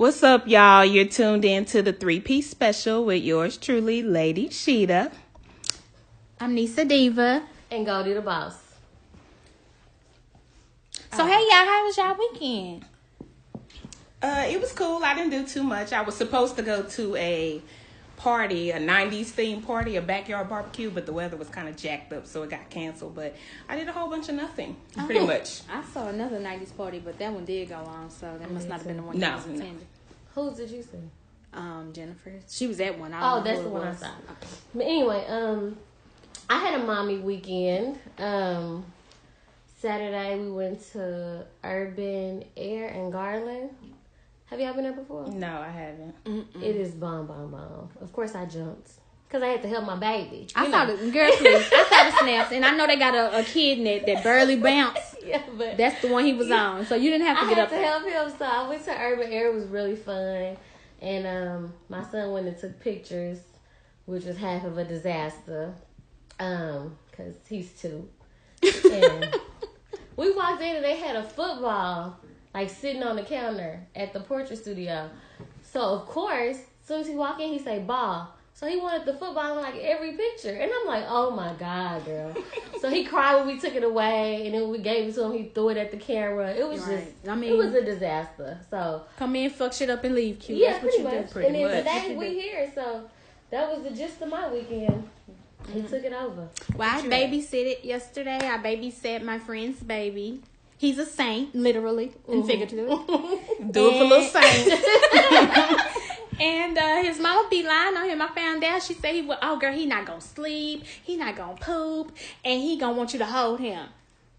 [0.00, 0.82] What's up, y'all?
[0.82, 5.12] You're tuned in to the three piece special with yours truly, Lady Shida.
[6.40, 7.42] I'm Nicea Diva.
[7.70, 8.54] And Goldie the boss.
[11.12, 12.86] So hey y'all, how was y'all weekend?
[14.22, 15.04] Uh, it was cool.
[15.04, 15.92] I didn't do too much.
[15.92, 17.60] I was supposed to go to a
[18.24, 22.12] party, a 90s theme party, a backyard barbecue, but the weather was kind of jacked
[22.12, 23.14] up, so it got canceled.
[23.14, 23.34] But
[23.66, 24.76] I did a whole bunch of nothing,
[25.06, 25.62] pretty much.
[25.72, 28.78] I saw another '90s party, but that one did go on, so that must not
[28.78, 29.52] have been the one No, you was no.
[29.54, 29.86] attending.
[30.34, 30.98] Whose did you see?
[31.54, 33.12] Um, Jennifer, she was at one.
[33.14, 33.98] I Oh, don't know that's the it one I was.
[33.98, 34.10] saw.
[34.74, 35.76] But anyway, um,
[36.50, 37.98] I had a mommy weekend.
[38.18, 38.84] Um,
[39.80, 43.70] Saturday we went to Urban Air in Garland.
[44.50, 45.28] Have y'all been there before?
[45.28, 46.14] No, I haven't.
[46.60, 47.88] It is bomb, bomb, bomb.
[48.00, 48.90] Of course I jumped
[49.28, 50.48] because I had to help my baby.
[50.56, 51.68] I You saw the girl, please.
[51.72, 54.24] I saw the snaps, and I know they got a, a kid in it that
[54.24, 55.16] barely bounced.
[55.24, 57.58] yeah, but That's the one he was on, so you didn't have to I get
[57.58, 57.84] had up to there.
[57.86, 59.48] help him, so I went to Urban Air.
[59.52, 60.56] It was really fun,
[61.00, 63.38] and um, my son went and took pictures,
[64.06, 65.74] which was half of a disaster,
[66.40, 68.08] um, cause he's two.
[68.92, 69.32] And
[70.16, 72.18] we walked in and they had a football
[72.54, 75.08] like sitting on the counter at the portrait studio.
[75.62, 78.34] So of course, as soon as he walked in, he say ball.
[78.52, 82.04] So he wanted the football in like every picture, and I'm like, oh my god,
[82.04, 82.34] girl.
[82.80, 85.32] so he cried when we took it away, and then we gave it to him.
[85.32, 86.50] He threw it at the camera.
[86.50, 86.98] It was Right.
[86.98, 88.58] just, I I mean- mean, it was a disaster.
[88.68, 90.40] So Come in, fuck shit up, and leave.
[90.40, 90.56] Q.
[90.56, 91.26] yeah, That's what pretty you much.
[91.28, 91.32] do.
[91.32, 92.02] Pretty and then much.
[92.04, 93.08] today we here, so
[93.50, 95.08] that was the gist of my weekend.
[95.72, 95.88] He mm-hmm.
[95.88, 96.48] took it over.
[96.76, 98.36] Well, I you babysit it yesterday.
[98.42, 100.42] I babysat my friend's baby.
[100.80, 102.86] He's a saint, literally and figuratively.
[103.70, 104.80] Do it for little Saint.
[106.40, 108.22] And uh, his mama be lying on him.
[108.22, 108.82] I found out.
[108.82, 110.86] She said he was, oh girl, he not gonna sleep.
[110.86, 113.88] He not gonna poop, and he gonna want you to hold him.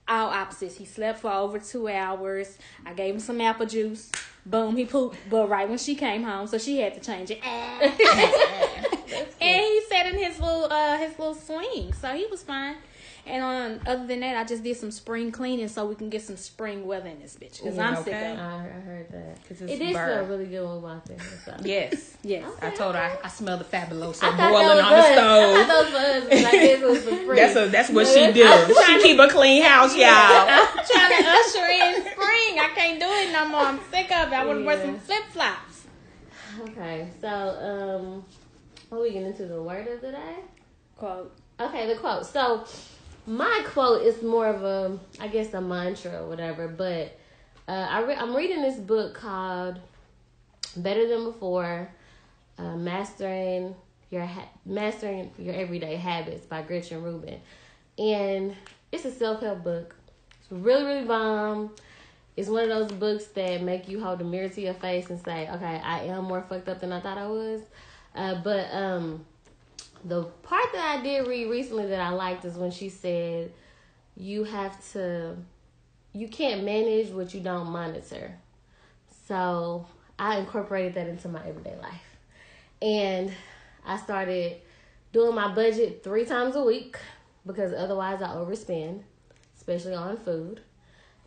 [0.07, 0.77] All opposites.
[0.77, 2.57] He slept for over two hours.
[2.87, 4.11] I gave him some apple juice.
[4.43, 5.17] Boom, he pooped.
[5.29, 7.43] But right when she came home, so she had to change it.
[7.43, 7.93] and
[9.39, 12.77] he sat in his little uh his little swing, so he was fine.
[13.27, 16.23] And on other than that, I just did some spring cleaning so we can get
[16.23, 17.61] some spring weather in this bitch.
[17.63, 18.39] Cause I'm sick of it.
[18.39, 19.35] I, I heard that.
[19.47, 20.25] 'Cause it's It did burr.
[20.27, 21.19] really good one we walked in.
[21.45, 21.55] So.
[21.63, 22.17] Yes.
[22.23, 22.49] Yes.
[22.61, 25.11] I told her I, I smell the fabuloso I thought boiling on was the us.
[25.11, 25.55] I stove.
[25.55, 26.23] thought that was for us.
[26.23, 27.35] but I guess it was for free.
[27.35, 28.75] That's a, that's what she do.
[28.85, 30.07] She keep a clean house, y'all.
[30.09, 32.59] I'm trying to usher in spring.
[32.59, 33.61] I can't do it no more.
[33.61, 34.33] I'm sick of it.
[34.35, 35.85] I want to wear some flip flops.
[36.69, 38.25] Okay, so um,
[38.89, 40.35] what we getting into the word of the day?
[40.97, 41.35] Quote.
[41.59, 42.25] Okay, the quote.
[42.25, 42.65] So
[43.25, 46.67] my quote is more of a, I guess, a mantra or whatever.
[46.67, 47.17] But
[47.67, 49.79] uh, I re- I'm reading this book called
[50.75, 51.89] "Better Than Before:
[52.57, 53.75] uh, Mastering
[54.09, 57.39] Your ha- Mastering Your Everyday Habits" by Gretchen Rubin,
[57.97, 58.55] and
[58.91, 59.95] it's a self help book.
[60.41, 61.71] It's really really bomb.
[62.37, 65.23] It's one of those books that make you hold a mirror to your face and
[65.23, 67.61] say, "Okay, I am more fucked up than I thought I was."
[68.15, 69.25] Uh, but um,
[70.05, 73.51] the part that I did read recently that I liked is when she said,
[74.15, 75.37] "You have to,
[76.13, 78.37] you can't manage what you don't monitor."
[79.27, 79.85] So
[80.17, 82.17] I incorporated that into my everyday life,
[82.81, 83.31] and
[83.85, 84.57] I started
[85.11, 86.97] doing my budget three times a week
[87.45, 89.01] because otherwise I overspend,
[89.57, 90.61] especially on food.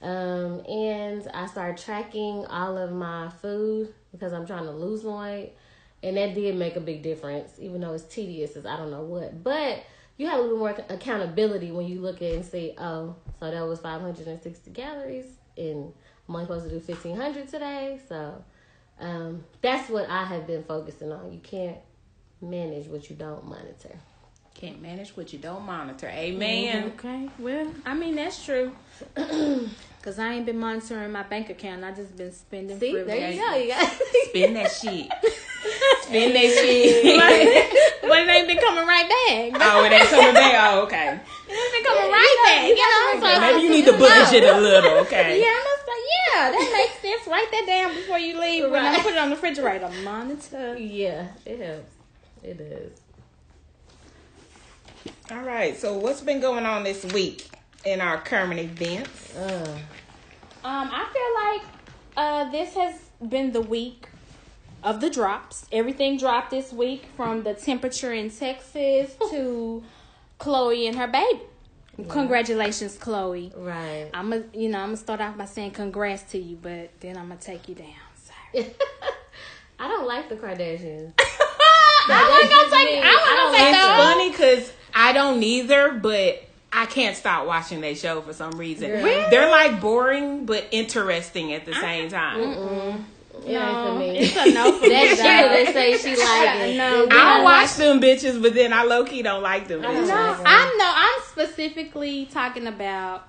[0.02, 5.52] Um, and I started tracking all of my food because I'm trying to lose weight.
[6.04, 9.02] And that did make a big difference, even though it's tedious as I don't know
[9.02, 9.42] what.
[9.42, 9.84] But
[10.18, 13.50] you have a little more accountability when you look at it and say, oh, so
[13.50, 15.24] that was 560 calories,
[15.56, 15.92] and
[16.28, 18.00] I'm only supposed to do 1500 today.
[18.06, 18.44] So
[19.00, 21.32] um, that's what I have been focusing on.
[21.32, 21.78] You can't
[22.42, 23.96] manage what you don't monitor.
[24.54, 26.08] Can't manage what you don't monitor.
[26.08, 26.92] Amen.
[26.96, 27.28] Okay.
[27.38, 28.72] Well, I mean that's true.
[30.04, 31.82] Cause I ain't been monitoring my bank account.
[31.82, 32.78] I just been spending.
[32.78, 33.18] See, frivolous.
[33.18, 33.56] there you go.
[33.56, 33.90] You got
[34.28, 35.08] Spend that shit.
[36.02, 38.02] Spend that shit.
[38.02, 39.62] but it ain't been coming right back.
[39.62, 40.74] oh, it ain't coming back.
[40.74, 41.18] Oh, okay.
[41.48, 42.68] It's been coming right back.
[42.68, 45.40] You know, so Maybe you need to budget a little, okay?
[45.40, 47.26] Yeah, I'm gonna say, yeah, that makes sense.
[47.26, 48.70] Write that down before you leave.
[48.70, 50.76] When I put it on the refrigerator, monitor.
[50.76, 51.92] Yeah, it helps.
[52.42, 53.00] It does.
[55.30, 55.74] All right.
[55.78, 57.48] So, what's been going on this week
[57.86, 59.34] in our current events?
[59.36, 59.78] Uh,
[60.64, 61.62] Um, I feel like
[62.16, 62.94] uh, this has
[63.28, 64.08] been the week
[64.82, 65.66] of the drops.
[65.70, 69.82] Everything dropped this week from the temperature in Texas to
[70.40, 71.40] Khloe and her baby.
[72.08, 73.52] Congratulations, Khloe.
[73.56, 74.08] right.
[74.14, 77.16] I'm gonna, you know, I'm gonna start off by saying congrats to you, but then
[77.16, 77.86] I'm gonna take you down.
[78.16, 78.74] Sorry.
[79.78, 81.12] I don't like the Kardashians.
[82.06, 83.04] I wasn't gonna take.
[83.04, 86.42] I I don't wasn't It's gonna funny because I don't either, but
[86.76, 88.90] I can't stop watching that show for some reason.
[88.90, 89.30] Really?
[89.30, 92.40] They're like boring but interesting at the same time.
[92.40, 95.08] It ain't for No, it's a no for That me.
[95.10, 96.76] shit that say she like it.
[96.76, 99.80] No, It's I don't watch them bitches, but then I low key don't like them
[99.80, 100.08] I don't bitches.
[100.08, 100.42] No.
[100.46, 100.92] I'm no.
[100.94, 103.28] I'm specifically talking about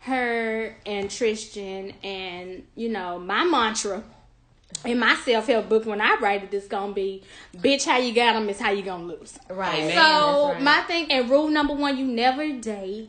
[0.00, 4.02] her and Tristan, and you know my mantra
[4.84, 7.22] in my self help book when I write it, it is gonna be,
[7.56, 9.74] "Bitch, how you got them is how you gonna lose." Right.
[9.74, 9.96] Amen.
[9.96, 10.62] So right.
[10.62, 13.08] my thing and rule number one: you never date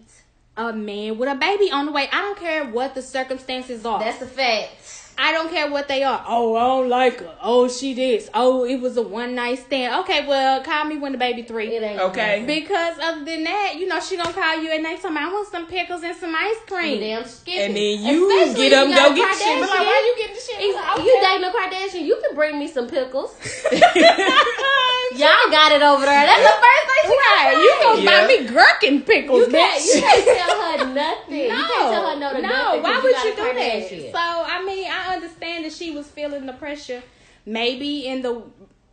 [0.57, 2.07] a man with a baby on the way.
[2.11, 3.99] I don't care what the circumstances are.
[3.99, 5.04] That's a fact.
[5.17, 6.23] I don't care what they are.
[6.27, 7.35] Oh, I don't like her.
[7.41, 8.29] Oh, she this.
[8.33, 10.01] Oh, it was a one night stand.
[10.01, 11.67] Okay, well, call me when the baby three.
[11.75, 12.35] It ain't Okay.
[12.41, 15.17] gonna Because other than that, you know, she gonna call you at night time.
[15.17, 16.99] I want some pickles and some ice cream.
[16.99, 17.59] Damn skippy.
[17.59, 19.59] And then you Especially get them, if you got go get the shit.
[19.61, 20.55] But like, why you getting the shit?
[20.59, 23.35] If I don't you dating a Kardashian, you can bring me some pickles.
[25.15, 26.25] Y'all got it over there.
[26.25, 28.21] That's the first thing she Right, you gonna Yeah.
[28.21, 29.95] buy me gherkin pickles, You can't, bitch.
[29.95, 31.47] you can't tell her nothing.
[31.47, 32.81] No, you can't tell her no to no, nothing.
[32.81, 34.11] 'cause why would got you do Kardashian.
[34.11, 34.11] that?
[34.11, 37.03] So I mean, I understand that she was feeling the pressure,
[37.45, 38.43] maybe in the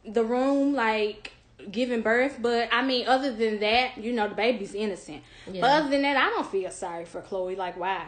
[0.04, 1.32] the room, like
[1.70, 2.38] giving birth.
[2.40, 5.22] But I mean, other than that, you know, the baby's innocent.
[5.46, 7.56] But other than that, I don't feel sorry for Khloe.
[7.56, 8.06] Like, why?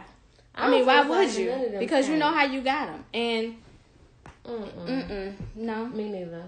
[0.53, 1.77] I, I mean, why would you?
[1.79, 3.55] Because you know how you got them, and
[4.45, 4.87] Mm-mm.
[4.87, 5.87] mm-mm, no.
[5.87, 6.43] Me neither.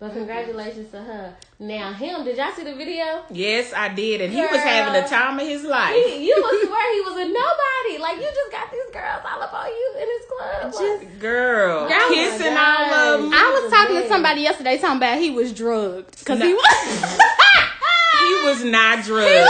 [0.00, 1.34] But congratulations to her.
[1.58, 3.24] Now him, did y'all see the video?
[3.30, 5.92] Yes, I did, and he was having the time of his life.
[5.92, 8.00] He, you would swear he was a nobody.
[8.00, 10.72] Like you just got these girls all up on you in his club.
[11.02, 13.32] Just- Girl, Y'all- kissing Oh all of them.
[13.34, 17.18] I was talking to somebody yesterday talking about he was drugged because he was.
[18.28, 19.48] He was not drugged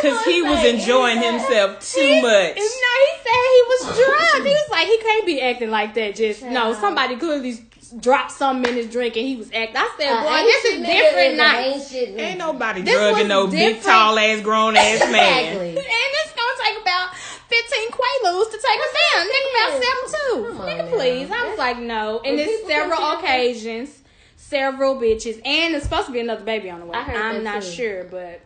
[0.00, 2.56] because he was enjoying himself too much.
[2.56, 4.46] No, he said he was drugged.
[4.46, 6.14] He was like, he can't be acting like that.
[6.16, 6.76] Just no, Child.
[6.76, 7.58] somebody clearly
[8.00, 9.76] dropped something in his drink and he was acting.
[9.76, 12.20] I said, Uh, boy, this is different night.
[12.20, 15.44] Ain't nobody This drugging was no big, tall ass, grown ass man.
[15.44, 15.68] Exactly.
[15.70, 19.26] And it's gonna take about fifteen Quaaludes to take us down.
[19.26, 20.52] Nigga about seven two.
[20.52, 20.96] Come on Nigga, now.
[20.96, 21.30] please.
[21.30, 22.20] I was like, no.
[22.24, 23.98] And When it's several occasions.
[24.36, 26.94] Several bitches, and it's supposed to be another baby on the way.
[26.98, 27.70] I heard I'm that not too.
[27.70, 28.42] sure, but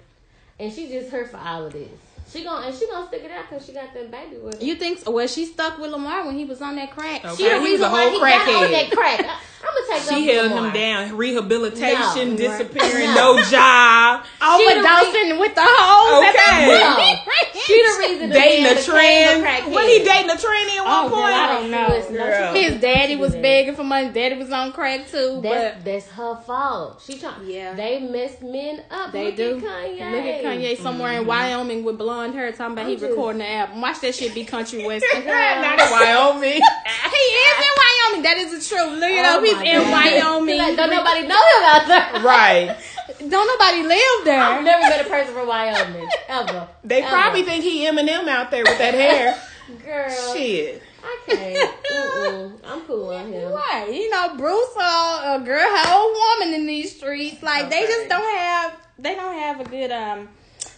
[0.61, 1.89] And she just hurt for all of this.
[2.37, 4.65] She gon' and she gonna stick it out because she got that baby with her.
[4.65, 4.99] you think?
[4.99, 5.11] So?
[5.11, 7.25] Well, she stuck with Lamar when he was on that crack.
[7.25, 7.35] Okay.
[7.37, 9.41] She the he was reason a why whole he got on that crack.
[9.67, 10.67] I, I'm gonna take She held Lamar.
[10.69, 11.17] him down.
[11.17, 12.37] Rehabilitation, No.
[12.37, 13.37] disappearing, No.
[13.37, 14.25] no job.
[14.41, 16.25] overdosing with Dawson with the hoes.
[16.25, 16.67] at Okay.
[16.67, 17.33] the No.
[17.67, 19.45] She the reason Dating man a became trend.
[19.45, 19.75] crackhead.
[19.75, 21.35] When he dating a tranny at one Oh, girl, point.
[21.35, 21.89] I don't know.
[22.17, 22.55] Girl.
[22.55, 24.11] His daddy was begging for money.
[24.11, 27.03] Daddy was on crack too, That's but that's her fault.
[27.05, 27.45] She trying.
[27.49, 27.75] Yeah.
[27.75, 29.11] They messed men up.
[29.11, 29.57] they Look do.
[29.57, 30.13] At Kanye.
[30.13, 31.29] Look at Kanye somewhere in mm-hmm.
[31.29, 33.81] Wyoming with blonde hair talking about he I'm just- recording the album.
[33.81, 35.25] Watch that shit be country western.
[35.25, 36.53] Not in Wyoming.
[36.53, 38.23] he is in Wyoming.
[38.23, 38.93] That is the truth.
[39.01, 39.43] Look it Oh up.
[39.45, 40.59] He's my in Wyoming.
[40.59, 42.23] Like, don't nobody know him out there.
[42.23, 42.77] right.
[43.19, 44.41] Don't nobody live there.
[44.41, 46.69] I've never met a person from Wyoming ever.
[46.85, 47.09] They Ever.
[47.11, 49.41] probably think he Eminem out there with that hair.
[49.85, 50.35] girl.
[50.35, 50.83] Shit.
[51.03, 51.75] I can't.
[51.87, 52.53] Mm-mm.
[52.65, 53.53] I'm cool on him.
[53.53, 57.43] Right, you know, Bruce, uh, a girl, whole woman in these streets.
[57.43, 60.29] Like they just don't have, they don't have a good um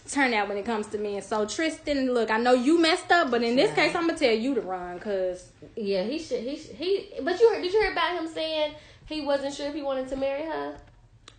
[0.09, 1.21] turnout when it comes to men.
[1.21, 4.33] So Tristan, look, I know you messed up, but in this case, I'm gonna tell
[4.33, 6.43] you to run, cause Yeah, he should.
[6.43, 7.09] He should, he.
[7.21, 7.61] But you heard?
[7.61, 8.73] Did you hear about him saying
[9.05, 10.77] he wasn't sure if he wanted to marry her?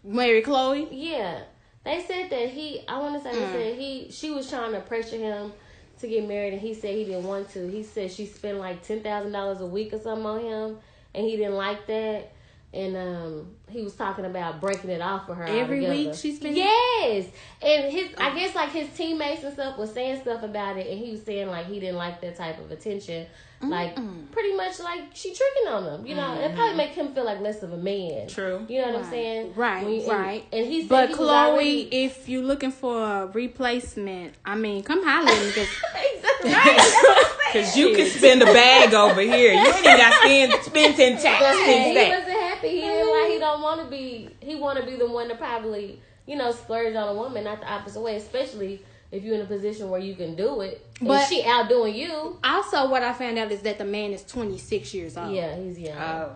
[0.05, 0.89] Marry Khloe.
[0.91, 1.43] Yeah,
[1.85, 2.83] they said that he.
[2.89, 3.53] I want to say they mm.
[3.53, 4.11] said he.
[4.11, 5.53] She was trying to pressure him
[6.01, 7.69] to get married, and he said he didn't want to.
[7.69, 10.79] He said she spent like ten thousand dollars a week or something on him,
[11.15, 12.33] and he didn't like that.
[12.73, 16.55] And um, he was talking about breaking it off for her Every week she's been-
[16.55, 17.27] yes,
[17.61, 20.99] and his I guess like his teammates and stuff was saying stuff about it, and
[20.99, 23.27] he was saying like he didn't like that type of attention.
[23.63, 23.95] Like
[24.33, 26.33] pretty much like she tricking on him, you know.
[26.33, 26.57] It mm-hmm.
[26.57, 28.27] probably make him feel like less of a man.
[28.29, 28.65] True.
[28.69, 29.53] You know what I'm saying?
[29.55, 30.45] Right, When you- and- right.
[30.51, 34.83] And, he said But he Khloe, already- if you're looking for a replacement, I mean,
[34.83, 35.69] come holler at me because
[36.15, 36.53] Exactly.
[36.55, 36.77] Right.
[36.77, 37.65] That's what I'm saying.
[37.67, 39.53] Cause you can spend a bag over here.
[39.53, 42.19] You ain't even got to spend, spend 10 But tax, he, 10 he stacks.
[42.21, 42.69] wasn't happy.
[42.69, 43.31] He didn't like.
[43.33, 44.31] He don't want to be.
[44.41, 47.61] He want to be the one to probably, you know, splurge on a woman, not
[47.61, 48.17] the opposite way.
[48.17, 48.81] Especially
[49.13, 50.87] if you're in a position where you can do it.
[51.01, 52.39] But- But she outdoing you.
[52.45, 55.33] also what I found out is that the man is 26 years old.
[55.35, 55.97] Yeah, he's young.
[55.99, 56.33] Oh,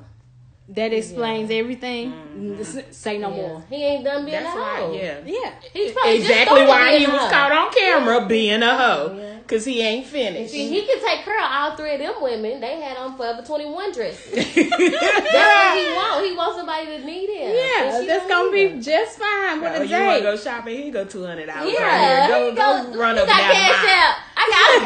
[0.67, 2.11] That explains everything.
[2.13, 2.61] Mm-hmm.
[2.61, 3.37] S- Say no Yeah.
[3.37, 3.65] more.
[3.69, 4.93] He ain't done being that's a why, hoe.
[4.95, 5.19] yeah.
[5.27, 5.53] Yeah.
[5.75, 7.29] He's probably Exactly started why he was hoe.
[7.31, 9.15] caught on camera being a hoe.
[9.19, 9.31] Yeah.
[9.47, 10.53] Cause he ain't finished.
[10.53, 12.61] See, he can take care of all three of them women.
[12.61, 14.33] They had on Forever 21 dresses.
[14.35, 16.25] That's what he want.
[16.25, 17.55] He wants somebody to need him.
[17.55, 18.81] Yeah, And that's gonna be him.
[18.81, 20.23] just fine with Oh, a you want to date.
[20.23, 20.79] go shopping?
[20.83, 22.29] He go two hundred dollars Yeah, right here.
[22.39, 24.17] Go, he go, go- run he up got and down cash out.
[24.35, 24.83] I got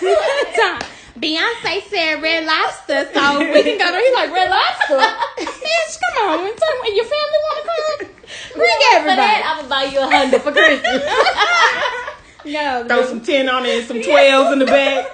[0.02, 0.88] it, girl.
[1.14, 1.22] Time.
[1.22, 4.04] Beyonce said red lobster, so we can go there.
[4.04, 4.98] He's like red lobster.
[5.38, 6.46] Bitch, come on.
[6.48, 8.08] And tell me, your family want to come?
[8.54, 9.16] Bring For everybody.
[9.16, 11.02] that, I'm gonna buy you a hundred for Christmas.
[12.44, 15.06] No, Throw some ten on it and some twelves in the back.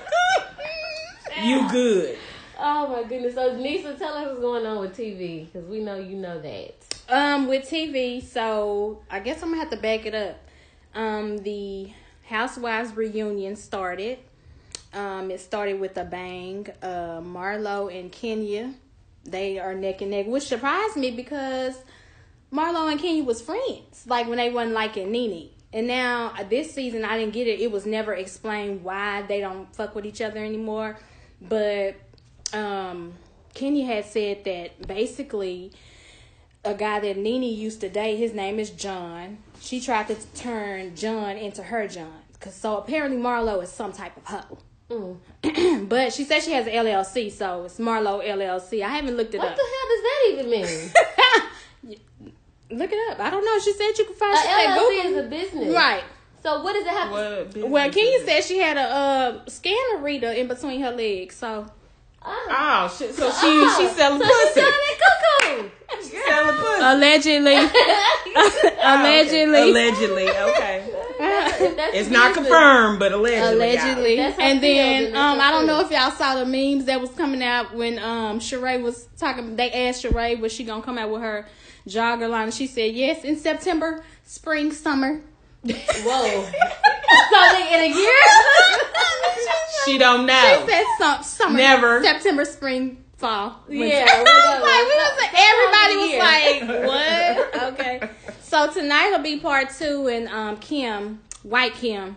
[1.43, 2.17] You good?
[2.59, 3.35] Oh my goodness.
[3.35, 6.75] So Nicea, tell us what's going on with TV because we know you know that.
[7.11, 10.39] Um, with TV, so I guess I'm gonna have to back it up.
[10.95, 11.93] Um, the
[12.27, 14.19] Housewives reunion started.
[14.93, 16.67] Um, it started with a bang.
[16.83, 18.73] Uh, Marlo and Kenya,
[19.25, 21.77] they are neck and neck, which surprised me because
[22.53, 25.51] Marlo and Kenya was friends, like when they wasn't liking Nene.
[25.73, 27.61] And now uh, this season, I didn't get it.
[27.61, 30.99] It was never explained why they don't fuck with each other anymore.
[31.43, 31.97] But
[32.55, 33.13] um,
[33.53, 35.73] Kenya had said that basically
[36.65, 39.39] a guy that Nene used to date, his name is John.
[39.61, 42.23] She tried to turn John into her John.
[42.41, 44.59] Cause so apparently Marlo is some type of hoe.
[44.91, 45.19] Mm.
[45.89, 48.83] but she said she has an LLC, so it's Marlo LLC.
[48.83, 49.59] I haven't looked it What up.
[49.59, 51.99] What the hell does that even mean?
[52.79, 53.21] Look it up.
[53.21, 53.59] I don't know.
[53.61, 54.35] She said you could find.
[54.35, 55.11] A She said LLC Google.
[55.11, 56.05] is a business, right.
[56.43, 57.09] So what does it have?
[57.09, 57.13] to...
[57.13, 61.37] What business Well, Kenya said she had a uh, scanner reader in between her legs,
[61.37, 61.67] so
[62.25, 62.47] Oh.
[62.51, 63.15] Oh shit!
[63.15, 64.61] So she Oh, she selling so pussy.
[64.61, 65.71] She's selling cuckoo.
[66.03, 66.83] She selling pussy.
[66.83, 67.55] allegedly,
[68.83, 70.91] allegedly, Allegedly, okay.
[71.19, 73.55] That's It's not confirmed, but allegedly.
[73.77, 74.19] allegedly.
[74.19, 77.43] And then then um, I don't know if y'all saw the memes that was coming
[77.43, 79.57] out when um Sheree was talking.
[79.57, 81.47] They asked Sheree was she gonna come out with her
[81.89, 82.45] jogger line.
[82.45, 85.21] and She said yes in September, spring, summer.
[85.65, 86.45] Whoa.
[87.31, 88.13] Something in a year?
[89.85, 90.35] She don't know.
[90.43, 90.67] She know.
[90.67, 92.03] said some, summer, Never.
[92.03, 93.63] September, spring, fall.
[93.69, 93.87] winter.
[93.87, 97.63] Yeah, I was like, we was That- everybody was like, what?
[97.73, 98.11] Okay.
[98.43, 102.17] So tonight will be part two, and um, Kim, White Kim,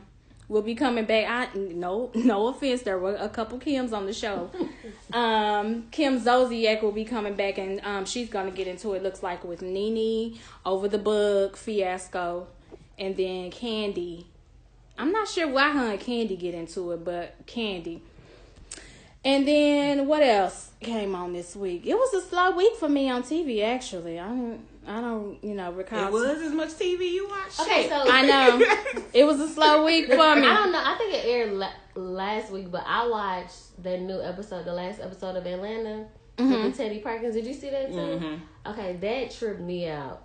[0.49, 1.29] will be coming back.
[1.53, 4.49] I no, no offense, there were a couple Kims on the show.
[5.13, 9.03] Um, Kim Zolciak will be coming back, and um, she's gonna get into it.
[9.03, 12.47] Looks like with Nene over the book fiasco,
[13.01, 14.23] and then Kandi.
[14.97, 17.99] I'm not sure why her and Kandi get into it, but Kandi.
[19.23, 21.85] And then what else came on this week?
[21.85, 23.63] It was a slow week for me on TV.
[23.63, 26.07] Actually, I don't, I don't, you know, recall.
[26.07, 27.59] It was as much TV you watched.
[27.59, 30.47] Okay, so I know it was a slow week for me.
[30.47, 30.81] I don't know.
[30.83, 34.99] I think it aired la- last week, but I watched the new episode, the last
[35.01, 36.05] episode of Atlanta
[36.37, 36.63] Mm-hmm.
[36.63, 37.35] with Teddy Perkins.
[37.35, 37.95] Did you see that too?
[37.97, 38.71] Mm-hmm.
[38.71, 40.23] Okay, that tripped me out.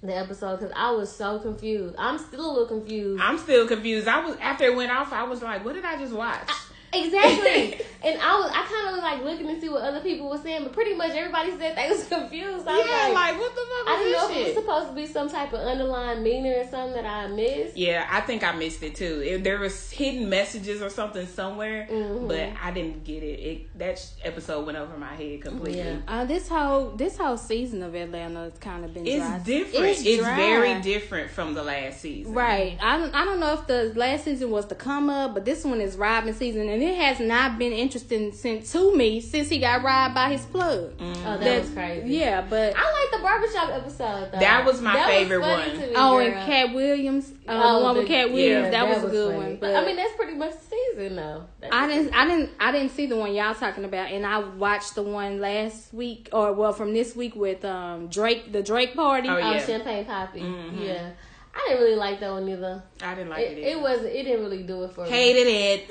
[0.00, 1.96] The episode because I was so confused.
[1.98, 3.20] I'm still a little confused.
[3.20, 4.06] I'm still confused.
[4.06, 5.12] I was after it went off.
[5.12, 6.48] I was like, "What did I just watch?"
[6.92, 7.80] Exactly.
[8.04, 10.38] and I was I kind of was like looking to see what other people were
[10.38, 12.66] saying, but pretty much everybody said they was confused.
[12.66, 14.54] I was yeah, like, like, what the fuck I was didn't know this if it
[14.54, 17.76] was supposed to be some type of underlying meaning or something that I missed.
[17.76, 19.22] Yeah, I think I missed it too.
[19.24, 22.28] It, there was hidden messages or something somewhere, Mhm.
[22.28, 23.40] but I didn't get it.
[23.40, 25.78] It that sh- episode went over my head completely.
[25.80, 25.96] Yeah.
[26.06, 29.38] Uh, this whole this whole season of Atlanta has kind of been It's dry.
[29.40, 30.06] different.
[30.06, 30.36] It's, dry.
[30.36, 32.32] very different from the last season.
[32.34, 32.78] Right.
[32.80, 35.64] I don't, I don't know if the last season was the come up, but this
[35.64, 39.58] one is Robbin' Season, and it has not been interesting since to me since he
[39.58, 40.92] got robbed by his plug.
[41.00, 42.08] Oh, that, That- was crazy.
[42.16, 44.38] Yeah, but I like the barbershop episode though.
[44.38, 45.80] That was my favorite funny one.
[45.80, 46.26] to me, oh, girl.
[46.26, 49.34] and Katt Williams, uh, Oh, the one with Katt Williams, yeah, that, was a good
[49.34, 49.44] funny.
[49.46, 49.56] one.
[49.56, 51.44] But, I mean, that's pretty much the season though.
[51.60, 54.38] That's I didn't, I didn't, I didn't see the one y'all talking about, and I
[54.38, 58.94] watched the one last week, or well, from this week with um Drake, the Drake
[58.94, 59.28] party.
[59.28, 60.40] Oh, Oh, Champagne Papi.
[60.42, 60.84] Mhm.
[60.86, 61.10] Yeah,
[61.54, 62.82] I didn't really like that one either.
[63.02, 63.66] I didn't like It, it.
[63.68, 65.10] it was it didn't really do it for me.
[65.10, 65.80] hated it.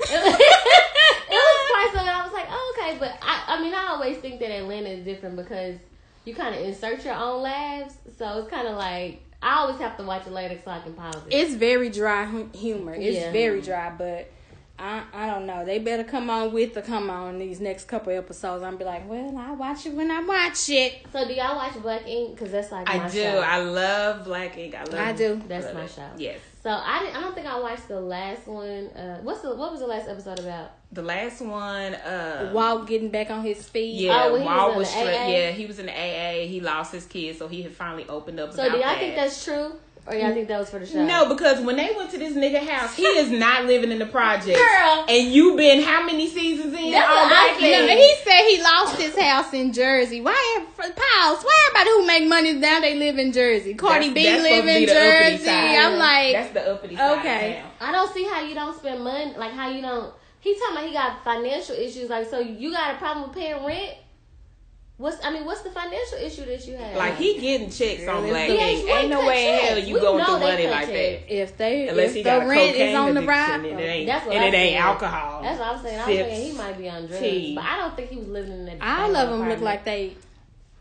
[1.30, 2.12] was twice of it.
[2.12, 5.04] I was like, oh, okay, but I, I mean, I always think that Atlanta is
[5.04, 5.76] different because
[6.24, 9.96] you kind of insert your own laughs, so it's kind of like I always have
[9.98, 11.34] to watch it later so I can pause it.
[11.34, 12.94] It's very dry hu- humor.
[12.94, 13.30] It's Yeah.
[13.32, 14.30] very dry, but
[14.78, 15.64] I I don't know.
[15.64, 18.62] They better come on with the come on these next couple episodes.
[18.62, 21.04] I'm be like, well, I watch it when I watch it.
[21.12, 22.34] so do y'all watch Black Ink?
[22.36, 23.20] Because that's like I my do.
[23.22, 23.28] show.
[23.28, 23.38] I do.
[23.40, 24.74] I love Black Ink.
[24.74, 24.94] I love.
[24.94, 25.42] I do.
[25.48, 25.90] That's love my it.
[25.90, 26.08] show.
[26.16, 26.38] Yes.
[26.62, 28.88] So I didn't, I don't think I watched the last one.
[28.88, 30.72] Uh, what's the what was the last episode about?
[30.92, 31.94] The last one.
[31.94, 33.94] Uh, Walt getting back on his feet.
[33.94, 35.16] Yeah, Oh, when he Walt was in was the straight.
[35.16, 35.28] AA?
[35.28, 36.46] Yeah, he was in the AA.
[36.46, 38.52] He lost his kids, so he had finally opened up.
[38.52, 38.98] So about do y'all that.
[38.98, 39.72] think that's true,
[40.08, 41.04] Oh, or y'all think that was for the show?
[41.04, 44.06] No, because when they went to this nigga house, he is not living in the
[44.06, 44.58] project.
[44.58, 45.04] Girl.
[45.08, 46.90] And you been how many seasons in?
[46.92, 47.60] That's what I already?
[47.60, 47.98] said.
[47.98, 50.20] He said he lost his house in Jersey.
[50.20, 50.94] Why, pause?
[51.44, 53.74] Why everybody who make money now they live in Jersey?
[53.74, 55.44] Cardi That's- B that's live in be the uppity Jersey.
[55.44, 55.78] side.
[55.78, 57.18] I'm like, that's the uppity side.
[57.18, 57.62] Okay.
[57.62, 57.88] now.
[57.88, 59.34] I don't see how you don't spend money.
[59.36, 60.14] Like how you don't.
[60.40, 62.08] He talking about he got financial issues.
[62.08, 63.94] Like so, you got a problem with paying rent?
[64.98, 66.96] What's I mean, what's the financial issue that you have?
[66.96, 68.90] Like he getting checks on Girl, Black it's- Ink.
[68.90, 71.22] Ain't no way in hell you We going know through money like checks.
[71.28, 71.34] that.
[71.34, 73.64] if they Unless if he the got rent cocaine is on the addiction rise, and
[73.80, 75.42] it ain't, That's what and I it ain't alcohol.
[75.42, 76.00] That's what I'm saying.
[76.00, 77.54] I'm Sips, thinking he might be on drugs, tea.
[77.54, 78.82] but I don't think he was living in that.
[79.00, 80.16] all of them look like they.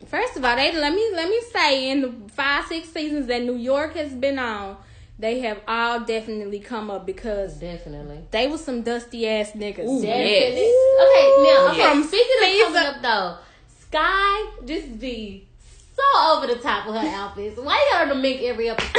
[0.07, 3.43] First of all, they let me let me say in the five six seasons that
[3.43, 4.77] New York has been on,
[5.19, 8.21] they have all definitely come up because Definitely.
[8.31, 9.85] they was some dusty ass niggas.
[9.87, 10.71] Ooh, Definitely.
[10.71, 11.03] Yes.
[11.03, 11.91] Okay, now okay.
[11.91, 13.37] From speaking of coming up though,
[13.97, 15.43] Sky just be
[15.95, 17.57] so over the top with her outfits.
[17.59, 18.93] Why you got her to mink every episode?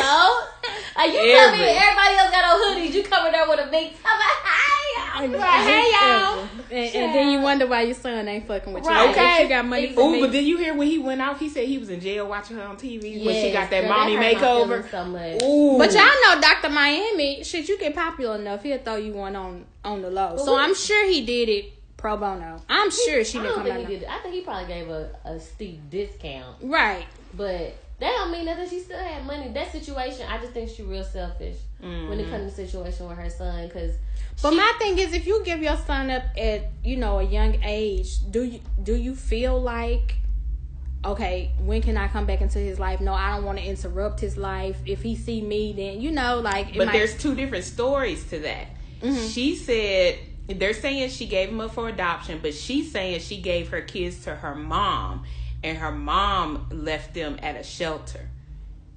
[0.96, 1.60] Like you come Every.
[1.60, 2.92] in, everybody else got on hoodies.
[2.92, 3.92] You coming there with a mink.
[4.04, 5.38] I'm like, hi, y'all.
[5.38, 5.62] Right.
[5.62, 6.48] Hey, y'all.
[6.72, 8.90] And, and then you wonder why your son ain't fucking with you.
[8.90, 9.10] Right.
[9.10, 11.38] Okay, you got money for Ooh, but did you hear when he went out?
[11.38, 13.90] He said he was in jail watching her on TV when she got that girl,
[13.90, 14.90] mommy hurt my makeover.
[14.90, 15.40] So much.
[15.44, 16.02] Ooh, But y'all
[16.34, 16.70] know Dr.
[16.70, 20.36] Miami, shit, you get popular enough, he'll throw you one on on the low.
[20.36, 22.62] So we- I'm sure he did it pro bono.
[22.70, 23.90] I'm sure she didn't don't come think out.
[23.90, 24.08] he did.
[24.08, 26.56] I think he probably gave a, a steep discount.
[26.62, 27.04] Right.
[27.34, 28.68] But that don't mean nothing.
[28.70, 29.48] She still had money.
[29.48, 33.18] That situation, I just think she real selfish when it comes to the situation with
[33.18, 33.66] her son.
[33.66, 33.96] Because
[34.40, 37.62] But my thing is, if you give your son up at you know a young
[37.64, 40.14] age, do you do you feel like,
[41.04, 43.00] okay, when can I come back into his life?
[43.00, 44.76] No, I don't want to interrupt his life.
[44.86, 48.24] If he see me, then you know, like, it But might- there's two different stories
[48.30, 48.68] to that.
[49.02, 49.26] Mm-hmm.
[49.28, 53.68] She said they're saying she gave him up for adoption, but she's saying she gave
[53.68, 55.24] her kids to her mom,
[55.62, 58.30] and her mom left them at a shelter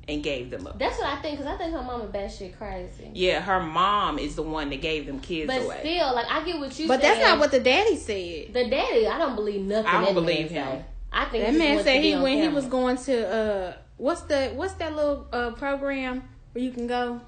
[0.08, 0.80] and gave them up.
[0.80, 1.38] that's what I think.
[1.40, 3.12] Because I think her mom mama batshit crazy.
[3.14, 5.80] Yeah, her mom is the one that gave them kids But away.
[5.82, 6.88] still, like I get what you.
[6.88, 8.54] but that's not what the daddy said.
[8.54, 9.08] the daddy.
[9.08, 9.86] I don't believe nothing.
[9.92, 10.66] I don't believe him.
[10.80, 10.86] say.
[11.14, 14.52] I think That man said he on when he was going to uh what's the
[14.56, 17.20] what's that little uh program where you can go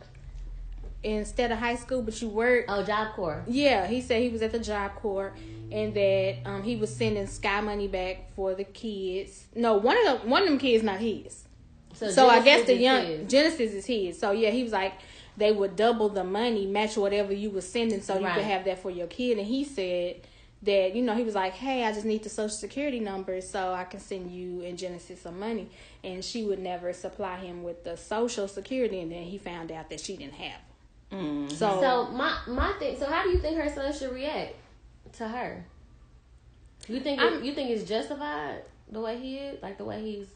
[1.04, 2.66] instead of high school but you work.
[2.68, 3.44] Oh, Job Corps.
[3.48, 5.34] Yeah, he said he was at the job corps
[5.72, 9.46] and that um he was sending sky money back for the kids.
[9.56, 11.44] No, one of them one of them kids not his.
[11.94, 13.32] So I guess the young his.
[13.32, 14.20] Genesis is his.
[14.20, 14.94] So yeah, he was like
[15.36, 18.80] they would double the money, match whatever you were sending, so you could have that
[18.80, 19.38] for your kid.
[19.38, 20.22] And he said
[20.62, 23.74] that you know he was like, hey, I just need the social security number so
[23.74, 25.70] I can send you and Genesis some money.
[26.04, 29.90] And she would never supply him with the social security, and then he found out
[29.90, 30.60] that she didn't have.
[31.14, 31.50] It.
[31.50, 31.52] Mm.
[31.52, 32.98] So, So my my thing.
[32.98, 34.56] So how do you think her son should react
[35.14, 35.66] to her?
[36.88, 40.28] You think it, you think it's justified the way he is, like the way he's.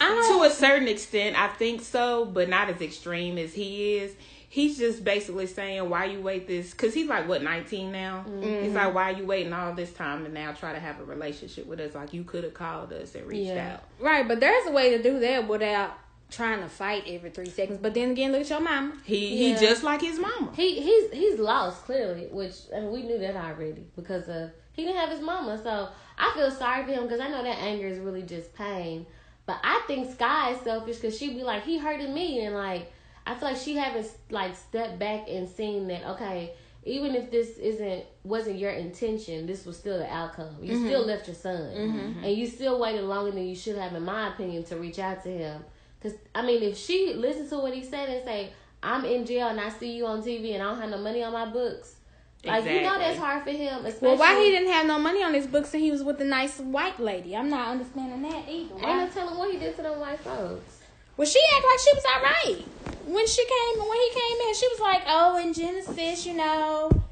[0.00, 4.14] I to a certain extent, I think so, but not as extreme as he is.
[4.50, 8.24] He's just basically saying, "Why you wait this?" Because he's like what nineteen now.
[8.40, 11.66] He's like, "Why you waiting all this time and now try to have a relationship
[11.66, 11.94] with us?
[11.94, 13.74] Like you could have called us and reached Yeah.
[13.74, 15.98] out." Right, but there's a way to do that without
[16.30, 17.78] trying to fight every three seconds.
[17.80, 18.94] But then again, look at your mama.
[19.04, 19.58] He Yeah.
[19.58, 20.52] he just like his mama.
[20.54, 24.98] He he's he's lost clearly, which and we knew that already because of he didn't
[24.98, 25.60] have his mama.
[25.62, 25.88] So
[26.18, 29.06] I feel sorry for him because I know that anger is really just pain.
[29.46, 32.92] But I think Sky is selfish because she'd be like he hurted me and like
[33.26, 36.52] I feel like she haven't like stepped back and seen that okay
[36.84, 40.86] even if this isn't wasn't your intention this was still the outcome you mm-hmm.
[40.86, 42.24] still left your son mm-hmm.
[42.24, 45.22] and you still waited longer than you should have in my opinion to reach out
[45.22, 45.62] to him
[46.00, 49.48] because I mean if she listens to what he said and say I'm in jail
[49.48, 51.96] and I see you on TV and I don't have no money on my books
[52.44, 55.22] like you know that's hard for him especially Well, why he didn't have no money
[55.24, 57.36] on his books and he was with the nice white lady?
[57.36, 58.74] I'm not understanding that either.
[58.74, 60.80] ain't no telling what he did to them white folks
[61.16, 62.64] Well, she acted like she was all right
[63.08, 63.78] when she came.
[63.88, 67.02] When he came in, she was like, "Oh, in Genesis, you know,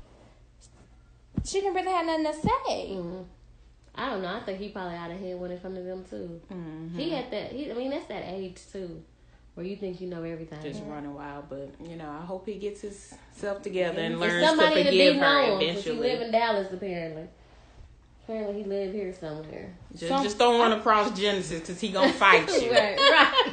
[1.44, 3.24] she didn't really have nothing to say." Mhm.
[3.96, 4.34] I don't know.
[4.34, 6.40] I think he probably out of head when it comes to them too.
[6.52, 6.98] Mm-hmm.
[6.98, 7.52] He at that.
[7.52, 9.02] He, I mean, that's that age too,
[9.54, 10.60] where you think you know everything.
[10.62, 14.42] Just running wild, but you know, I hope he gets himself together and It's learns
[14.42, 15.74] to somebody to, be forgive her known.
[15.74, 17.28] 'cause He live in Dallas apparently.
[18.24, 19.72] Apparently, he live here somewhere.
[19.92, 22.72] Just, Some- just don't run across Genesis because he gonna fight you.
[22.72, 23.52] right, right.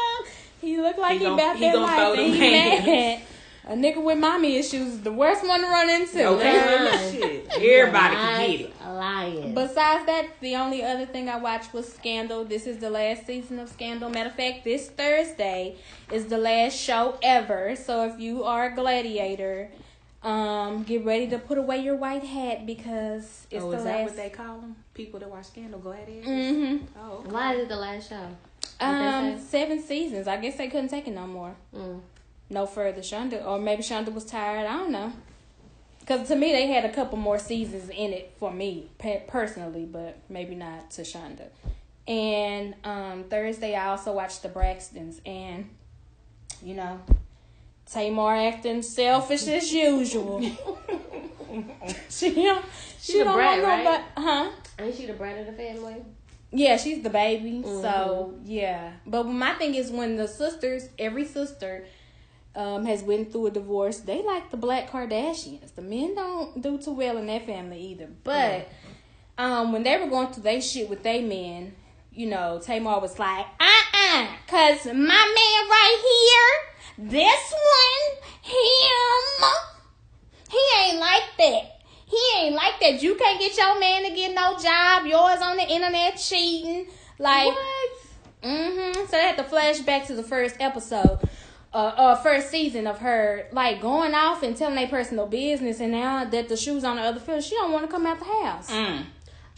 [0.60, 3.22] he look like He he, gonna- about he that life and he mad.
[3.68, 6.24] A nigga with mommy issues is the worst one to run into.
[6.26, 7.37] Okay.
[7.62, 8.74] Everybody can get it.
[8.86, 9.54] Lying.
[9.54, 12.44] Besides that, the only other thing I watched was Scandal.
[12.44, 14.10] This is the last season of Scandal.
[14.10, 15.76] Matter of fact, this Thursday
[16.12, 17.76] is the last show ever.
[17.76, 19.70] So if you are a gladiator,
[20.22, 24.00] um, get ready to put away your white hat because it's oh, the is that
[24.00, 24.04] last.
[24.06, 24.76] what they call them?
[24.94, 26.26] People that watch Scandal Gladiators?
[26.26, 26.84] mm-hmm.
[26.98, 27.30] Oh, okay.
[27.30, 28.28] Why is it the last show?
[28.80, 30.26] Um, seven seasons.
[30.28, 31.54] I guess they couldn't take it no more.
[31.74, 32.00] Mm.
[32.50, 33.00] No further.
[33.00, 34.66] Shonda, or maybe Shonda was tired.
[34.66, 35.12] I don't know.
[36.08, 38.88] Because to me, they had a couple more seasons in it for me
[39.26, 41.48] personally, but maybe not to Shonda.
[42.06, 45.68] And um, Thursday, I also watched The Braxtons, and
[46.62, 46.98] you know,
[47.92, 50.40] Tamar acting selfish as usual.
[52.08, 52.64] she don't.
[52.98, 54.04] She, She the don't brat, want right?
[54.16, 54.50] huh?
[54.78, 55.96] Ain't she the brat of the family?
[56.50, 57.62] Yeah, she's the baby.
[57.62, 57.82] Mm-hmm.
[57.82, 61.84] So yeah, but my thing is when the sisters, every sister,
[62.58, 63.98] um, has went through a divorce.
[64.00, 65.74] They like the Black Kardashians.
[65.74, 68.08] The men don't do too well in that family either.
[68.24, 68.68] But
[69.38, 71.74] um, when they were going through their shit with they men,
[72.12, 79.44] you know, Tamar was like, uh uh cause my man right here this one, him,
[80.50, 81.80] he ain't like that.
[82.06, 83.00] He ain't like that.
[83.00, 85.06] You can't get your man to get no job.
[85.06, 86.88] Yours on the internet cheating.
[87.20, 87.90] Like, What?
[88.42, 89.00] Mm-hmm.
[89.02, 91.20] So they had to flash back to the first episode,
[91.78, 95.92] uh, uh, first season of her like going off and telling their personal business, and
[95.92, 98.24] now that the shoes on the other foot, she don't want to come out the
[98.24, 98.70] house.
[98.70, 99.04] Mm.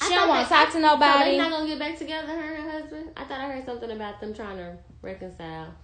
[0.02, 1.30] She I don't want to talk to So nobody.
[1.33, 3.11] they not gonna get back together, her and her husband?
[3.16, 5.74] I thought I heard something about them trying to reconcile.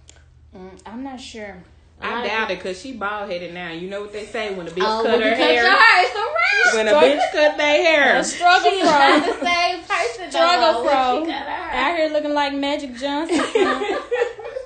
[0.55, 1.57] Mm, I'm not sure.
[2.01, 3.71] I doubt it because she bald headed now.
[3.73, 5.63] You know what they say when a bitch Oh, cut when her cut hair.
[5.65, 6.75] your hair, it's a wrap.
[6.75, 8.23] When a bitch cut their hair.
[8.23, 10.31] struggle She's not the same person.
[10.31, 11.15] Struggle no more fro.
[11.15, 11.77] when she cut her.
[11.77, 13.39] Out here looking like Magic Johnson.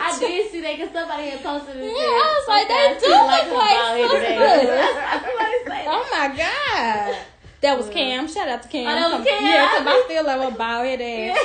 [0.00, 1.84] I did see that because somebody had posted it.
[1.84, 3.78] Yeah, I was like, they do look like
[4.10, 4.84] sisters.
[5.86, 7.16] oh my god.
[7.60, 8.28] That was Cam.
[8.28, 8.86] Shout out to Cam.
[8.86, 9.42] Oh, that was Cam?
[9.42, 11.38] Yeah, because I still love her bald head ass.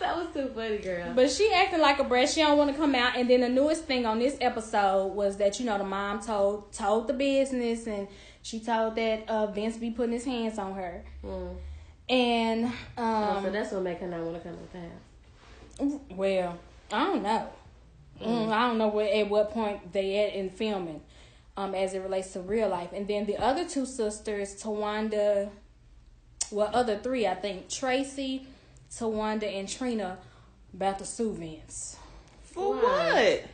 [0.00, 1.12] that was too funny, girl.
[1.14, 2.30] But she acting like a brat.
[2.30, 3.14] She don't want to come out.
[3.16, 6.72] And then the newest thing on this episode was that you know the mom told
[6.72, 8.08] told the business, and
[8.42, 11.04] she told that uh, Vince be putting his hands on her.
[11.22, 11.56] Mm.
[12.08, 14.78] And Oh, um, so that's what make her not want to come out the
[15.94, 16.00] house.
[16.10, 16.58] well,
[16.90, 17.48] I don't know.
[18.20, 21.02] Mm, I don't know where at what point they at in filming,
[21.56, 22.92] um, as it relates to real life.
[22.92, 25.50] And then the other two sisters, Towanda,
[26.50, 28.44] well, other three, I think, Traci,
[28.90, 30.18] Towanda, and Trina,
[30.72, 31.96] about to sue Vince.
[32.42, 33.40] For Why?
[33.40, 33.44] what?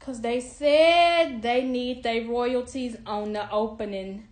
[0.00, 4.28] Cause they said they need their royalties on the opening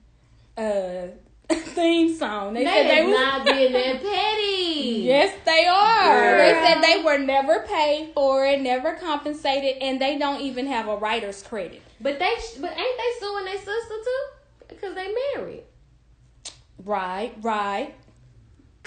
[0.57, 1.07] uh
[1.49, 2.55] theme song.
[2.55, 5.01] They, They, said they is was not being that petty.
[5.03, 6.39] Yes, they are.
[6.39, 10.89] They said they were never paid for it, never compensated, and they don't even have
[10.89, 11.83] a writer's credit.
[12.01, 14.25] But they, but ain't they suing their sister too?
[14.69, 15.63] Because they married.
[16.85, 17.95] Right, right.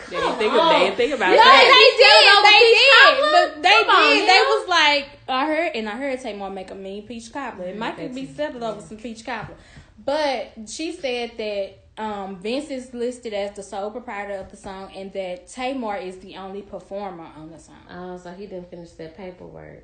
[0.09, 0.59] They didn't think, on.
[0.59, 1.63] of, they didn't think about No, that.
[1.71, 2.43] they did.
[2.45, 3.55] They did.
[3.55, 4.21] But they Come on, did.
[4.23, 4.43] They now.
[4.43, 7.67] was like, I heard, and I heard Tamar make a mean peach cobbler.
[7.67, 8.35] It might that's be it.
[8.35, 9.55] settled over some peach cobbler.
[10.03, 14.91] But she said that um, Vince is listed as the sole proprietor of the song,
[14.95, 17.75] and that Tamar is the only performer on the song.
[17.89, 19.83] Oh, so he didn't finish that paperwork.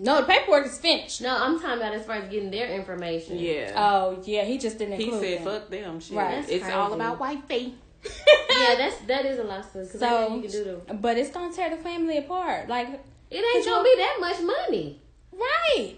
[0.00, 1.20] No, the paperwork is finished.
[1.22, 3.38] No, I'm talking about as far as getting their information.
[3.38, 3.72] Yeah.
[3.76, 5.44] Oh yeah, he just didn't he include said, them.
[5.60, 6.00] fuck them.
[6.00, 6.16] Shit.
[6.16, 6.30] Right.
[6.36, 6.76] That's It's crazy.
[6.76, 7.74] all about wifey.
[8.04, 9.90] yeah, that's that is a lawsuit.
[9.90, 10.94] Cause So, you can do the.
[10.94, 12.68] but it's gonna tear the family apart.
[12.68, 12.88] Like,
[13.30, 15.00] It ain't gonna be that much money.
[15.32, 15.96] right?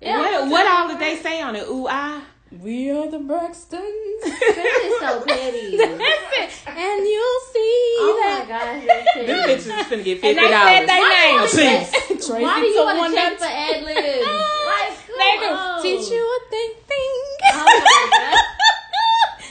[0.00, 1.66] Yeah, what, what all did they say on it?
[1.68, 2.22] Ooh, I.
[2.60, 4.20] We are the Braxtons.
[4.22, 5.76] That is so petty.
[5.78, 5.92] That's
[6.36, 6.68] it.
[6.68, 8.48] And you'll see Oh my that.
[8.48, 9.26] gosh, that's petty.
[9.26, 10.86] This bitch is finna get fifty they said dollars.
[10.86, 11.52] they Why names.
[11.52, 11.86] do you wanna-
[12.22, 13.96] Traci Why do you want to check for ad libs?
[13.96, 15.82] Like, They come can on.
[15.82, 17.16] teach you a thing thing.
[17.54, 18.36] Oh my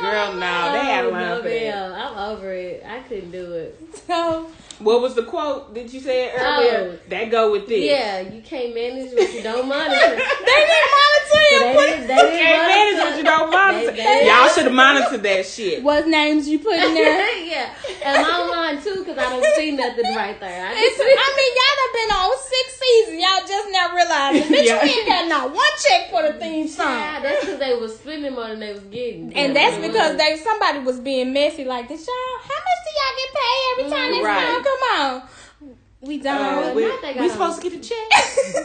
[0.00, 1.92] Girl, no, they had a Oh, line for that.
[1.92, 2.84] I'm over it.
[2.86, 3.78] I couldn't do it.
[4.06, 4.50] So
[4.84, 5.72] What was the quote?
[5.74, 6.98] Did you say it earlier?
[7.02, 7.08] Oh.
[7.08, 7.84] That go with this.
[7.84, 9.94] Yeah, you can't manage what you don't monitor.
[10.00, 11.60] they didn't monitor So you.
[11.60, 13.90] they didn't, they didn't monitor- what you don't monitor.
[13.92, 15.82] They- they- Y'all should have monitored that shit.
[15.82, 17.44] what names you put in there?
[17.44, 20.66] yeah, and I'm online too because I don't see nothing right there.
[20.66, 23.22] I It's, just, I mean, y'all done been on six seasons.
[23.22, 24.54] Y'all just now realized it.
[24.54, 24.84] Bitch, Yeah.
[24.84, 26.86] you ain't got not one check for the theme song.
[26.98, 29.32] yeah, that's because they was spending more than they was getting.
[29.34, 30.18] And Yeah, that's it because was.
[30.18, 31.64] they somebody was being messy.
[31.64, 32.06] Like, this.
[32.06, 32.38] y'all?
[32.42, 34.54] How much do y'all get paid every time this Right.
[34.54, 35.22] song come on?
[36.02, 36.74] We Uh, don't.
[36.74, 38.08] we, not we supposed to get a check.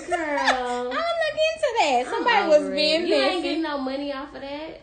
[0.07, 0.17] Girl.
[0.19, 0.89] I'll Girl.
[0.89, 2.05] look into that.
[2.09, 3.07] Somebody was being it.
[3.09, 4.81] You ain't getting no money off of that.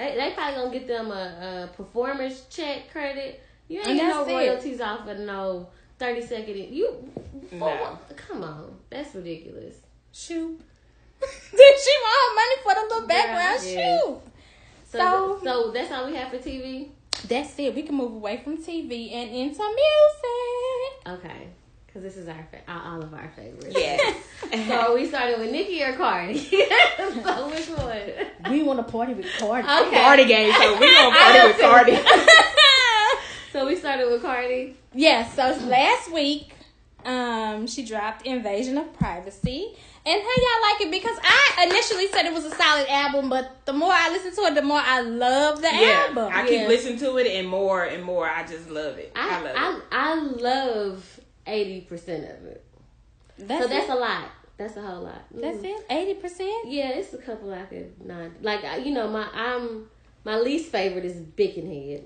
[0.00, 3.42] They they probably gonna get them a, a performance check credit.
[3.68, 4.32] You ain't no that's it.
[4.32, 6.56] royalties off of no thirty second.
[6.56, 7.08] You
[7.52, 7.98] No.
[8.16, 9.74] come on, that's ridiculous.
[10.12, 10.58] Shoot.
[11.20, 13.64] Did she want her money for the little background yes.
[13.74, 14.20] shoot?
[14.86, 16.88] So So- so that's all we have for TV.
[17.28, 17.74] That's it.
[17.74, 20.90] We can move away from TV and into music.
[21.06, 21.48] Okay,
[21.92, 23.74] because this is our fa- all all of our favorites.
[23.76, 24.16] Yes.
[24.68, 26.38] So we started with Nicki or Cardi?
[26.38, 28.00] so which one?
[28.50, 29.68] We want to party with Cardi.
[29.68, 30.02] Okay.
[30.02, 31.96] Party game, so we gonna party with Cardi.
[33.52, 34.76] So we started with Cardi.
[34.94, 36.52] yeah, so last week,
[37.04, 39.72] um, she dropped Invasion of Privacy.
[40.06, 40.90] And how y'all like it?
[40.90, 44.50] Because I initially said it was a solid album, but the more I listen to
[44.50, 46.30] it, the more I love the Yeah, album.
[46.32, 46.68] I keep Yeah.
[46.68, 48.26] listening to it and more and more.
[48.28, 49.12] I just love it.
[49.14, 49.82] I, I love I, it.
[49.92, 52.64] I, love eighty percent of it.
[53.38, 53.92] that's so that's it.
[53.92, 54.24] a lot.
[54.56, 55.22] That's a whole lot.
[55.32, 55.64] That's Mm.
[55.64, 55.86] it.
[55.88, 56.66] Eighty percent.
[56.66, 58.62] Yeah, it's a couple I could not like.
[58.84, 59.88] You know, my I'm
[60.24, 62.02] my least favorite is Bickenhead.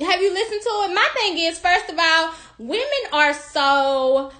[0.00, 0.94] Have you listened to it?
[0.94, 4.32] My thing is, first of all, women are so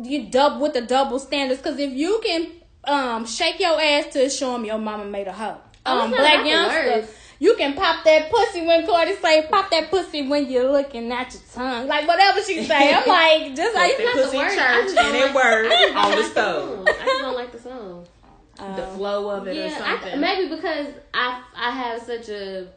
[0.00, 1.60] you double with the double standards.
[1.60, 2.52] Because if you can
[2.84, 6.46] um shake your ass to show them your mama made a hoe, Oh, um black
[6.46, 7.14] youngster, words.
[7.42, 11.32] You can pop that pussy when Cardi say, pop that pussy when you're looking at
[11.32, 11.88] your tongue.
[11.88, 12.92] Like whatever she say.
[12.94, 14.54] I'm like, just like They not the pussy in words.
[14.58, 17.00] I church and it like- word I just don't on the like stove.
[17.00, 18.06] I just don't like the song.
[18.56, 20.20] The flow of it or Yeah, I, something.
[20.20, 22.68] maybe because I I have such a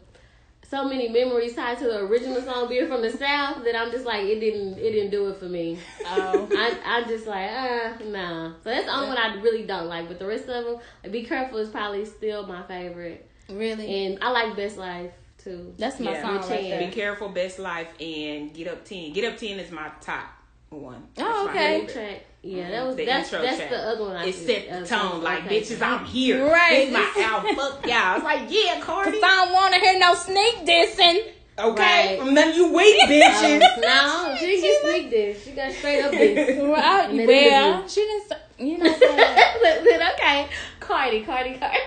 [0.65, 4.05] so many memories tied to the original song being from the south that I'm just
[4.05, 5.77] like it didn't it didn't do it for me.
[6.05, 6.47] Oh.
[6.55, 8.53] I I'm just like uh nah.
[8.63, 10.07] So that's the only one I really don't like.
[10.07, 14.05] But the rest of them, like, Be Careful is probably still my favorite, Really?
[14.05, 15.11] and I like Best Life
[15.43, 15.73] too.
[15.77, 16.21] That's my Yeah.
[16.21, 16.79] song With right there.
[16.87, 19.11] Be careful, best life, and get up ten.
[19.13, 20.25] Get up ten is my top
[20.69, 21.03] one.
[21.15, 21.85] That's Oh, okay.
[21.85, 22.21] Track.
[22.45, 23.69] Yeah, that was The that's intro that's track.
[23.69, 24.15] the other one.
[24.17, 25.61] I It set the tone like, okay.
[25.61, 26.45] bitches, I'm here.
[26.49, 26.89] Right.
[26.89, 27.55] This my album.
[27.55, 27.93] Fuck y'all.
[27.95, 29.11] I was like, yeah, Cardi.
[29.11, 31.23] Cause I don't want to hear no sneak dissing.
[31.59, 32.27] Okay, Right.
[32.27, 33.59] and then you weak Um, bitches.
[33.81, 35.43] no, she didn't get sneak this.
[35.45, 36.57] She got straight up this.
[36.59, 36.75] Well,
[37.09, 38.27] And well she didn't.
[38.29, 38.89] say- You know.
[38.91, 39.83] What I'm saying?
[39.83, 40.47] Listen, okay,
[40.79, 41.77] Cardi, Cardi, Cardi.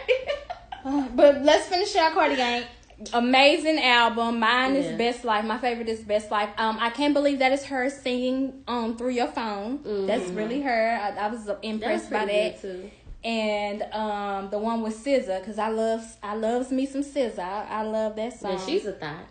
[1.14, 2.64] But let's finish our Cardi gang.
[3.12, 4.38] Amazing album.
[4.40, 4.81] Mine Yeah.
[4.81, 5.44] is Best Life.
[5.44, 6.49] My favorite is Best Life.
[6.57, 10.07] Um, I can't believe that is her singing um through your phone.
[10.07, 10.99] That's really her.
[11.03, 12.61] I, I was impressed by that.
[12.62, 12.90] too.
[13.25, 17.38] And um, the one with SZA, cause I love I loves me some SZA.
[17.40, 18.53] I, I love that song.
[18.53, 19.27] Yeah, she's a thought.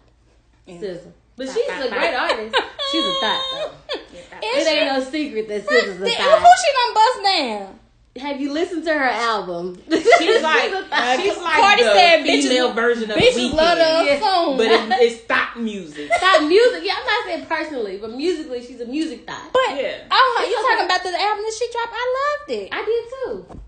[0.68, 0.76] Yeah.
[0.76, 1.12] SZA.
[1.38, 2.56] But she's a great artist.
[2.92, 3.72] She's a thought though.
[4.44, 7.80] It ain't no secret that SZA's a who she gonna bust down?
[8.18, 9.76] Have you listened to her album?
[9.90, 10.06] She's
[10.42, 13.78] like, a uh, she's like Cardi the said bitches- female version of Bitches Weeknd, love
[13.78, 14.20] the Yeah.
[14.22, 14.58] song.
[14.58, 16.10] but it, it's stop music.
[16.20, 16.84] Thought music.
[16.86, 19.52] Yeah, I'm not saying personally, but musically, she's a music thought.
[19.52, 19.98] but Yeah.
[20.10, 20.64] oh, It's you okay.
[20.76, 21.94] talking about the album that she dropped?
[21.94, 22.70] I loved it.
[22.72, 23.60] I did too.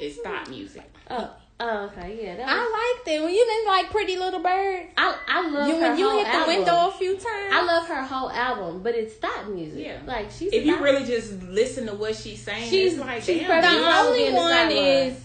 [0.00, 0.90] It's stop music.
[1.10, 2.36] Oh, oh okay, yeah.
[2.36, 3.22] That was, I liked it.
[3.22, 6.18] When you didn't like Pretty Little Bird, I, I love you her when you whole
[6.18, 6.56] hit the album.
[6.56, 7.52] window a few times.
[7.52, 9.84] I love her whole album, but it's stop music.
[9.86, 9.98] Yeah.
[10.06, 10.52] like she's.
[10.52, 10.82] If you thought.
[10.82, 14.30] really just listen to what she's saying, She's- like, she's damn, the Don't only be
[14.30, 15.22] the one is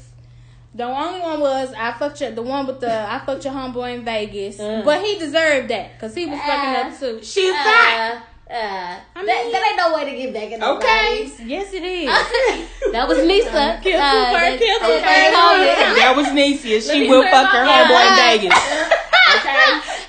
[0.74, 3.96] the only one was I fucked your the one with the I fucked your homeboy
[3.96, 4.82] in Vegas, Uh.
[4.86, 6.88] but he deserved that because he was fucking Uh.
[6.94, 7.20] up too.
[7.22, 8.24] She's hot.
[8.52, 11.24] Uh, that, mean- that ain't no way to get back in the Okay.
[11.24, 11.40] face.
[11.40, 12.10] Yes, it is.
[12.92, 13.82] that was Nicea.
[13.82, 15.02] Kill Uh, Cooper, that- kill that- Cooper.
[15.02, 16.92] that that was Nicea.
[16.92, 17.88] She will fuck her mind.
[17.88, 18.98] homeboy in Vegas.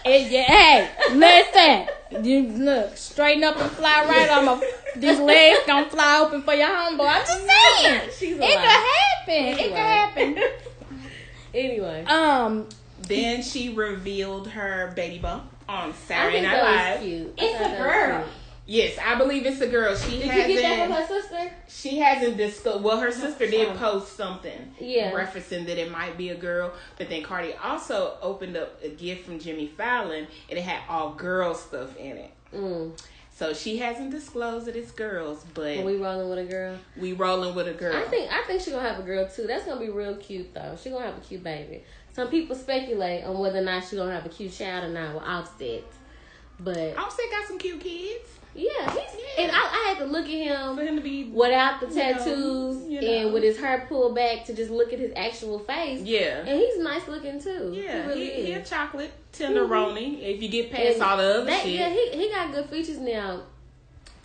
[0.04, 2.24] And yeah, hey, listen.
[2.24, 4.28] You look straighten up and fly right.
[4.30, 4.60] I'm a
[4.96, 7.08] these legs gonna fly open for your homeboy.
[7.08, 8.96] I'm just saying, She's a it could lie.
[9.24, 9.34] happen.
[9.34, 9.76] It could Anyway.
[9.76, 10.38] happen.
[11.54, 12.66] Anyway, Um,
[13.06, 17.00] Then she revealed her baby bump on Saturday Night Live.
[17.00, 17.34] cute.
[17.38, 18.24] It's a girl.
[18.64, 19.94] Yes, I believe it's a girl.
[19.96, 20.48] She Did you hasn't.
[20.48, 21.52] get that from her sister?
[21.68, 22.80] She hasn't discussed.
[22.80, 23.74] Well, her sister did Oh.
[23.74, 25.10] post something, Yeah.
[25.10, 26.72] referencing that it might be a girl.
[26.96, 31.10] But then Cardi also opened up a gift from Jimmy Fallon, and it had all
[31.10, 32.30] girl stuff in it.
[32.54, 32.92] Mm.
[33.34, 37.54] So she hasn't disclosed that it's girls, but we rolling with a girl, we rolling
[37.54, 37.96] with a girl.
[37.96, 39.46] I think I think she gonna have a girl too.
[39.46, 40.76] That's gonna be real cute though.
[40.80, 41.82] She gonna have a cute baby.
[42.12, 45.14] Some people speculate on whether or not she gonna have a cute child or not
[45.14, 45.84] with Offset,
[46.60, 48.28] but Offset got some cute kids.
[48.54, 51.80] Yeah, he's and I, I had to look at him For him to be, without
[51.80, 53.06] the You know, tattoos you know.
[53.08, 56.02] and with his hair pulled back to just look at his actual face.
[56.02, 57.72] yeah, And he's nice looking too.
[57.74, 60.20] yeah, he really he, he a chocolate tenderoni.
[60.22, 62.66] If you get past And all the other that- shit, Yeah, he he got good
[62.68, 63.42] features now.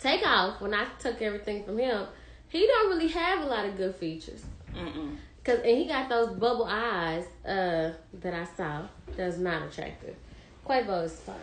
[0.00, 2.06] Take off when I took everything from him.
[2.48, 4.44] He don't really have a lot of good features.
[4.74, 5.16] Mm-mm.
[5.44, 8.82] Cause and he got those bubble eyes uh, that I saw.
[9.16, 10.14] That's not attractive.
[10.66, 11.34] Quavo is fine.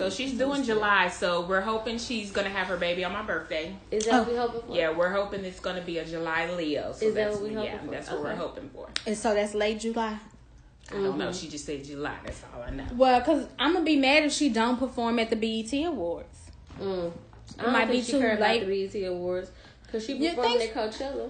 [0.00, 3.76] So she's doing July, so we're hoping she's gonna have her baby on my birthday.
[3.90, 4.18] Is that Oh.
[4.20, 4.74] what we hoping for?
[4.74, 6.92] Yeah, we're hoping it's gonna be a July Leo.
[6.92, 7.90] So Is that that's what we yeah, hoping for?
[7.92, 8.88] that's what we're hoping for.
[9.06, 10.18] and so that's late July.
[10.90, 11.30] I don't know.
[11.34, 12.14] She just said July.
[12.24, 12.86] That's all I know.
[12.96, 16.38] Well, cause I'm gonna be mad if she don't perform at the BET Awards.
[16.80, 16.86] Mm.
[17.58, 18.62] I It don't might think be she too cared late.
[18.62, 19.50] about the BET Awards
[19.84, 21.28] because she You performed think at Coachella,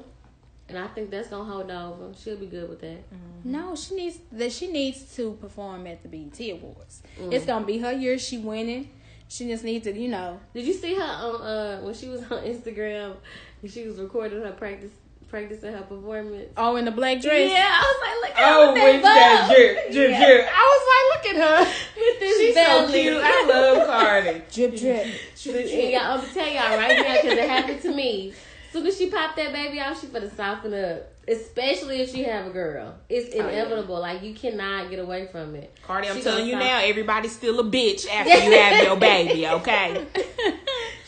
[0.71, 2.15] and I think that's gonna hold over.
[2.17, 2.99] She'll be good with that.
[3.45, 4.53] No, she needs that.
[4.53, 7.03] She needs to perform at the BET Awards.
[7.21, 7.33] Mm.
[7.33, 8.19] It's gonna be her year.
[8.19, 8.89] She winning.
[9.29, 10.41] She just needs to, you know.
[10.55, 13.15] Did you see her on uh, when she was on Instagram
[13.63, 14.91] and she was recording her practice
[15.29, 16.49] practicing her performance?
[16.57, 17.49] Oh, in the black dress.
[17.51, 20.27] Yeah, I was like, look at Oh, her with when she that drip, drip, Yeah.
[20.27, 20.49] drip.
[20.53, 21.73] I was like, look at her.
[21.97, 23.23] With this She's so cute.
[23.25, 24.43] I love Cardi.
[24.53, 25.07] Drip, drip.
[25.07, 28.35] And y'all, I'm gonna tell y'all right now because it happened to me.
[28.73, 31.07] Soon as she popped that baby out, she finna soften up.
[31.29, 33.49] Especially if she have a girl, it's Oh, yeah.
[33.49, 34.01] inevitable.
[34.01, 35.77] Like you cannot get away from it.
[35.87, 38.97] Cardi, I'm She telling you soft- now, everybody's still a bitch after you have your
[38.97, 40.07] baby, okay?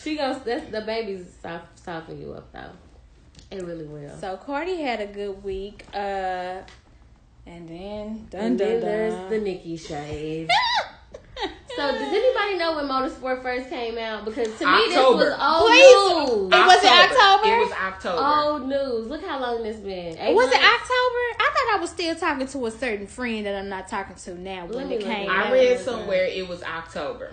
[0.02, 0.42] She goes.
[0.42, 2.70] That's the baby's soft, soften you up though.
[3.52, 4.16] It really will.
[4.18, 5.84] So Cardi had a good week.
[5.94, 6.62] Uh,
[7.46, 8.80] and then dun and dun then dun.
[8.80, 10.48] there's the Nicki shade.
[11.76, 14.24] So does anybody know when Motorsport first came out?
[14.24, 15.24] Because to me October.
[15.24, 16.50] this was old Please.
[16.50, 16.60] news.
[16.60, 17.54] It was in October?
[17.54, 18.22] It was October.
[18.22, 19.06] Old news.
[19.08, 20.18] Look how long this been.
[20.18, 20.66] Eight was it months?
[20.66, 21.22] October?
[21.40, 24.34] I thought I was still talking to a certain friend that I'm not talking to
[24.38, 25.28] now when Let it came.
[25.28, 25.52] it I out.
[25.52, 27.32] read somewhere it was October.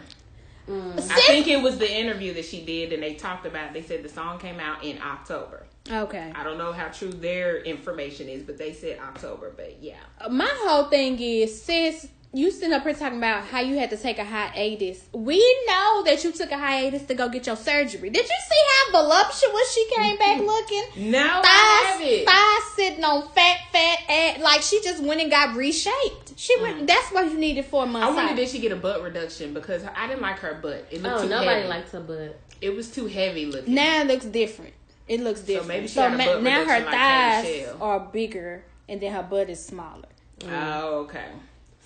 [0.70, 0.94] Mm.
[1.12, 3.74] I think it was the interview that she did, and they talked about.
[3.74, 5.66] They said the song came out in October.
[5.92, 6.32] Okay.
[6.36, 9.52] I don't know how true their information is, but they said October.
[9.56, 9.96] But yeah,
[10.30, 13.98] My whole thing is, sis, you sitting up here talking about how you had to
[13.98, 15.04] take a hiatus.
[15.12, 18.12] We know that you took a hiatus to go get your surgery.
[18.12, 20.46] Did you see how voluptuous she came back mm-hmm.
[20.46, 21.12] looking?
[21.12, 22.26] no, I haven't.
[22.26, 24.42] thighs sitting on fat, fat ass.
[24.42, 26.34] Like she just went and got reshaped.
[26.36, 26.84] She went.
[26.84, 26.88] Mm.
[26.88, 28.06] That's what you needed for a month.
[28.06, 30.86] I wonder did she get a butt reduction because I didn't like her butt.
[30.92, 31.68] It looked Oh, too nobody heavy.
[31.68, 32.40] likes her butt.
[32.62, 33.74] it was too heavy looking.
[33.74, 34.74] Now it looks different.
[35.08, 35.66] It looks different.
[35.66, 39.14] So maybe she had a butt now her reduction like thighs are bigger, and then
[39.14, 40.08] her butt is smaller.
[40.42, 40.82] Mm.
[40.82, 41.26] Oh, okay.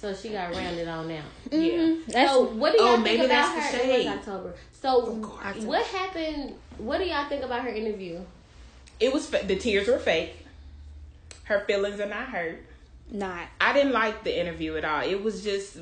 [0.03, 1.23] So she got rounded on now.
[1.49, 1.59] Yeah.
[1.59, 2.11] Mm-hmm.
[2.11, 3.83] That's So what do oh, y'all Oh, think maybe about that's the her?
[3.85, 4.07] It was.
[4.17, 4.53] October.
[4.73, 5.57] So course.
[5.59, 6.55] what happened?
[6.77, 8.19] What do y'all think about her interview?
[8.99, 10.45] It was the tears were fake.
[11.45, 12.65] Her feelings are not hurt.
[13.09, 13.47] not.
[13.61, 15.03] I didn't like the interview at all.
[15.03, 15.77] It was just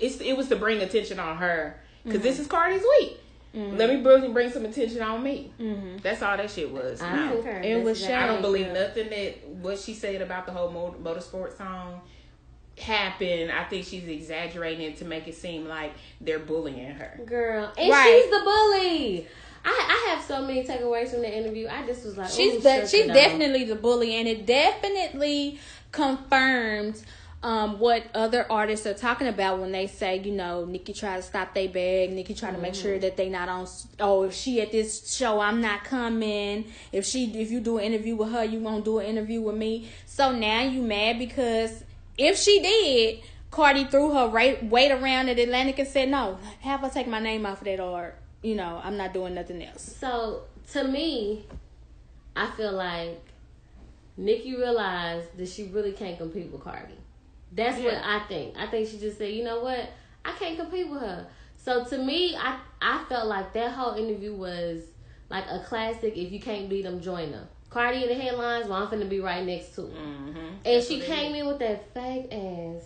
[0.00, 2.42] it's it was to bring attention on her because this mm-hmm.
[2.42, 3.20] is Cardi's week.
[3.54, 3.76] Mm-hmm.
[3.76, 5.52] Let me bring bring some attention on me.
[6.02, 7.00] That's all that shit was.
[7.00, 7.36] I No.
[7.36, 7.60] concur.
[7.62, 8.42] It was exactly I don't shade.
[8.42, 12.00] believe nothing that what she said about the whole motorsport song
[12.78, 13.50] happened.
[13.52, 17.20] I think she's exaggerating to make it seem like they're bullying her.
[17.24, 18.20] Girl, and Right.
[18.22, 19.26] she's the bully.
[19.64, 19.68] I
[20.08, 21.66] I have so many takeaways from the interview.
[21.68, 25.58] I just was like, She's ooh, de- shut she's definitely the bully, and it definitely
[25.90, 27.02] confirmed
[27.42, 31.22] um, what other artists are talking about when they say, you know, Nicki try to
[31.22, 32.82] stop they bag, Nicki try to make Mm-hmm.
[32.82, 33.66] sure that they not on.
[34.00, 36.64] Oh, if she at this show, I'm not coming.
[36.92, 39.54] If she, if you do an interview with her, you won't do an interview with
[39.56, 39.88] me.
[40.06, 41.84] So now you mad because
[42.18, 43.20] if she did.
[43.48, 47.20] Cardi threw her right, weight around at Atlantic and said, "No, have her take my
[47.20, 51.46] name off of that, or you know, I'm not doing nothing else." So to me,
[52.34, 53.20] I feel like
[54.16, 56.94] Nicki realized that she really can't compete with Cardi.
[57.52, 58.54] That's what I think.
[58.58, 59.90] I think she just said, you know what,
[60.24, 61.26] I can't compete with her.
[61.56, 64.82] So to me, I I felt like that whole interview was
[65.30, 66.16] like a classic.
[66.16, 67.48] If you can't beat them, join them.
[67.76, 69.88] Cardi in the headlines, well, I'm finna be right next to her.
[69.88, 70.38] Mm-hmm.
[70.64, 72.84] And she came in with that fake ass,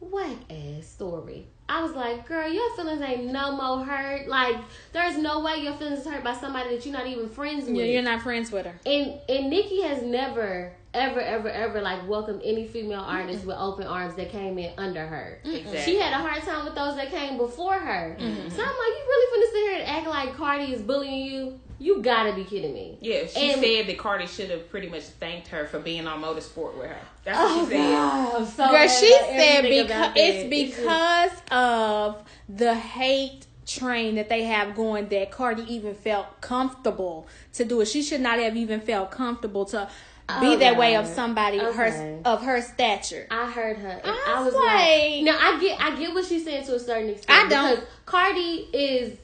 [0.00, 1.48] whack ass story.
[1.68, 4.28] I was like, girl, your feelings ain't no more hurt.
[4.28, 4.56] Like,
[4.94, 7.76] there's no way your feelings is hurt by somebody that you're not even friends with.
[7.76, 8.74] Yeah, you're not friends with her.
[8.86, 13.86] and and Nicki has never, ever, ever, ever like welcomed any female artist with open
[13.86, 15.38] arms that came in under her.
[15.44, 15.80] Exactly.
[15.80, 18.16] She had a hard time with those that came before her.
[18.18, 18.48] Mm-hmm.
[18.50, 21.60] So I'm like, you really finna sit here and act like Cardi is bullying you?
[21.78, 22.98] You gotta be kidding me.
[23.00, 26.22] Yeah, she And- said that Cardi should have pretty much thanked her for being on
[26.22, 26.98] motorsport with her.
[27.24, 27.92] That's what Oh, she said.
[27.92, 30.16] God, so Girl, she said because about that.
[30.16, 36.40] it's just- because of the hate train that they have going that Cardi even felt
[36.40, 37.86] comfortable to do it.
[37.86, 39.88] She should not have even felt comfortable to
[40.28, 41.76] be Oh, that way of somebody Okay.
[41.90, 43.26] her of her stature.
[43.30, 44.00] I heard her.
[44.04, 46.78] I I, was like, like- no, I get, I get what she's saying to a
[46.80, 47.30] certain extent.
[47.46, 47.74] I don't.
[47.74, 49.18] because Cardi is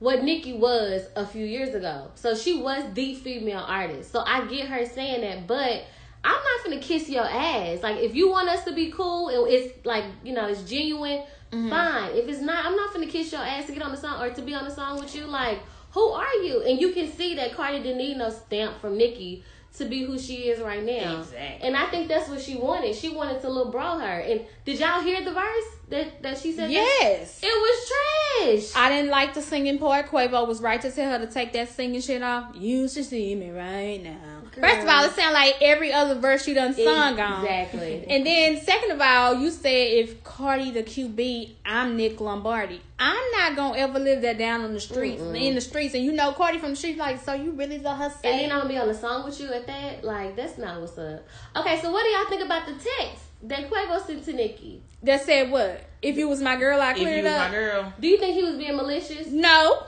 [0.00, 2.10] what Nicki was a few years ago.
[2.14, 4.12] So she was the female artist.
[4.12, 5.84] So I get her saying that, but
[6.22, 7.82] I'm not gonna kiss your ass.
[7.82, 11.24] Like if you want us to be cool, and it's like you know it's genuine.
[11.52, 11.70] Mm-hmm.
[11.70, 12.10] Fine.
[12.16, 14.30] If it's not, I'm not gonna kiss your ass to get on the song or
[14.30, 15.24] to be on the song with you.
[15.26, 15.58] Like
[15.92, 16.62] who are you?
[16.62, 20.18] And you can see that Cardi didn't need no stamp from Nicki to be who
[20.18, 21.20] she is right now.
[21.20, 21.66] Exactly.
[21.66, 22.94] And I think that's what she wanted.
[22.94, 24.20] She wanted to little bro her.
[24.20, 26.68] And did y'all hear the verse that that she said?
[26.68, 26.72] that?
[26.72, 27.40] yes.
[27.42, 28.80] It was trash.
[28.80, 30.06] I didn't like the singing part.
[30.06, 32.54] Quavo was right to tell her to take that singing shit off.
[32.54, 34.33] You should see me right now.
[34.60, 37.44] First of all, it sounded like every other verse you done sung on.
[37.44, 38.04] Exactly.
[38.08, 42.80] And then, second of all, you said if Cardi the QB, I'm Nick Lombardi.
[42.98, 45.94] I'm not gonna ever live that down on the streets, in the streets.
[45.94, 48.52] And you know, Cardi from the streets, like, so you really let her and then
[48.52, 50.04] I'm gonna be on the song with you at that.
[50.04, 51.26] Like that's not what's up.
[51.56, 54.82] Okay, so what do y'all think about the text that Quavo sent to Nicki?
[55.02, 55.84] that said what?
[56.00, 57.50] If you was my girl, I If you cleared was it my up.
[57.52, 59.26] girl, Do you think he was being malicious?
[59.28, 59.82] No,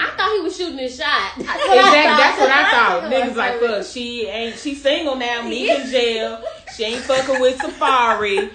[0.00, 1.32] I thought he was shooting his shot.
[1.36, 1.76] exactly.
[1.76, 3.02] That's what I thought.
[3.04, 4.56] Like, Niggas like, like, fuck, she ain't.
[4.58, 5.42] She single now.
[5.42, 6.42] Me in jail.
[6.76, 8.50] She ain't fucking with Safaree.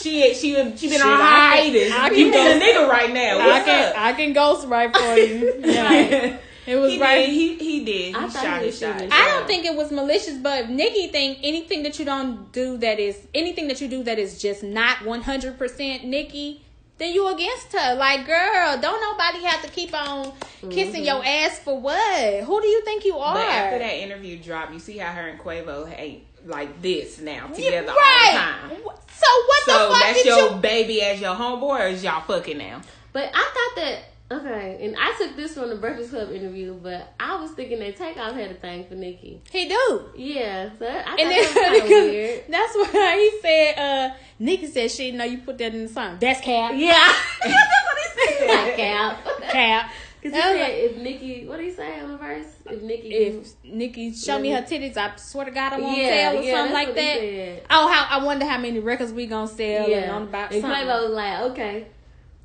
[0.00, 1.92] She she she been Shit, on I can- hiatus.
[1.92, 3.38] I You can been a nigga right now.
[3.38, 3.98] I What's can up?
[3.98, 5.54] I can ghost right for you.
[5.64, 6.36] Yeah.
[6.66, 7.24] It was he right.
[7.24, 7.94] Did, he he did.
[8.08, 8.94] He I thought shot he his was shot.
[9.00, 9.10] shooting.
[9.12, 12.98] I don't think it was malicious, but Nicki think anything that you don't do that
[12.98, 16.62] is anything that you do that is just not one hundred percent Nicki,
[16.98, 17.94] then you against her.
[17.94, 20.32] Like, girl, don't nobody have to keep on
[20.70, 21.46] kissing your mm-hmm.
[21.46, 22.44] ass for what?
[22.44, 23.34] Who do you think you are?
[23.34, 27.48] But after that interview dropped, you see how her and Quavo ain't like this now
[27.48, 28.70] Yeah, together all the time.
[28.70, 30.56] So what So the fuck that's did your you?
[30.58, 32.80] baby as your homeboy, or is y'all fucking now?
[33.12, 33.98] But I thought that
[34.30, 37.96] Okay, and I took this from the Breakfast Club interview, but I was thinking that
[37.96, 39.40] Takeoff had a thing for Nicki.
[39.50, 40.04] He do.
[40.14, 42.44] Yeah, so I thought And that was kind of weird.
[42.46, 45.88] that's why he said, uh, Nicki said she didn't know you put that in the
[45.88, 46.18] song.
[46.20, 46.72] That's cap.
[46.76, 46.92] Yeah,
[47.42, 47.54] that's
[47.86, 47.98] what
[48.28, 48.48] he said.
[48.66, 49.24] Like cap.
[49.50, 49.92] Cap.
[50.20, 52.46] Because he said like- if Nicki, what did he say on the verse?
[52.66, 56.08] If Nicki, if Nicki show me her titties, I swear to God I won't Yeah,
[56.32, 57.62] sell or yeah, something like that.
[57.70, 60.60] Oh, how I wonder how many records we gonna sell yeah, and on about and
[60.60, 60.80] something.
[60.86, 61.86] Quavo was like, okay,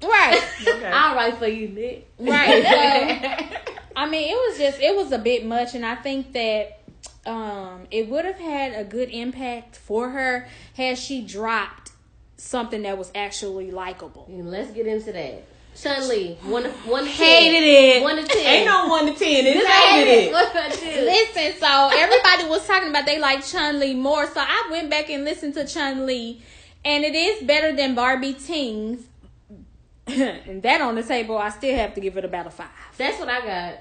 [0.04, 0.86] Right, Okay.
[0.88, 2.10] I'll write for you, Nick.
[2.20, 2.64] right.
[3.54, 3.58] So,
[3.95, 6.80] I mean, it was just it was a bit much, and I think that
[7.26, 11.91] um it would have had a good impact for her had she dropped
[12.38, 14.26] something that was actually likable.
[14.28, 15.43] And let's get into that.
[15.80, 18.01] Chun Li, one one to Hated ten.
[18.01, 18.04] it.
[18.04, 18.45] One to ten.
[18.45, 19.45] Ain't no one to ten.
[19.45, 20.32] It's hated hated it.
[20.34, 21.01] What about you?
[21.01, 25.10] Listen, so everybody was talking about they like Chun Li more, so I went back
[25.10, 26.41] and listened to Chun Li,
[26.84, 29.04] and it is better than Barbie Tingz.
[30.08, 32.68] and that on the table, I still have to give it about a five.
[32.97, 33.80] That's what I got.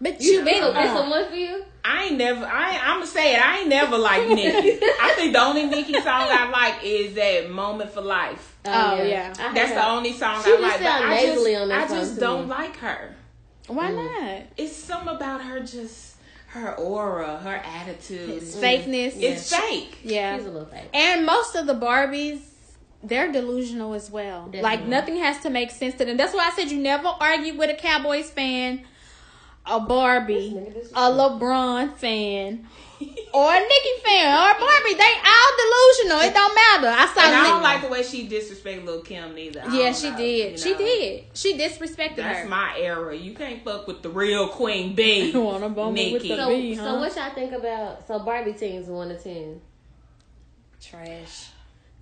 [0.00, 1.64] But You you been so that's a one for you.
[1.84, 2.44] I ain't never.
[2.44, 3.44] I I'm gonna say it.
[3.46, 4.78] I ain't never liked Nicki.
[5.00, 9.32] I think the only Nicki song I like is that "Moment for Life." Oh, yeah.
[9.38, 10.80] I That's the only song She I just like.
[10.82, 12.50] I just, on that I just don't me.
[12.50, 13.14] like her.
[13.68, 14.22] Why Mm.
[14.36, 14.42] not?
[14.56, 16.16] It's some about her, just
[16.48, 18.30] her aura, her attitude.
[18.30, 19.14] It's fakeness.
[19.20, 19.98] It's fake.
[20.02, 20.36] Yeah.
[20.36, 20.88] She's a little fake.
[20.92, 22.40] And most of the Barbies,
[23.04, 24.46] they're delusional as well.
[24.46, 24.62] Definitely.
[24.62, 26.16] Like nothing has to make sense to them.
[26.16, 28.82] That's why I said you never argue with a Cowboys fan,
[29.66, 31.02] a Barbie, This nigga disrespectful.
[31.02, 32.66] a LeBron fan,
[33.32, 34.94] or a Nicki fan, or a Barbie.
[34.94, 36.20] They all delusional.
[36.28, 36.88] It don't matter.
[36.88, 37.20] I saw.
[37.26, 39.62] And I don't Nick- like the way she disrespected Lil Kim neither.
[39.66, 40.52] I yeah, she know, did.
[40.52, 41.24] you She did.
[41.34, 42.22] She disrespected That's her.
[42.34, 43.16] That's my era.
[43.16, 45.32] You can't fuck with the real Queen Bee.
[45.34, 48.06] Wanna bump me with the So, B, so what y'all think about?
[48.06, 49.60] So Barbie Tingz one to ten.
[50.80, 51.48] Trash.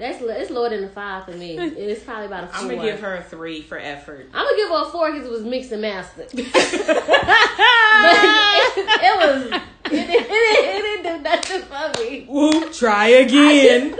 [0.03, 1.57] That's it's lower than a five for me.
[1.59, 4.29] It's probably about a 4 I'm gonna give her a three for effort.
[4.35, 6.27] I'm gonna give her a four because it was mixed and mastered.
[6.33, 6.49] but it,
[8.77, 12.27] it was it, it, it, it didn't do nothing for me.
[12.29, 13.93] Whoop, try again.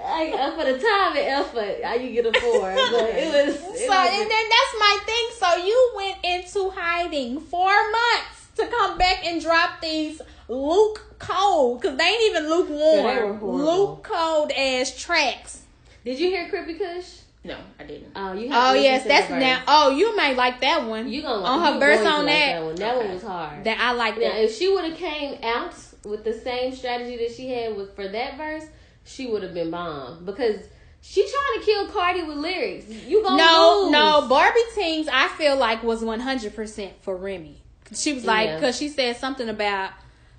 [0.00, 2.60] Like, uh, for the time and effort, I you get a four.
[2.60, 3.56] But it was.
[3.56, 5.28] It So wasn't- and then that's my thing.
[5.40, 11.80] So you went into hiding four months to come back and drop these Luke cold
[11.80, 13.02] because they ain't even Yeah, they were lukewarm,
[13.40, 13.54] horrible.
[13.58, 15.62] Luke cold ass tracks.
[16.04, 17.18] Did you hear Krippy Kush?
[17.44, 18.12] No, I didn't.
[18.14, 18.50] Oh, you.
[18.50, 19.62] Have Oh yes, that's the now.
[19.66, 21.08] Oh, you might like that one.
[21.10, 22.64] You gonna on her you verse going to on like that.
[22.64, 22.74] one.
[22.76, 23.04] That Okay.
[23.06, 23.64] one was hard.
[23.64, 24.44] That I like Now, that.
[24.44, 25.74] if she would have came out
[26.04, 28.64] with the same strategy that she had with for that verse,
[29.04, 30.60] she would have been bomb because
[31.00, 32.88] she trying to kill Cardi with lyrics.
[32.88, 33.92] You gonna No, lose.
[33.92, 37.60] no, Barbie Tingz I feel like was one hundred percent for Remy.
[37.92, 38.54] She was like, Yeah.
[38.56, 39.90] because she said something about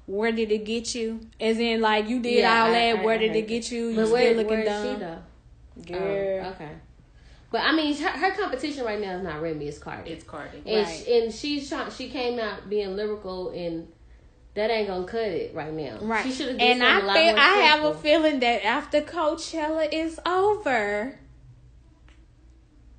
[0.05, 1.21] where did it get you?
[1.39, 2.99] As in, like you did Yeah, all I- that.
[2.99, 3.87] I- where I did it get you?
[3.89, 4.95] You But still where, looking where is dumb.
[4.95, 5.17] she though?
[5.79, 6.45] Oh, Girl.
[6.45, 6.69] Oh, okay.
[7.51, 10.11] But I mean, her, her competition right now is not Remy, it's Cardi.
[10.11, 10.57] It's Cardi.
[10.65, 11.03] and Right.
[11.05, 11.91] she, and she's trying.
[11.91, 13.87] She came out being lyrical, and
[14.55, 15.97] that ain't gonna cut it right now.
[16.01, 16.23] Right.
[16.25, 16.59] She should have.
[16.59, 21.17] and I a lot feel more I have a feeling that after Coachella is over,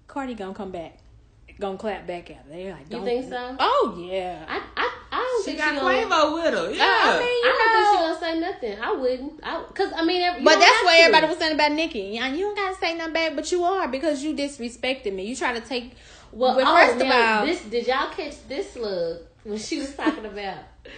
[0.07, 0.99] Cardi gonna come back,
[1.61, 2.43] gonna clap back at her.
[2.51, 3.57] They're like, You don't, think so?
[3.59, 4.45] Oh yeah.
[4.49, 6.73] I I I don't She think got she gonna, Quavo with her.
[6.73, 6.85] Yeah.
[6.85, 8.83] I mean, you I don't think she gonna say nothing.
[8.85, 9.41] I wouldn't.
[9.43, 10.99] I cause I mean, you But that's have what to.
[10.99, 12.19] everybody was saying about Nicki.
[12.19, 15.25] And you don't gotta say nothing bad, but you are because you disrespected me.
[15.25, 15.95] You try to take.
[16.33, 19.95] Well, Well, oh, first of all- this did y'all catch this slug when she was
[19.95, 20.59] talking about?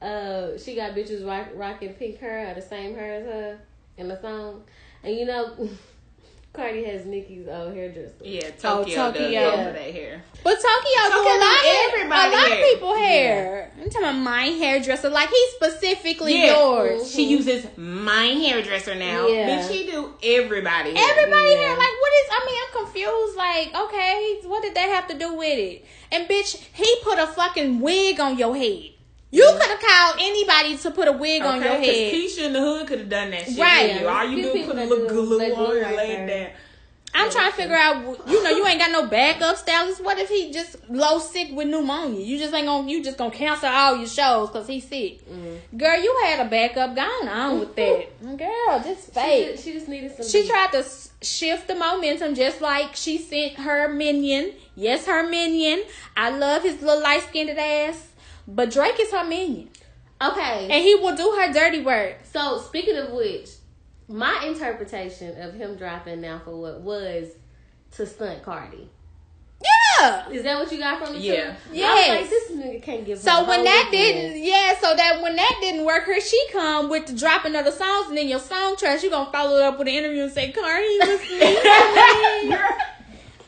[0.00, 3.58] Uh, she got bitches rock, rocking pink hair or the same hair as her
[3.96, 4.62] in the song,
[5.02, 5.68] and you know,
[6.58, 8.14] Cardi has Nicki's old hairdresser.
[8.24, 9.42] Yeah, oh, Tokyo, does Tokyo.
[9.48, 10.24] all of that hair.
[10.42, 12.58] But Tokyo do Tokyo a lot, everybody a lot hair.
[12.58, 13.72] of people hair.
[13.76, 16.56] I'm talking about my hairdresser, like he's specifically Yeah.
[16.60, 17.08] yours.
[17.12, 19.28] She uses my hairdresser now.
[19.28, 19.48] Yeah.
[19.60, 20.94] Bitch, she do everybody.
[20.96, 21.10] hair.
[21.12, 21.58] Everybody Yeah.
[21.58, 22.28] hair, like what is?
[22.32, 23.36] I mean, I'm confused.
[23.36, 25.84] Like, okay, what did that have to do with it?
[26.10, 28.90] And bitch, he put a fucking wig on your head.
[29.30, 32.44] You could have called anybody to put a wig on your Okay, 'cause head.
[32.44, 33.58] Keisha in the hood could have done that shit.
[33.58, 34.00] Right.
[34.00, 34.08] you.
[34.08, 35.96] All you do is people put a that little do glue let on glue and
[35.96, 36.50] lay it down.
[37.14, 38.20] I'm trying to figure out.
[38.28, 40.04] You know, you ain't got no backup stylist.
[40.04, 42.20] What if he just low sick with pneumonia?
[42.20, 42.88] You just ain't gonna.
[42.88, 45.26] You just gonna cancel all your shows because he's sick.
[45.28, 45.76] Mm-hmm.
[45.78, 46.94] Girl, you had a backup.
[46.94, 48.06] Gone on with that.
[48.38, 49.52] Girl, just She fake.
[49.52, 50.26] just, she just needed some.
[50.26, 50.50] She beat.
[50.50, 50.84] tried to
[51.22, 54.52] shift the momentum just like she sent her minion.
[54.76, 55.82] Yes, her minion.
[56.16, 58.07] I love his little light skinned ass.
[58.50, 59.68] But Drake is her minion.
[60.20, 62.16] Okay, And he will do her dirty work.
[62.32, 63.50] so speaking of which,
[64.08, 67.28] my interpretation of him dropping now for what was
[67.92, 68.88] to stunt Cardi.
[70.00, 70.28] Yeah.
[70.30, 71.34] Is that what you got from the Yeah.
[71.34, 72.20] I was Yes.
[72.20, 73.18] like, this nigga can't give.
[73.18, 74.16] So when that weekend.
[74.32, 77.64] didn't, yeah, so that when that didn't work, her she come with the dropping of
[77.64, 80.22] the songs, and then your song trash, you gonna follow it up with an interview
[80.24, 81.20] and say, "Cardi was
[82.48, 82.56] me."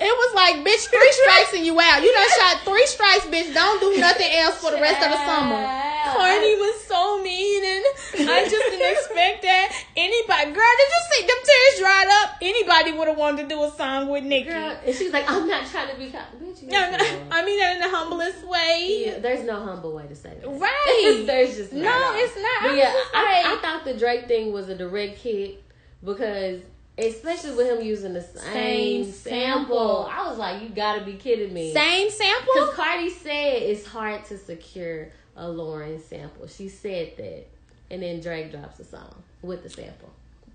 [0.01, 2.03] it was like, bitch, three strikes and you out.
[2.03, 3.53] You done shot three strikes, bitch.
[3.55, 5.90] Don't do nothing else for the rest of the summer.
[6.11, 9.84] Cardi was so mean, and I just didn't expect that.
[9.96, 12.30] Anybody, girl, did you see them tears dried up?
[12.40, 14.48] Anybody would have wanted to do a song with Nicki.
[14.48, 16.32] Girl, and she's like, I'm not trying to be caught.
[16.40, 16.96] Bitch, No, no.
[17.30, 19.05] I mean that in the humblest way.
[19.07, 20.48] Yeah, there's no humble way to say that.
[20.48, 21.22] Right.
[21.26, 22.70] there's just No, it's not.
[22.70, 25.62] But yeah, I, I thought the Drake thing was a direct hit
[26.03, 26.61] because,
[27.01, 30.09] especially with him using the same, Same sample, sample.
[30.11, 31.72] I was like, you gotta be kidding me.
[31.72, 32.53] Same sample.
[32.55, 36.46] Because Cardi said it's hard to secure a Lauryn sample.
[36.46, 37.46] She said that,
[37.90, 40.11] and then Drake drops a song with the sample.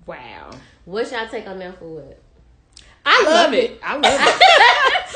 [0.05, 0.51] Wow.
[0.85, 2.19] What's y'all take on that for what?
[3.05, 3.79] I Love it.
[3.83, 4.41] I love it.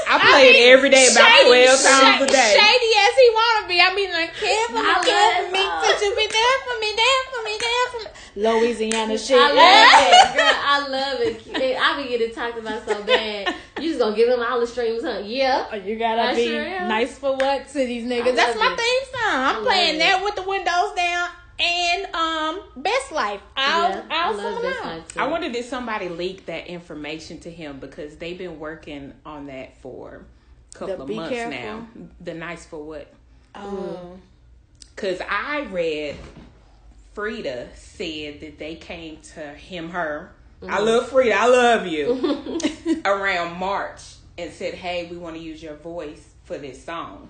[0.09, 2.53] I play it every day about Shady- 12 times shady- a day.
[2.57, 3.77] Shady as he wanna be.
[3.81, 5.59] I mean, like, care for me, I care love for me.
[5.61, 8.09] that you be there for me, there for me, there for me?
[8.41, 9.37] Louisiana shit.
[9.37, 10.55] I love it, girl.
[10.65, 11.77] I love it.
[11.81, 13.53] I be getting talked about so bad.
[13.79, 15.21] You just gonna give him all the streams, huh?
[15.23, 15.67] Yeah.
[15.71, 18.35] Oh, You gotta I be sure nice for what to these niggas.
[18.35, 18.77] That's my it.
[18.77, 19.33] theme song.
[19.33, 19.99] I I'm love playing it.
[19.99, 21.29] that with the windows down
[21.59, 23.41] and um Best Life.
[23.57, 25.19] I'll yeah, I I'll love sing this too.
[25.19, 29.77] I wonder did somebody leak that information to him because they've been working on that
[29.81, 30.25] for
[30.73, 31.59] a couple The of months Careful?
[31.59, 31.87] now.
[32.21, 33.11] The nice for what?
[33.55, 34.17] Oh.
[34.95, 36.15] Because I read
[37.15, 40.31] Freedia said that they came to him, her.
[40.67, 41.33] I love Freedia.
[41.33, 42.59] I love you.
[43.05, 44.01] around March
[44.37, 47.29] and said, "Hey, we want to use your voice for this song."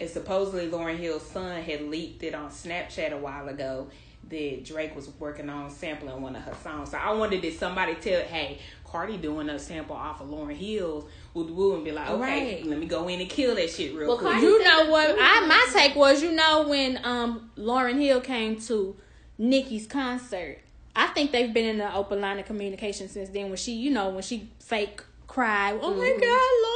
[0.00, 3.88] And supposedly Lauryn Hill's son had leaked it on Snapchat a while ago
[4.30, 6.90] that Drake was working on sampling one of her songs.
[6.92, 11.04] So I wondered did somebody tell, "Hey, Cardi doing a sample off of Lauryn Hill's,"
[11.34, 12.20] would woo and be like, "Okay,
[12.56, 12.66] Right.
[12.66, 15.16] let me go in and kill that shit real Well, quick." Cardi- You know what?
[15.18, 18.96] I my take was, you know, when um Lauryn Hill came to
[19.38, 20.58] Nicki's concert,
[20.96, 23.48] I think they've been in the open line of communication since then.
[23.48, 26.20] When she, you know, when she fake cried, oh my Mm-hmm.
[26.20, 26.69] God, Lauryn.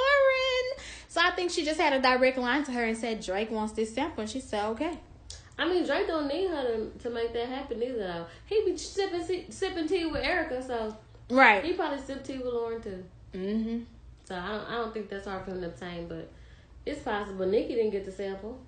[1.15, 3.73] So I think she just had a direct line to her and said Drake wants
[3.73, 4.99] this sample, and she said okay.
[5.57, 7.99] I mean, Drake don't need her to, to make that happen either.
[7.99, 10.97] Though he be sipping sipping tea with Erykah, so
[11.31, 11.65] Right.
[11.65, 13.05] he probably sip tea with Lauryn too.
[13.33, 13.79] Mm-hmm.
[14.25, 16.29] So I don't, I don't think that's hard for him to obtain, but
[16.85, 17.47] it's possible.
[17.47, 18.59] Nikki didn't get the sample.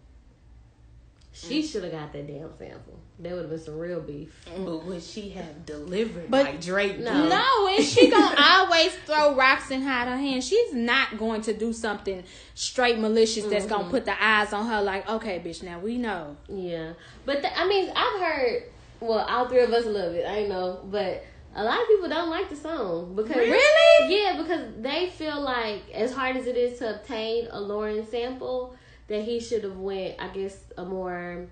[1.38, 1.70] She Mm.
[1.70, 2.98] should have got that damn sample.
[3.18, 4.28] That would have been some real beef.
[4.58, 6.98] But would she have delivered But- like Drake?
[6.98, 7.28] No.
[7.28, 10.42] No, and she gonna always throw rocks and hide her hand.
[10.42, 12.24] She's not going to do something
[12.54, 14.80] straight malicious that's gonna put the eyes on her.
[14.82, 16.36] Like, okay, bitch, now we know.
[16.48, 16.92] Yeah,
[17.26, 18.62] but the, I mean, I've heard.
[19.00, 20.26] Well, all three of us love it.
[20.26, 21.22] I know, but
[21.54, 24.14] a lot of people don't like the song because Really?
[24.22, 28.74] yeah, because they feel like as hard as it is to obtain a Lauryn sample,
[29.08, 30.20] that he should have went.
[30.20, 31.46] I guess a more.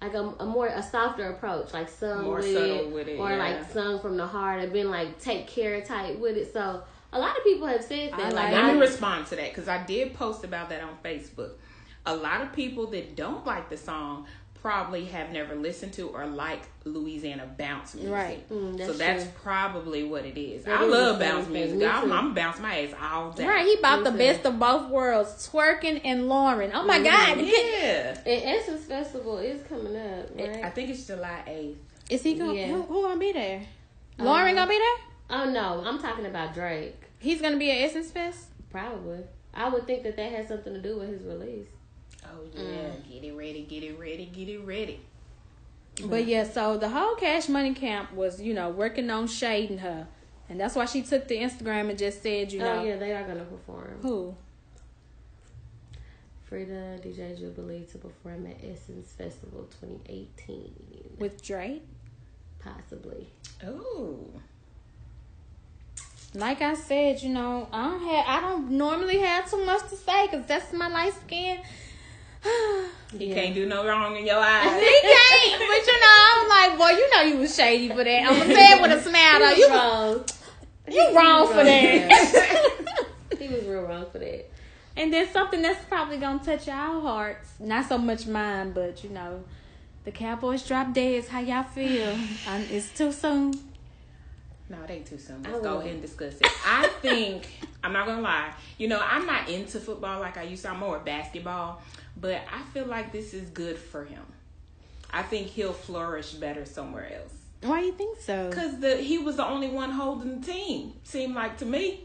[0.00, 3.20] Like a, a more a softer approach, like sung More with, subtle it, with it,
[3.20, 3.36] or yeah.
[3.36, 6.52] like sung from the heart, and been like take care type with it.
[6.52, 6.82] So
[7.12, 8.18] a lot of people have said that.
[8.18, 10.82] I like, like Let I, me respond to that because I did post about that
[10.82, 11.52] on Facebook.
[12.04, 14.26] A lot of people that don't like the song
[14.62, 18.12] probably have never listened to or like Louisiana bounce music.
[18.12, 18.48] Right.
[18.50, 19.32] Mm, that's so that's true.
[19.42, 20.64] probably what it is.
[20.64, 21.52] That I is love bounce thing.
[21.52, 21.90] music.
[21.92, 22.12] I'm, too.
[22.14, 23.46] I'm bounce my ass all day.
[23.46, 24.18] Right, he bought Me the too.
[24.18, 26.70] best of both worlds, twerking and Lauryn.
[26.72, 28.16] Oh my God, Yeah.
[28.24, 30.64] and Essence Festival is coming up, right?
[30.64, 31.76] I think it's July 8th.
[32.08, 32.68] is he gonna Yeah.
[32.68, 33.62] who, who gonna be there?
[34.18, 35.38] Lauryn gonna be there?
[35.40, 36.94] Oh no, I'm talking about Drake.
[37.18, 38.46] He's gonna be at Essence Fest.
[38.70, 39.20] Probably.
[39.54, 41.66] I would think that that has something to do with his release.
[42.32, 42.62] Oh, yeah.
[42.62, 43.10] Mm.
[43.10, 45.00] Get it ready, get it ready, get it ready.
[46.04, 50.06] But yeah, so the whole Cash Money camp was, you know, working on shading her,
[50.48, 52.96] and that's why she took the Instagram and just said, you oh, know, Oh yeah,
[52.96, 53.98] they are gonna perform.
[54.00, 54.34] who?
[56.50, 61.82] Freedia DJ Jubilee to perform at Essence Festival 2018, With Drake.
[62.58, 63.28] possibly.
[63.66, 64.18] Oh.
[66.34, 69.96] Like I said, you know, I don't have, I don't normally have too much to
[69.96, 71.60] say because that's my light skin.
[73.18, 73.34] He Yeah.
[73.34, 74.64] can't do no wrong in your eyes.
[74.80, 78.22] He can't, but you know, I'm like, boy, you know you was shady for that.
[78.26, 79.38] I'm gonna say it with a smile.
[79.38, 79.50] Though.
[79.50, 80.24] You, wrong.
[80.90, 83.06] you wrong for that.
[83.38, 84.50] he was real wrong for that.
[84.96, 89.10] and then something that's probably gonna touch our hearts, not so much mine, but you
[89.10, 89.44] know,
[90.04, 91.26] the Cowboys drop dead.
[91.26, 92.16] How y'all feel?
[92.48, 93.52] Um, it's too soon.
[94.70, 95.42] No, it ain't too soon.
[95.42, 96.46] Let's go ahead and discuss it.
[96.66, 97.46] I think
[97.84, 98.54] I'm not gonna lie.
[98.78, 100.70] You know, I'm not into football like I used to.
[100.70, 101.82] I'm more basketball,
[102.16, 104.24] but I feel like this is good for him.
[105.10, 107.34] I think he'll flourish better somewhere else.
[107.62, 108.50] Why do you think so?
[108.50, 110.94] Cause the he was the only one holding the team.
[111.04, 112.04] Seemed like to me.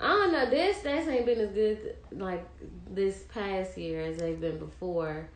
[0.00, 0.50] I don't know.
[0.50, 2.46] Their stats ain't been as good like
[2.90, 5.28] this past year as they've been before.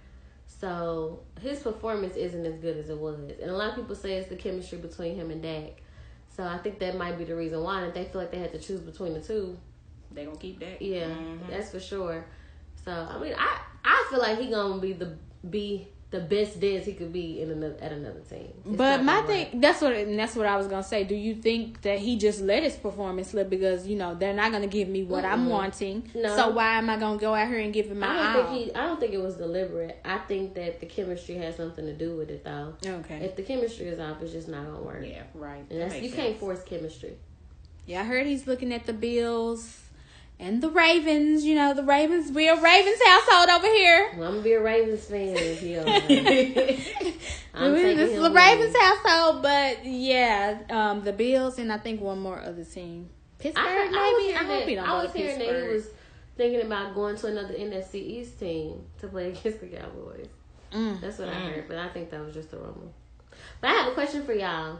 [0.47, 4.17] So his performance isn't as good as it was, and a lot of people say
[4.17, 5.81] it's the chemistry between him and Dak.
[6.37, 7.81] So I think that might be the reason why.
[7.81, 9.57] And if they feel like they had to choose between the two,
[10.13, 10.83] they gonna keep that.
[10.83, 11.49] Yeah, Mhm.
[11.49, 12.25] that's for sure.
[12.85, 15.17] So I mean, I I feel like he gonna be the
[15.49, 18.53] be the best Dez he could be in another at another team.
[18.67, 19.63] It's But my thing, work.
[19.63, 21.05] that's what, and that's what I was gonna say.
[21.05, 24.51] Do you think that he just let his performance slip because you know they're not
[24.51, 26.11] gonna give me what I'm wanting?
[26.15, 26.35] No.
[26.35, 28.67] So why am I gonna go out here and give him my I don't think
[28.67, 28.75] he.
[28.75, 30.01] I don't think it was deliberate.
[30.05, 32.75] I think that the chemistry has something to do with it, though.
[32.85, 33.19] okay.
[33.25, 35.05] If the chemistry is off, it's just not gonna work.
[35.07, 35.65] Yeah, right.
[35.71, 36.23] And that's, makes you sense.
[36.23, 37.13] can't force chemistry.
[37.87, 39.81] Yeah, I heard he's looking at the Bills
[40.41, 41.45] and the Ravens.
[41.45, 42.33] You know, the Ravens.
[42.33, 44.13] We're a Ravens household over here.
[44.17, 45.87] Well, I'm gonna be a Ravens fan if he don't.
[47.55, 52.01] I'm this is him the Ravens household, but yeah, um, the Bills and I think
[52.01, 53.11] one more other team.
[53.39, 53.97] Pittsburgh, I, maybe.
[53.97, 55.87] I was hearing, I hope that, he don't I was to hearing that he was
[56.37, 60.29] thinking about going to another NFC East team to play against the Cowboys.
[60.73, 61.01] Mm.
[61.01, 61.55] That's what I Mm.
[61.55, 62.93] heard, but I think that was just a rumor.
[63.61, 64.79] But I have a question for y'all.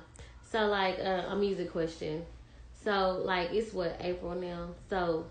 [0.51, 2.25] So, like, uh, a music question.
[2.85, 4.69] So, like, it's what April now.
[4.89, 5.27] So,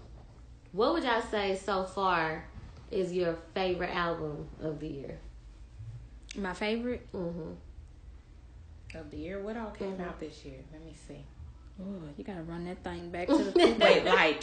[0.72, 2.46] what would y'all say so far
[2.92, 5.18] is your favorite album of the year?
[6.38, 7.08] My favorite.
[7.14, 7.52] Mm-hmm.
[8.98, 9.40] of the year.
[9.42, 10.08] What all came Mhm.
[10.08, 10.56] out this year?
[10.74, 11.24] Let me see.
[11.82, 13.52] Ooh, you gotta run that thing back to the.
[13.80, 14.42] Wait, like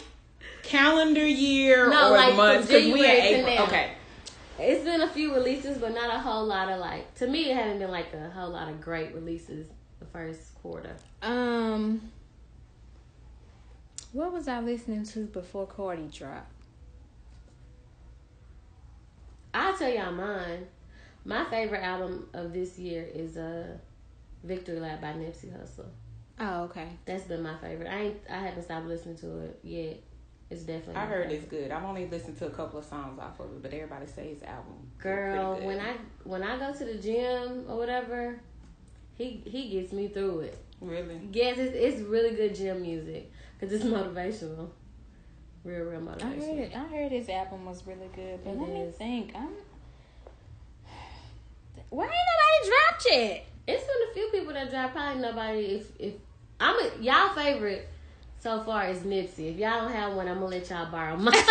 [0.63, 2.67] calendar year No, or like months?
[2.67, 3.55] Because we in April.
[3.55, 3.63] now.
[3.65, 3.91] Okay.
[4.59, 7.13] It's been a few releases, but not a whole lot of like.
[7.15, 9.67] To me, it hadn't been like a whole lot of great releases
[9.99, 10.95] the first quarter.
[11.21, 12.01] um,
[14.17, 16.51] what was I listening to before Cardi dropped?
[19.53, 20.65] I'll tell y'all mine.
[21.23, 23.77] My favorite album of this year is uh,
[24.43, 25.85] "Victory Lap" by Nipsey Hussle.
[26.39, 26.87] Oh, okay.
[27.05, 27.87] That's been my favorite.
[27.87, 28.17] I ain't.
[28.27, 30.01] I haven't stopped listening to it yet.
[30.49, 30.95] It's definitely.
[30.95, 31.35] I heard favorite.
[31.35, 31.71] it's good.
[31.71, 34.43] I've only listened to a couple of songs off of it, but everybody says his
[34.43, 34.89] album.
[34.97, 35.65] Girl, good.
[35.65, 38.39] when I when I go to the gym or whatever,
[39.15, 40.57] he he gets me through it.
[40.81, 44.69] really Yes, it's it's really good gym music because it's motivational.
[45.63, 46.21] Real, real motivational.
[46.23, 46.73] I heard.
[46.73, 49.31] I heard his album was really good, but It let me think.
[49.35, 49.49] I'm.
[51.89, 53.45] Why ain't nobody dropped yet?
[53.67, 54.93] It's been a few people that drop.
[54.93, 55.59] Probably nobody.
[55.59, 56.13] If if
[56.59, 57.87] I'm a, y'all favorite
[58.39, 59.51] so far is Nipsey.
[59.51, 61.33] If y'all don't have one, I'm gonna let y'all borrow mine.
[61.33, 61.43] 'Cause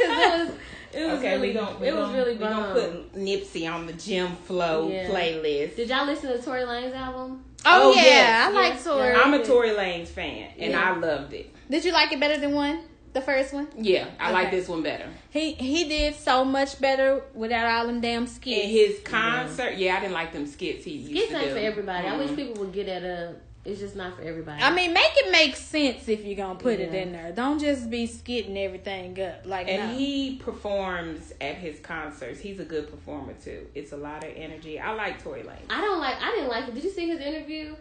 [0.00, 0.50] it was
[0.92, 3.70] it was okay, really we gon' we it was gon' really we gonna put Nipsey
[3.72, 5.08] on the gym flow Yeah.
[5.08, 5.76] playlist.
[5.76, 7.44] Did y'all listen to Tory Lanez album?
[7.66, 9.08] Oh, Oh, yeah, yes, I like yes, Tory.
[9.08, 9.20] yeah.
[9.22, 10.92] I'm a Tory Lanez fan, and Yeah.
[10.94, 11.50] I loved it.
[11.70, 12.80] Did you like it better than one?
[13.14, 13.66] The first one?
[13.76, 15.06] Yeah, I like this one better.
[15.30, 18.66] He he did so much better without all them damn In skits.
[18.70, 21.52] his concert, yeah, I didn't like them skits he used Skits to ain't do.
[21.54, 22.06] for everybody.
[22.06, 22.36] I wish Mhm.
[22.36, 23.34] people would get at a.
[23.64, 24.62] It's just not for everybody.
[24.62, 27.32] I mean, make it make sense if you're gonna put it in there.
[27.32, 29.44] Don't just be skitting everything up.
[29.44, 29.98] Like, And no.
[29.98, 32.40] he performs at his concerts.
[32.40, 33.66] He's a good performer too.
[33.74, 34.80] It's a lot of energy.
[34.80, 35.58] I like Tory Lanez.
[35.70, 36.16] I don't like.
[36.22, 36.74] I didn't like it.
[36.74, 37.74] Did you see his interview?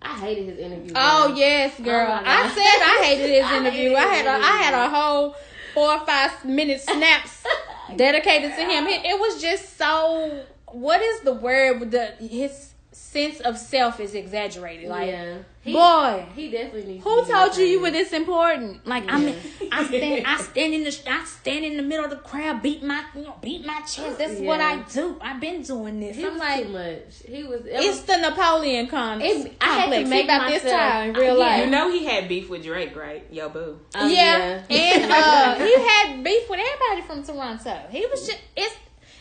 [0.00, 0.92] I hated his interview.
[0.94, 2.08] Oh yes, oh, girl.
[2.08, 2.24] my God.
[2.26, 3.88] I said I hated his I interview.
[3.90, 4.62] hated I had a I interview.
[4.62, 5.36] had a whole
[5.74, 7.42] four or five minute snaps
[7.96, 8.86] dedicated to him.
[8.86, 10.44] It, it was just so.
[10.68, 11.80] What is the word?
[11.80, 14.88] with The his sense of self is exaggerated.
[14.88, 15.38] Like, yeah.
[15.62, 17.04] He, boy, he definitely needs.
[17.04, 18.86] who to told you you were this important?
[18.86, 19.34] Like, I'm, Yeah.
[19.72, 22.82] I stand, I stand in the, I stand in the middle of the crowd, beat
[22.84, 24.18] my, you know, beat my chest.
[24.18, 25.16] That's what I do.
[25.20, 26.16] I've been doing this.
[26.16, 27.02] He I'm was like, too much.
[27.26, 27.60] He was.
[27.66, 30.08] It it's was the Napoleon com- It- I had to complex.
[30.10, 31.44] make He about this time in real Yeah.
[31.44, 31.64] life.
[31.64, 33.26] You know he had beef with Drake, right?
[33.30, 33.80] Yo, boo.
[33.96, 34.62] oh, yeah.
[34.70, 37.86] and uh, he had beef with everybody from Toronto.
[37.90, 38.76] He was just it's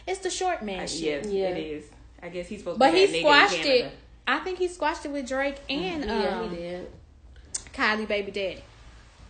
[0.05, 1.25] it's the short man Yes, shit.
[1.27, 1.47] Yeah.
[1.49, 1.85] it is.
[2.23, 3.91] I guess he's supposed But to he be that nigga in squashed it.
[4.25, 6.91] I think he squashed it with Drake and yeah, um, he did.
[7.73, 8.63] Kylie baby daddy.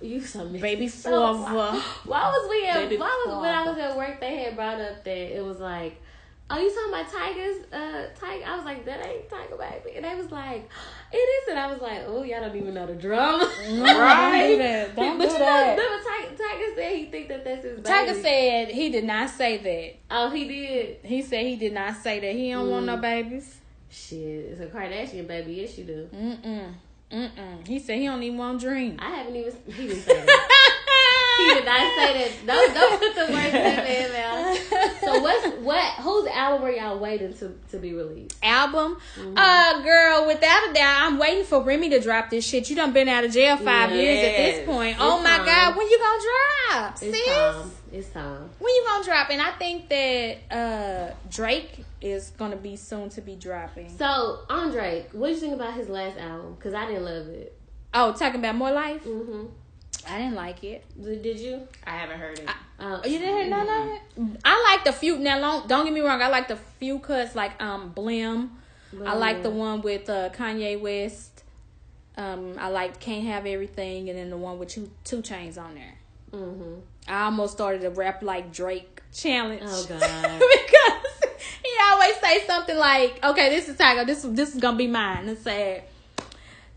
[0.01, 0.61] You so messy.
[0.61, 1.79] Baby So, Flava.
[2.05, 2.75] Why was we at?
[2.75, 4.19] Baby why was when I was at work?
[4.19, 5.99] They had brought up that it was like,
[6.49, 7.73] oh, you talking about Tyga's?
[7.73, 8.45] Uh, Tyga.
[8.45, 10.69] I was like, that ain't Tyga baby, and they was like,
[11.11, 13.49] it is, and I was like, oh, y'all don't even know the drama.
[13.63, 14.95] Don't do that.
[14.95, 15.77] Don't but do you that.
[15.77, 17.89] know, remember Tyga, Tyga said he think that that's his baby.
[17.89, 20.15] Tyga said he did not say that.
[20.15, 20.97] oh, he did.
[21.03, 22.33] He said he did not say that.
[22.33, 23.01] He don't want no Mm.
[23.01, 23.59] babies.
[23.89, 25.53] Shit, it's a Kardashian baby.
[25.53, 26.09] Yes, you do.
[26.13, 26.73] Mm-mm.
[27.11, 27.67] Mm-mm.
[27.67, 28.97] He said he don't even want dream.
[28.99, 29.53] I haven't even.
[29.67, 30.49] He didn't say that.
[31.38, 32.31] he did not say that.
[32.45, 34.99] Don't don't put the words in that man mouth.
[35.01, 35.93] So what's what?
[36.01, 38.38] Whose album are y'all waiting to to be released?
[38.43, 38.97] album.
[39.17, 39.34] Mm-hmm.
[39.38, 42.69] Uh, girl, without a doubt, I'm waiting for Remy to drop this shit.
[42.69, 44.91] You done been out of jail five years at this point.
[44.91, 45.45] It's oh my time.
[45.45, 47.25] god, when you gonna drop, It's sis?
[47.36, 47.71] time.
[47.91, 48.49] It's time.
[48.59, 49.29] When you gonna drop?
[49.29, 53.95] And I think that uh Drake is gonna be soon to be dropping.
[53.97, 56.55] So Andre, what did you think about his last album?
[56.55, 57.57] Because I didn't love it.
[57.93, 59.03] Oh, talking about more life.
[59.03, 59.45] Mm-hmm.
[60.10, 60.84] I didn't like it.
[61.01, 61.68] Did, did you?
[61.86, 62.47] I haven't heard it.
[62.47, 64.01] I- Uh, Oh, you didn't hear none of it?
[64.43, 65.18] I like the few.
[65.18, 66.22] Now, don't, don't get me wrong.
[66.22, 68.49] I like the few cuts, like um, Blem.
[69.06, 71.43] I like the one with uh, Kanye West.
[72.18, 75.74] Um, I like Can't Have Everything, and then the one with two 2 Chainz on
[75.76, 75.95] there.
[76.32, 76.74] Mm-hmm.
[77.08, 79.62] I almost started a rap like Drake challenge.
[79.66, 79.99] Oh God.
[80.01, 81.32] because
[81.64, 84.06] he always say something like, "Okay, this is Tiger.
[84.06, 85.86] This this is gonna be mine." And say,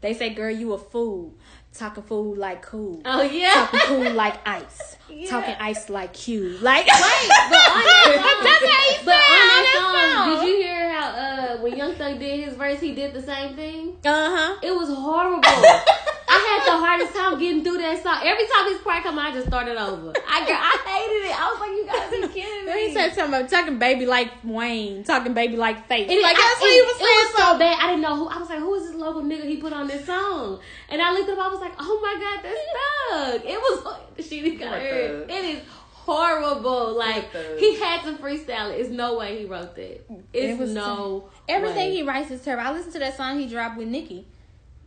[0.01, 1.35] they say, "Girl, you a fool,
[1.79, 3.53] talking food like cool, Oh yeah.
[3.55, 5.31] talking cool like ice, Yeah.
[5.31, 9.21] talking ice like you." Like, Wait, but on that song, That's how he but on
[9.21, 10.45] that that song, song.
[10.45, 13.55] did you hear how uh when Young Thug did his verse, he did the same
[13.57, 13.97] thing?
[14.05, 14.57] uh huh.
[14.63, 15.43] It was horrible.
[16.37, 18.19] I had the hardest time getting through that song.
[18.23, 20.13] Every time his part come on, I just started over.
[20.29, 21.35] I I hated it.
[21.41, 22.89] I was like, you guys are kidding Then me.
[22.89, 26.11] he said something about talking baby like Wayne, talking baby like Faith.
[26.11, 27.19] And like I- that's what and he was It saying.
[27.25, 27.79] was so bad.
[27.81, 28.29] I didn't know who.
[28.29, 30.61] I was like, who is this local nigga he put on this song?
[30.89, 31.39] And I looked up.
[31.39, 33.51] I was like, oh my god, that's Thug.
[33.51, 33.97] It was.
[34.29, 35.31] She didn't got hurt.
[35.31, 35.63] It is
[35.93, 36.95] horrible.
[36.97, 38.81] Like he had to freestyle it.
[38.81, 40.07] It's no way he wrote that.
[40.33, 41.29] It's It was no.
[41.49, 41.97] Everything way.
[41.97, 42.67] he writes is terrible.
[42.67, 44.27] I listened to that song he dropped with Nicki.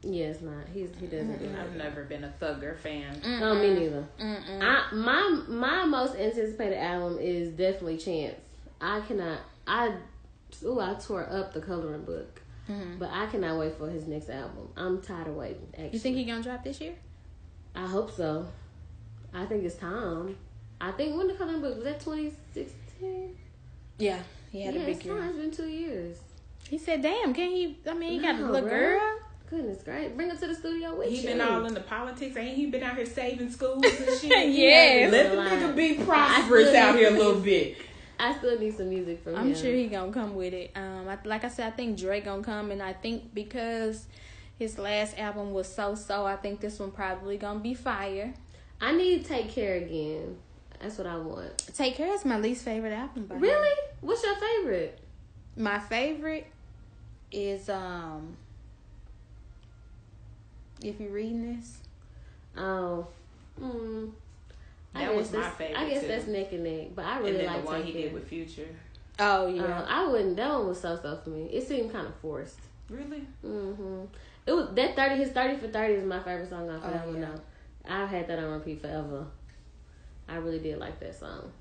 [0.02, 0.64] Yeah, it's not.
[0.74, 3.22] He's he doesn't do I've never been a Thugger fan.
[3.24, 4.06] No, me neither.
[4.20, 4.62] Mm-mm.
[4.62, 8.36] I my my most anticipated album is definitely Chance.
[8.80, 9.40] I cannot.
[9.68, 9.94] I
[10.64, 12.98] ooh I tore up the coloring book, mm-hmm.
[12.98, 14.70] but I cannot wait for his next album.
[14.78, 15.68] I'm tired of waiting.
[15.74, 16.94] Actually, You think he gonna drop this year?
[17.76, 18.48] I hope so.
[19.34, 20.38] I think it's time.
[20.80, 23.36] I think when the coloring book was that 2016.
[23.98, 24.18] Yeah,
[24.50, 25.16] he Yeah, had a big year.
[25.18, 25.28] time.
[25.30, 26.18] It's been two years.
[26.70, 27.78] He said, "Damn, can he?
[27.86, 28.72] I mean, he got a little bruh.
[28.72, 29.20] girl."
[29.50, 30.16] Goodness great.
[30.16, 31.18] Bring him to the studio with you.
[31.18, 32.38] He been all in the politics.
[32.38, 34.50] Ain't he been out here saving schools and shit?
[34.50, 35.12] Yes.
[35.12, 37.78] Let the nigga be I prosperous out here a little bit.
[38.20, 39.56] I still need some music from I'm him.
[39.56, 40.72] sure he gonna come with it.
[40.76, 44.06] Um, I, like I said, I think Drake gonna come, and I think because
[44.60, 48.34] his last album was so so, I think this one probably gonna be fire.
[48.82, 50.38] I need to take care again.
[50.82, 51.58] That's what I want.
[51.76, 53.26] Take Care is my least favorite album.
[53.26, 53.42] By him.
[53.42, 53.78] Really?
[54.02, 55.00] What's your favorite?
[55.58, 56.48] My favorite
[57.32, 58.38] is um.
[60.82, 61.78] If you're reading this,
[62.58, 63.08] Oh,
[63.60, 64.12] mm,
[64.96, 66.08] I That guess was my that's- favorite, I guess too.
[66.08, 68.28] that's neck and neck, but I really then like the one Take he did with
[68.28, 68.68] Future.
[69.20, 70.36] oh Uh, yeah, I wouldn't.
[70.38, 71.46] That one was so so for me.
[71.52, 72.60] It seemed kind of forced.
[72.90, 73.28] Really?
[73.46, 74.06] Mm-hmm.
[74.48, 75.16] It was that thirty.
[75.18, 77.22] His thirty for thirty is my favorite song off Oh, that one.
[77.22, 77.30] yeah.
[77.86, 79.28] Though I've had that on repeat forever.
[80.28, 81.52] I really did like that song.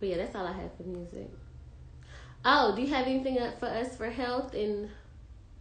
[0.00, 1.28] But yeah, that's all I have for music.
[2.44, 4.88] Oh, do you have anything up for us for health and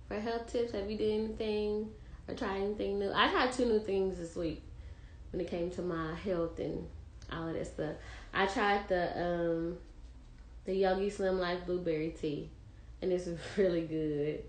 [0.08, 0.72] for health tips?
[0.74, 1.90] Have you did anything
[2.28, 3.12] or tried anything new?
[3.14, 4.62] I tried two new things this week
[5.32, 6.88] when it came to my health and
[7.32, 7.96] all of that stuff.
[8.34, 9.78] I tried the um
[10.66, 12.50] the Yogi Slim Life Blueberry Tea,
[13.02, 13.28] and it's
[13.58, 14.44] really good.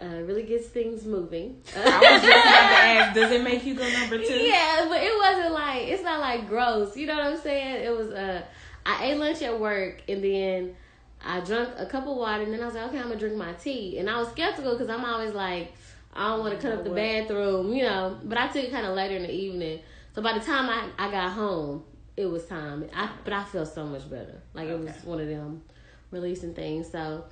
[0.00, 1.60] Uh, really gets things moving.
[1.76, 4.32] I was just about to ask, does it make you go number two?
[4.32, 6.96] Yeah, but it wasn't like it's not like gross.
[6.96, 7.84] You know what I'm saying?
[7.84, 8.42] It was uh
[8.86, 10.76] I ate lunch at work and then
[11.24, 13.36] I drank a cup of water and then I was like, okay, I'm gonna drink
[13.36, 13.98] my tea.
[13.98, 15.72] And I was skeptical because I'm always like,
[16.14, 18.18] I don't want to cut up the bathroom, you know.
[18.24, 19.80] But I took it kind of later in the evening.
[20.14, 21.84] So by the time I, I got home,
[22.16, 22.88] it was time.
[22.94, 24.42] I but I felt so much better.
[24.54, 25.62] Like it was one of them
[26.10, 26.90] releasing things.
[26.90, 27.24] So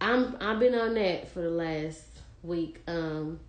[0.00, 2.02] I'm I've been on that for the last
[2.42, 2.82] week.
[2.86, 3.40] Um,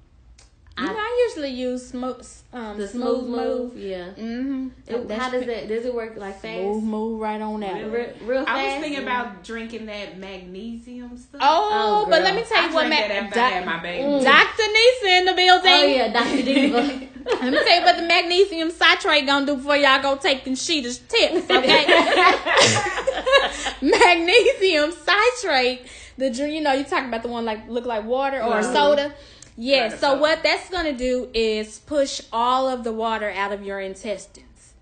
[0.80, 2.24] you know, I- I usually use smoke,
[2.54, 3.78] um, the smooth, move.
[3.78, 4.08] yeah.
[4.18, 4.68] Mm-hmm.
[4.88, 5.68] It- how does that?
[5.68, 6.58] Does it work like fast?
[6.60, 7.74] Smooth move right on that.
[7.76, 7.90] Really?
[7.90, 8.58] Real, real fast.
[8.58, 11.42] I was thinking about drinking that magnesium stuff.
[11.44, 14.04] Oh, Oh, but let me tell I you what, Ma- that after my baby.
[14.04, 14.24] Mm.
[14.24, 14.64] Dr.
[14.64, 15.72] Nicea in the building.
[15.72, 16.42] Oh yeah, Dr.
[16.50, 17.08] Diva.
[17.26, 20.98] Let me tell you what the magnesium citrate gonna do before y'all go taking Shida's
[21.00, 21.86] tips, okay?
[23.82, 25.82] magnesium citrate,
[26.18, 28.74] the drink, you know, you talking about the one like look like water or Mhm.
[28.74, 29.14] soda.
[29.62, 30.22] Yeah, Right, so soda.
[30.22, 34.74] what that's gonna do is push all of the water out of your intestines.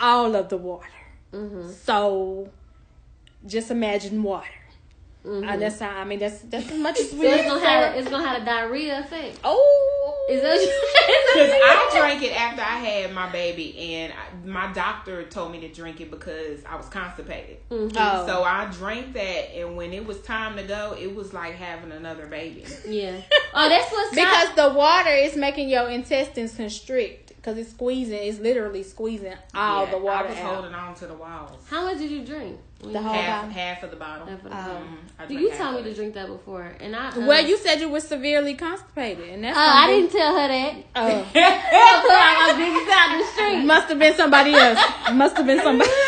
[0.00, 0.88] All of the water.
[1.30, 2.48] hmm So
[3.46, 4.48] just imagine water.
[5.24, 7.64] Hmm Uh, that's how I mean that's that's as much as so we it's gonna
[7.64, 9.38] have it's gonna have a diarrhea effect.
[9.44, 14.46] Oh Is that what Because I drank it after I had my baby, and I,
[14.46, 17.58] my doctor told me to drink it because I was constipated.
[17.70, 17.92] Mhm.
[17.96, 18.26] Oh.
[18.26, 21.92] So I drank that, and when it was time to go, it was like having
[21.92, 22.64] another baby.
[22.86, 23.20] Yeah.
[23.56, 24.56] Oh, that's what's because up.
[24.56, 29.90] the water is making your intestines constrict because it's squeezing it's literally squeezing all Yeah,
[29.92, 31.52] the water I was out holding on to the walls.
[31.70, 32.58] How much did you drink?
[32.92, 33.50] The whole Half, bottle?
[33.50, 34.26] half of the bottle.
[34.26, 34.52] Half of the Oh.
[34.52, 34.82] bottle.
[35.18, 37.08] I You drank half told me to drink that before, and I.
[37.08, 40.48] Uh, well you said you were severely constipated and that's Oh, I didn't tell her
[40.48, 40.74] that.
[40.96, 43.64] oh I put out my business out in the street.
[43.66, 44.78] must have been somebody else
[45.14, 45.90] must have been somebody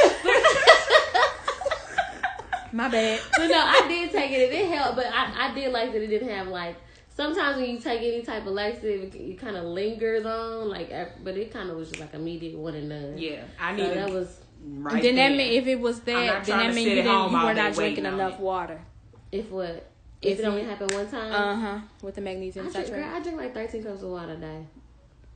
[2.72, 4.40] my bad But no, I did take it.
[4.40, 6.76] It did help, but I, I did like that it didn't have like.
[7.14, 10.90] Sometimes when you take any type of laxative, it, it kind of lingers on, like,
[11.24, 13.14] but it kind of was just like immediate one and done.
[13.16, 16.58] Yeah, I so needed that was right then that mean if it was that then
[16.58, 18.40] that to mean you didn't you were not drinking enough it.
[18.40, 18.80] water
[19.32, 19.88] if what
[20.22, 21.32] If if it only you- happened one time.
[21.32, 24.36] uh-huh with the magnesium I drink, girl, I drink like thirteen cups of water a
[24.36, 24.66] day.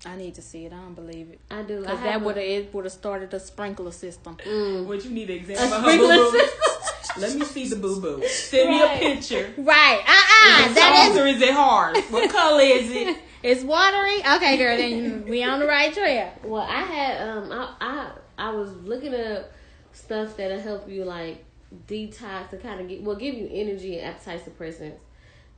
[0.07, 0.73] I need to see it.
[0.73, 1.41] I don't believe it.
[1.51, 1.81] I do.
[1.81, 4.37] Because have that would have it would have started a sprinkler system.
[4.47, 4.87] Mm.
[4.87, 6.39] What you need to A examine her sprinkler boo boo.
[6.41, 7.23] system.
[7.23, 8.27] Let me see the boo boo.
[8.27, 9.53] Send me a picture.
[9.59, 10.01] Right.
[10.07, 11.97] Uh uh Is it That soft is or is it hard?
[12.09, 13.17] What color is it?
[13.43, 14.19] it's watery.
[14.37, 16.41] Okay, girl, then we on the right track.
[16.45, 18.11] Well, I had um, I I
[18.41, 19.53] I was looking up
[19.93, 21.45] stuff that'll help you like
[21.87, 24.99] detox to kind of get well give you energy and appetite suppressants.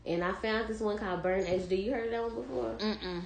[0.04, 1.84] And I found this one called Burn HD.
[1.84, 2.74] You heard of that one before?
[2.78, 3.22] Mm-mm.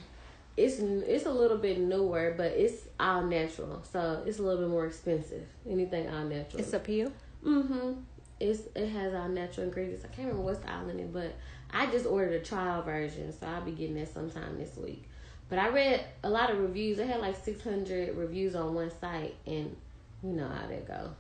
[0.59, 4.71] It's it's a little bit newer, but it's all natural, so it's a little bit
[4.71, 5.47] more expensive.
[5.69, 6.61] Anything all natural.
[6.61, 7.13] It's a pill.
[7.45, 7.93] Mm-hmm.
[8.41, 10.05] It's it has all natural ingredients.
[10.05, 11.35] I can't remember what's all in it, but
[11.71, 15.09] I just ordered a trial version, so I'll be getting that sometime this week.
[15.49, 16.97] But I read a lot of reviews.
[16.97, 19.77] They had like six hundred reviews on one site, and
[20.23, 21.11] you know how that go.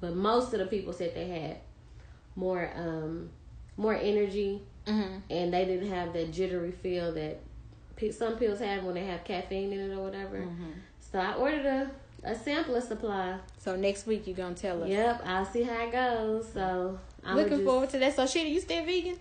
[0.00, 1.56] But most of the people said they had
[2.36, 3.30] more um
[3.76, 5.16] more energy, Mm-hmm.
[5.30, 7.40] and they didn't have that jittery feel that
[8.12, 10.36] some pills have when they have caffeine in it or whatever.
[10.40, 10.72] Mm-hmm.
[11.00, 11.90] So I ordered a
[12.22, 13.38] a sampler supply.
[13.58, 14.88] So next week you gonna tell us.
[14.90, 16.52] Yep, I'll see how it goes.
[16.52, 18.14] So I'm Looking just, forward to that.
[18.16, 19.18] So shit, you still vegan?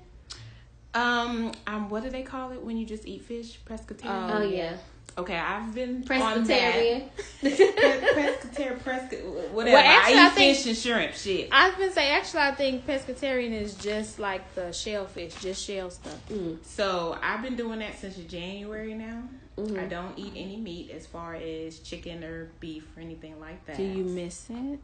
[0.95, 3.59] Um, um, what do they call it when you just eat fish?
[3.65, 4.35] Pescatarian.
[4.35, 4.77] Oh yeah,
[5.17, 6.03] Okay, I've been.
[6.03, 7.09] Presbyterian.
[7.41, 9.15] Pescatarian, pesca,
[9.51, 9.75] whatever.
[9.75, 11.13] Well, actually, I I eat think- fish and shrimp.
[11.13, 11.49] Shit.
[11.51, 16.17] I've been saying actually I think pescatarian is just like the shellfish, just shell stuff.
[16.29, 19.23] Mm, So I've been doing that since January now.
[19.57, 19.79] mhm.
[19.79, 23.77] I don't eat any meat as far as chicken or beef or anything like that.
[23.77, 24.79] Do you miss it?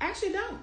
[0.00, 0.60] I actually don't.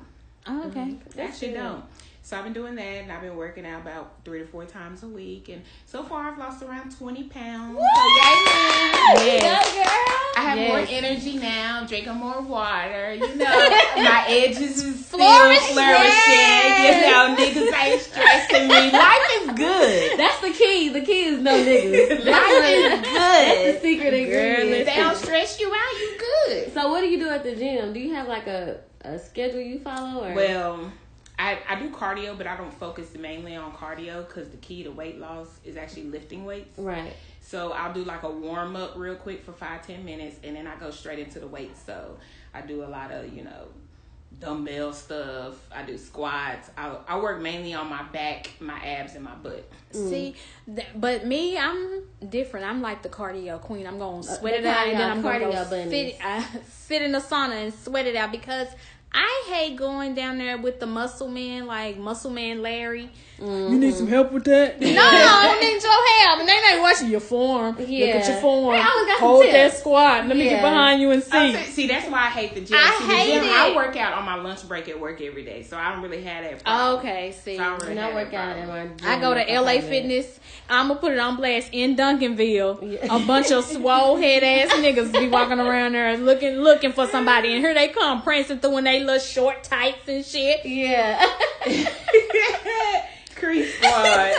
[0.47, 0.95] Oh, okay.
[1.15, 1.63] That's actually good.
[1.63, 1.83] don't.
[2.25, 5.03] So I've been doing that, and I've been working out about three to four times
[5.03, 7.77] a week, and so far I've lost around twenty pounds.
[7.77, 9.15] So yay, man.
[9.21, 10.33] Yes.
[10.35, 10.67] I have Yes.
[10.69, 11.85] more energy now.
[11.85, 13.13] Drinking more water.
[13.13, 15.75] You know, my edges is still Flourish, flourishing.
[15.77, 17.05] yes.
[17.05, 18.91] You know, niggas ain't stressing me.
[18.91, 20.17] Life is good.
[20.17, 20.89] That's the key.
[20.89, 22.25] The key is no niggas.
[22.25, 23.07] Life is good.
[23.07, 24.71] that's the secret ingredient.
[24.71, 26.73] If they don't stress you out, you good.
[26.73, 27.93] So what do you do at the gym?
[27.93, 30.91] Do you have like a, a schedule you follow or Well,
[31.37, 34.91] I, I do cardio, but I don't focus mainly on cardio because the key to
[34.91, 36.77] weight loss is actually lifting weights.
[36.79, 37.13] right?
[37.41, 40.65] So I'll do like a warm up real quick for five ten minutes, and then
[40.65, 41.81] I go straight into the weights.
[41.85, 42.17] So
[42.53, 43.67] I do a lot of you know
[44.39, 45.55] dumbbell stuff.
[45.73, 46.69] I do squats.
[46.77, 49.69] I I work mainly on my back, my abs, and my butt.
[49.91, 52.65] See, th- but me, I'm different.
[52.65, 53.85] I'm like the cardio queen.
[53.87, 57.01] I'm gonna sweat the it out, and then I'm gonna cardio go sit, uh, sit
[57.01, 58.67] in the sauna and sweat it out because
[59.15, 63.09] I hate going down there with the muscle man, like muscle man Larry.
[63.39, 64.79] You need some help with that?
[64.79, 66.39] no, I don't need your help.
[66.39, 67.75] And they not watching your form.
[67.77, 68.07] Look Yeah.
[68.07, 68.75] at your form.
[68.75, 70.27] They always got some Hold that squat.
[70.27, 71.37] Let me get behind you and oh, see.
[71.55, 72.77] Oh, see, see, that's why I hate the gym.
[72.79, 73.51] I see, the hate gym, it.
[73.51, 76.23] I work out on my lunch break at work every day, so I don't really
[76.23, 76.63] have that.
[76.63, 76.95] Problem.
[76.95, 77.57] Oh, okay, see.
[77.57, 78.69] So I don't really And I have work out problem.
[78.69, 79.07] at my gym.
[79.07, 79.81] I go to like LA.
[79.87, 80.39] Fitness.
[80.69, 82.99] I'm gonna put it on blast in Duncanville.
[83.03, 83.15] Yeah.
[83.15, 87.53] A bunch of swole head ass niggas be walking around there looking looking for somebody,
[87.53, 90.65] and here they come prancing through in they little short tights and shit.
[90.65, 91.25] Yeah.
[93.35, 93.91] Creep squad.
[93.91, 94.35] Right?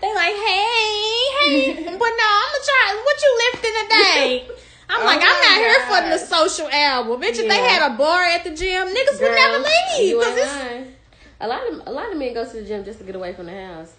[0.00, 0.94] they like, hey,
[1.40, 3.02] hey, but no, I'm gonna try.
[3.04, 4.48] What you lifting today?
[4.90, 7.38] I'm Oh like, I'm not here for the social album, bitch.
[7.38, 10.86] If they had a bar at the gym, niggas would never leave you because ain't
[10.86, 10.94] it's.
[11.40, 13.32] A lot of a lot of men go to the gym just to get away
[13.34, 13.92] from the house.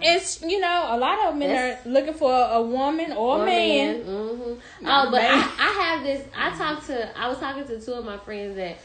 [0.00, 3.44] it's you know a lot of men That's- are looking for a woman or, a
[3.44, 4.02] man.
[4.02, 4.54] hmm
[4.86, 5.30] Oh, but Man.
[5.34, 6.24] I, I have this.
[6.34, 7.18] I talked to.
[7.18, 8.78] I was talking to two of my friends that.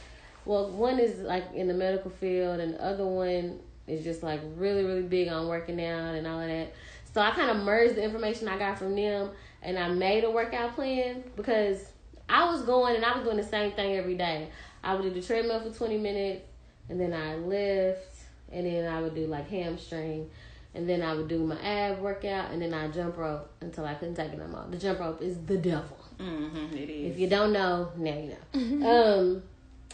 [0.46, 4.42] Well, one is like in the medical field, and the other one is just like
[4.56, 6.74] really, really big on working out and all of that.
[7.14, 9.32] So I kind of merged the information I got from them,
[9.62, 11.84] and I made a workout plan because
[12.30, 14.50] I was going and I was doing the same thing every day.
[14.84, 16.46] I would do the treadmill for twenty minutes,
[16.90, 18.16] and then I lift,
[18.52, 20.30] and then I would do like hamstring,
[20.74, 23.94] and then I would do my ab workout, and then I jump rope until I
[23.96, 24.66] couldn't take it no more.
[24.72, 25.98] The jump rope is the devil.
[26.18, 27.12] hmm it is.
[27.12, 28.88] If you don't know, now you know.
[28.90, 29.44] Um,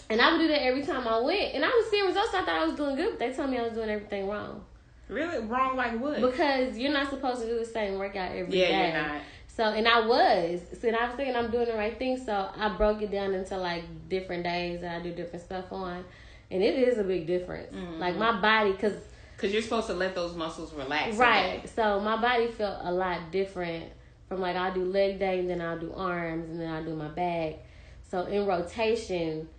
[0.10, 2.34] and I would do that every time I went, and I was seeing results.
[2.34, 4.64] I thought I was doing good, but they told me I was doing everything wrong
[5.10, 6.22] really wrong, like what?
[6.22, 8.70] because you're not supposed to do the same workout every day.
[8.70, 9.22] yeah, you're not.
[9.48, 10.62] So, and I was.
[10.80, 12.18] So, and I was thinking I'm doing the right thing.
[12.24, 16.06] So, I broke it down into like different days that I do different stuff on.
[16.52, 17.74] And it is a big difference.
[17.74, 18.00] Mm-hmm.
[18.00, 18.94] Like my body, because,
[19.36, 21.18] Because you're supposed to let those muscles relax.
[21.18, 21.68] right.
[21.76, 23.86] So, my body felt a lot different
[24.30, 26.96] from like I'll do leg day and then I'll do arms and then I'll do
[26.96, 27.56] my back.
[28.12, 29.50] So, in rotation,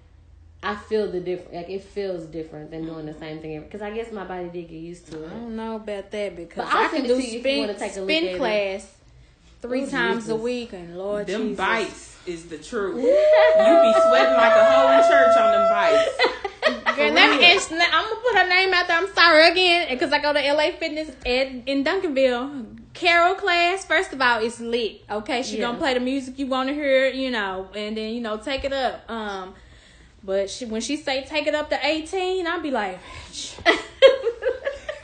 [0.63, 1.55] I feel the different.
[1.55, 3.61] Like it feels different than doing the same thing.
[3.63, 5.27] Because I guess my body did get used to it.
[5.29, 7.41] I don't know about that because But I'll I can do to you if you
[7.41, 8.95] spin, wanna take a look spin class
[9.63, 11.57] three Ooh, times a week, and Lord Them Jesus.
[11.59, 12.97] bites is the truth.
[13.05, 16.09] you be sweating like a hoe in church on them bites.
[16.97, 18.99] Girl, let me, it's, I'm gonna put her name out there.
[18.99, 21.25] I'm sorry again because I go to LA Fitness at,
[21.67, 22.77] in Duncanville.
[22.95, 25.03] Carol class, first of all, it's lit.
[25.09, 25.67] Okay, she Yeah.
[25.67, 28.65] gonna play the music you want to hear, you know, and then you know take
[28.65, 29.09] it up.
[29.09, 29.55] Um,
[30.23, 32.99] but she when she say take it up to eighteen, I'll be like,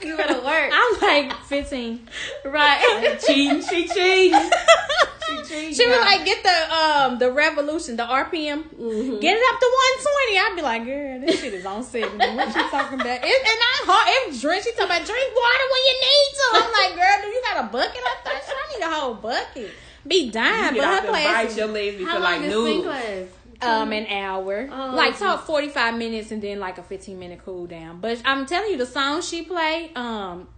[0.02, 0.70] you better work.
[0.72, 2.06] I'm like fifteen.
[2.44, 3.18] right.
[3.26, 4.40] cheating, she cheating.
[4.40, 5.74] She cheating.
[5.74, 9.20] She was like, get the um the revolution, the RPM, Mm-hmm.
[9.20, 10.38] get it up to one twenty.
[10.38, 12.18] I'd be like, girl, this shit is on seventy.
[12.36, 13.18] What you talking about?
[13.24, 14.62] It, and I hard it drink.
[14.64, 16.44] She talking about drink water when you need to.
[16.54, 18.34] I'm like, girl, do you got a bucket up there?
[18.34, 19.70] Shit, I need a whole bucket.
[20.06, 22.84] Be dying, but her class bite your legs long like is swing noodles.
[22.84, 23.26] class?
[23.64, 24.68] Um an hour.
[24.70, 28.00] Oh, like talk forty five minutes and then like a fifteen minute cool down.
[28.00, 30.48] But I'm telling you, the song she play, um.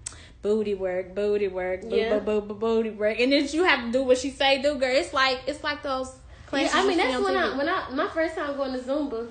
[0.43, 2.19] Booty work, booty work, boo, Yeah.
[2.21, 4.77] boo, boo, boo, booty work, and then you have to do what she say, do,
[4.77, 4.95] girl.
[4.95, 6.15] It's like it's like those
[6.53, 6.71] Yeah.
[6.73, 7.53] I mean that's when TV.
[7.55, 9.29] I when I my first time going to Zumba.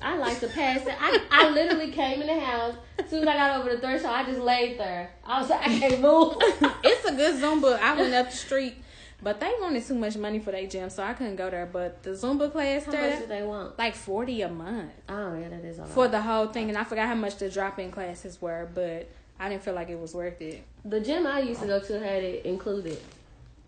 [0.00, 0.94] I like to pass it.
[1.00, 2.74] I, I literally came in the house.
[2.98, 5.10] As soon as I got over the threshold, I just laid there.
[5.24, 6.34] I was like, I can't move.
[6.84, 7.78] it's a good Zumba.
[7.80, 8.74] I went up the street,
[9.22, 11.66] but they wanted too much money for their gym, so I couldn't go there.
[11.66, 13.78] But the Zumba class How there, much do they want?
[13.78, 15.86] like forty a month Oh yeah, that is all.
[15.86, 19.08] for the whole thing, and I forgot how much the drop in classes were, but
[19.38, 20.62] I didn't feel like it was worth it.
[20.84, 22.98] the gym I used to go to had it included,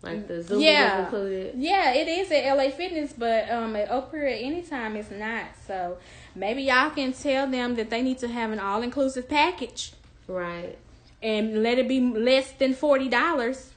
[0.01, 0.97] like the Zumba Yeah.
[0.97, 1.55] was included.
[1.57, 5.45] Yeah, it is at LA Fitness, but um, at Oprah at anytime it's not.
[5.67, 5.97] So
[6.35, 9.93] maybe y'all can tell them that they need to have an all inclusive package
[10.27, 10.77] Right.
[11.21, 13.71] and let it be less than forty dollars.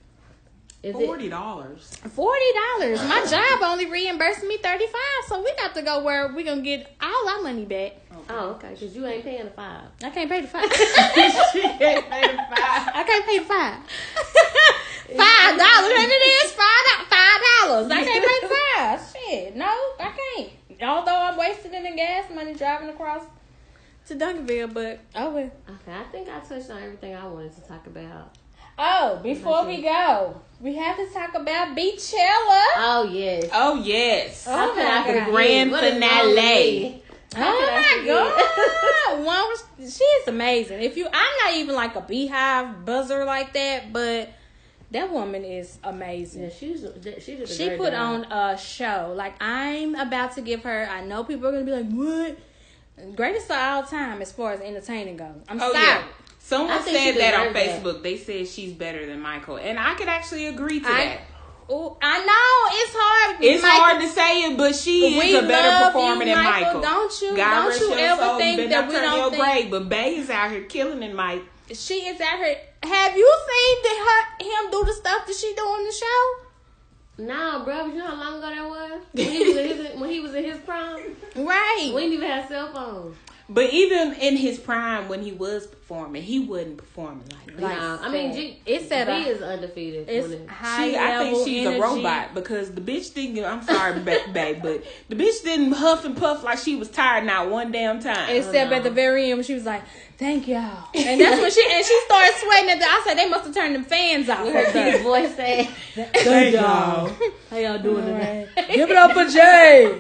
[0.81, 0.93] Is?
[0.93, 1.91] Forty dollars.
[2.15, 3.03] Forty dollars.
[3.03, 6.63] My job only reimbursed me thirty five, so we got to go where we gonna
[6.63, 7.95] get all our money back.
[8.31, 8.75] Oh, okay.
[8.75, 9.87] Because you ain't paying the five.
[10.05, 10.73] I can't pay the five.
[11.53, 12.91] she can't pay the five.
[12.95, 13.79] I can't pay the five.
[15.19, 17.91] five dollars, and it is five do- five dollars.
[17.91, 19.15] I can't pay the five.
[19.29, 20.83] Shit, no, I can't.
[20.83, 23.25] Although I'm wasting it in gas money driving across
[24.07, 25.51] to Duncanville, but oh well.
[25.69, 28.37] Okay, I think I touched on everything I wanted to talk about.
[28.79, 32.65] Oh, before we go, we have to talk about Beychella.
[32.77, 33.51] Oh yes.
[33.53, 34.47] Oh yes.
[34.49, 35.07] Oh, my I oh God.
[35.07, 35.31] forget?
[35.31, 37.03] Grand What is finale.
[37.35, 39.25] How Oh my god!
[39.25, 39.65] One was
[39.97, 40.81] she is amazing.
[40.83, 44.31] If you, I'm not even like a Beyhive buzzer like that, but
[44.93, 46.45] that woman is amazing.
[46.45, 46.87] Yeah, she's
[47.23, 48.25] she did She put job.
[48.31, 49.13] on a show.
[49.15, 50.89] Like I'm about to give her.
[50.91, 52.39] I know people are gonna be like, "What?"
[53.15, 55.37] Greatest of all time as far as entertaining goes.
[55.49, 55.85] I'm Oh sorry.
[55.85, 56.03] yeah.
[56.49, 57.83] Someone I think she said that on deserved that.
[57.85, 58.03] Facebook.
[58.03, 61.21] They said she's better than Michael, and I could actually agree to I- that.
[61.71, 63.45] Ooh, I know it's hard.
[63.45, 66.65] It's Michael- hard to say it, but she is a better performer you, than Michael.
[66.65, 66.81] Michael.
[66.81, 68.39] Don't you- God don't you ever soul.
[68.39, 71.43] think better that we don't think- grave, but Bay is out here killing it, Mike.
[71.75, 72.57] She is out here.
[72.83, 77.25] Have you seen the, her, him do the stuff that she do on the show?
[77.27, 79.01] Nah, bro, but you know how long ago that was?
[79.13, 81.01] When he was in his, when he was in his prime?
[81.37, 81.91] Right.
[81.95, 83.17] We didn't even have cell phones.
[83.51, 87.61] But even in his prime, when he was performing, he wasn't performing like that.
[87.63, 90.07] Like, nah, I mean, G, it's at B a- is undefeated.
[90.07, 91.79] it's when it- high She, I level think she's energy.
[91.79, 93.43] a robot because the bitch didn't.
[93.43, 97.25] I'm sorry, ba- babe, but the bitch didn't huff and puff like she was tired
[97.25, 98.29] not one damn time.
[98.37, 98.77] Except no.
[98.77, 99.83] Oh, at the very end, when she was like,
[100.19, 102.69] "Thank y'all," and that's when she and she started sweating.
[102.71, 105.35] At the, I said, "They must have turned them fans off." we heard his voice
[105.37, 107.11] say, Thank y'all.
[107.51, 109.99] "How y'all doing tonight?" Give it up for Jay.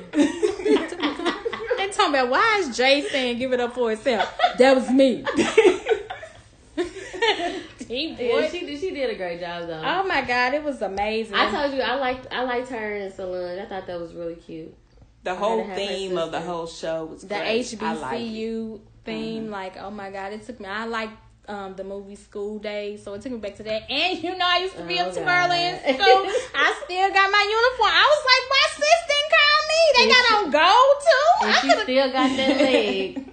[1.88, 4.32] They talking about why is Jay saying give it up for himself?
[4.58, 5.24] That was me.
[7.88, 8.80] he Yeah, she did.
[8.80, 9.82] She did a great job though.
[9.84, 11.34] Oh my god, it was amazing.
[11.34, 13.60] I told you I liked I liked her and Solange.
[13.60, 14.74] I thought that was really cute.
[15.24, 17.82] the whole gotta have her theme of the whole show was the great.
[17.82, 18.24] I like it.
[18.24, 20.66] HBCU theme, like oh my god, it took me.
[20.66, 21.10] I like
[21.48, 23.90] um, the movie School Daze, so it took me back to that.
[23.90, 25.48] And you know, I used to be Oh, up too God.
[25.48, 25.96] early in school.
[26.54, 27.90] I still got my uniform.
[27.90, 29.27] I was like, my sis didn't call
[29.68, 29.80] me.
[29.96, 31.46] They And got she- on go too.
[31.46, 33.24] And I she could have still got that leg.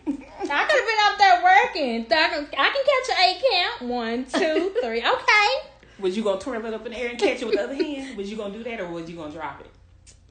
[0.47, 2.05] I could have been up there working.
[2.11, 3.89] I can, I can catch an eight count.
[3.89, 4.99] One, two, three.
[4.99, 5.69] Okay.
[5.99, 7.73] Was you gonna twirl it up in the air and catch it with the other
[7.73, 8.15] hand?
[8.17, 9.67] Was you gonna do that or was you gonna drop it?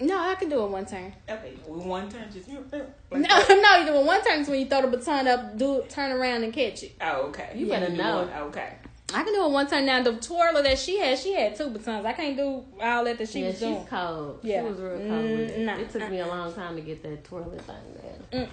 [0.00, 1.12] No, I can do it one turn.
[1.28, 2.62] Okay, with one turn, just like
[3.12, 3.60] No, that.
[3.62, 6.44] no, you doing one turn is when you throw the baton up, do turn around
[6.44, 6.94] and catch it.
[7.00, 7.52] Oh, okay.
[7.54, 8.18] You better do know.
[8.24, 8.28] one.
[8.48, 8.74] Okay.
[9.14, 9.86] I can do it one turn.
[9.86, 12.04] Now the twirler that she had, she had two batons.
[12.04, 13.86] I can't do all that that she yeah, was she's doing.
[13.86, 14.40] cold.
[14.42, 14.62] Yeah.
[14.62, 15.58] She was real cold with it.
[15.58, 15.76] Mm, nah.
[15.76, 17.76] It took me a long time to get that twirling thing
[18.30, 18.48] there.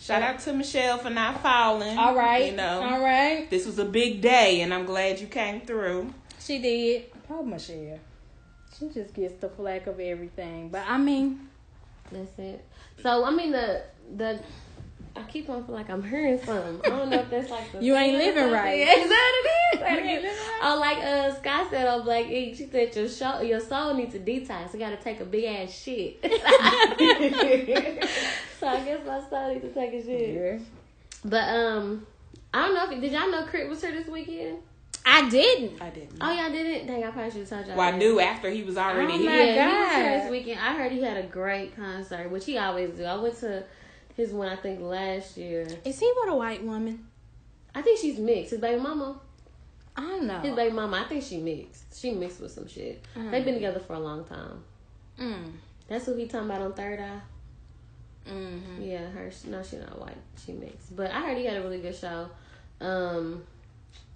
[0.00, 1.98] Shout out to Michelle for not falling.
[1.98, 3.50] All right, You know, all right.
[3.50, 6.14] this was a big day, and I'm glad you came through.
[6.38, 7.06] She did.
[7.28, 7.98] Oh, Michelle.
[8.78, 10.68] She just gets the flack of everything.
[10.68, 11.48] But I mean,
[12.12, 12.64] That's it.
[13.02, 13.82] So I mean the
[14.16, 14.38] the
[15.18, 16.80] I keep on feeling like I'm hearing something.
[16.84, 18.78] I don't know if that's like the You ain't living right.
[18.78, 19.80] Yeah, is that what it is?
[19.80, 20.60] You ain't living right.
[20.62, 24.12] Oh, like uh Scott said on Black Ink, she said your show, your soul needs
[24.14, 24.72] to detox.
[24.74, 26.18] You got to take a big ass shit.
[26.22, 26.28] so
[28.68, 30.34] I guess my soul needs to take a shit.
[30.34, 30.58] yeah.
[31.24, 32.06] But um,
[32.54, 34.58] I don't know if did y'all know Crit was here this weekend.
[35.08, 35.80] I didn't.
[35.80, 36.18] I didn't.
[36.20, 36.88] Oh, y'all didn't?
[36.88, 37.76] Dang, I probably should have told y'all.
[37.76, 39.30] Well, I knew after he was already Oh, here.
[39.30, 40.22] my Yeah, he was here God.
[40.24, 40.60] this weekend.
[40.60, 43.04] I heard he had a great concert, which he always do.
[43.04, 43.62] I went to
[44.16, 45.66] his one, I think, last year.
[45.84, 47.06] Is he with a white woman?
[47.74, 48.52] I think she's mixed.
[48.52, 49.20] His baby mama.
[49.94, 50.40] I don't know.
[50.40, 51.98] His baby mama, I think she mixed.
[51.98, 53.04] She mixed with some shit.
[53.14, 54.62] They've been together for a long time.
[55.18, 55.52] Mm.
[55.88, 57.20] That's what he talking about on Third Eye.
[58.28, 58.82] Mm-hmm.
[58.82, 59.30] Yeah, her.
[59.46, 60.16] No, she not white.
[60.44, 60.96] She mixed.
[60.96, 62.28] But I heard he had a really good show.
[62.80, 63.44] Um,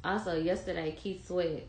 [0.04, 1.66] also yesterday, Keith Sweat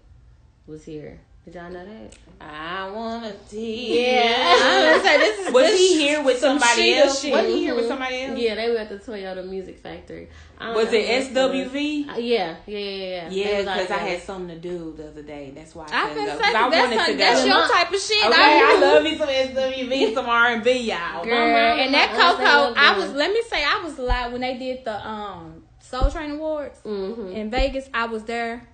[0.67, 1.19] was here.
[1.43, 2.13] Did y'all know that?
[2.39, 4.05] I wanna see.
[4.05, 7.23] Yeah, I was gonna say this is Was this he here with some somebody else?
[7.25, 8.39] Was he here with somebody else?
[8.39, 10.29] Yeah, they were at the Toyota Music Factory.
[10.59, 12.05] Was know it SWV?
[12.07, 12.15] was.
[12.15, 13.29] Uh, yeah, yeah, yeah, yeah.
[13.29, 15.51] They Yeah, because I had something to do the other day.
[15.55, 16.31] That's why I I couldn't go.
[16.37, 17.17] say 'Cause I that's, wanted some, to go.
[17.17, 18.25] that's your type of shit.
[18.27, 21.25] Okay, I I love me some SWV, some R and B, y'all.
[21.25, 23.13] Girl, mama, and that my aunts, Coko, I was.
[23.13, 27.33] Let me say, I was live when they did the um Soul Train Awards Mhm.
[27.33, 27.89] in Vegas.
[27.95, 28.67] I was there,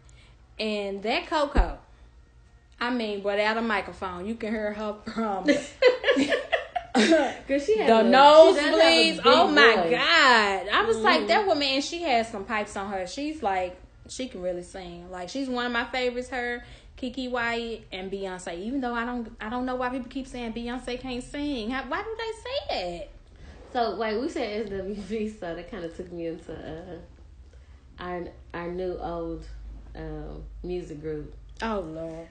[0.59, 1.77] and that Coko.
[2.79, 5.45] I mean, without a microphone, you can hear her from
[7.47, 9.19] Cause she had the a- she does have a nosebleeds.
[9.25, 9.91] Oh my voice.
[9.91, 10.67] god!
[10.73, 11.27] I was like, Mhm.
[11.27, 13.05] that woman, and she has some pipes on her.
[13.05, 15.09] She's like, she can really sing.
[15.11, 16.29] Like, she's one of my favorites.
[16.29, 16.63] Her,
[16.97, 18.57] Keke Wyatt, and Beyonce.
[18.59, 21.69] Even though I don't, I don't know why people keep saying Beyonce can't sing.
[21.69, 22.31] How, why do they
[22.79, 23.09] say that?
[23.73, 26.97] So wait, we said SWV, so that kind of took me into uh,
[28.03, 28.23] our
[28.55, 29.45] our new old
[29.95, 31.33] um, music group.
[31.61, 32.27] Oh lord.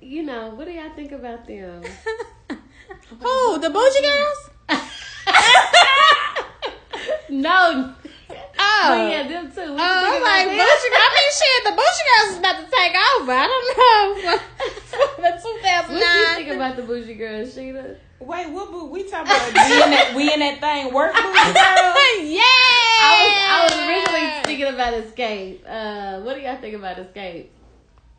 [0.00, 1.82] You know, what do y'all think about them?
[3.20, 4.50] Who the Bougie Girls?
[7.30, 7.94] no,
[8.60, 8.84] Oh.
[8.88, 9.72] but yeah, them too.
[9.72, 10.60] What Oh, I'm like Bougie.
[10.60, 10.62] I
[11.14, 11.64] mean, shit.
[11.64, 13.32] The Bougie Girls is about to take over.
[13.32, 14.04] I don't know.
[14.88, 15.88] For the 2009.
[15.88, 17.96] What do you think about the bougie girls, Shida?
[18.20, 18.86] Wait, what boo?
[18.86, 21.32] We talking about we in that we in that thing work boo girl?
[21.32, 22.42] yeah.
[23.00, 25.58] I was I was originally thinking about Xscape.
[25.66, 27.46] Uh, what do y'all think about Xscape?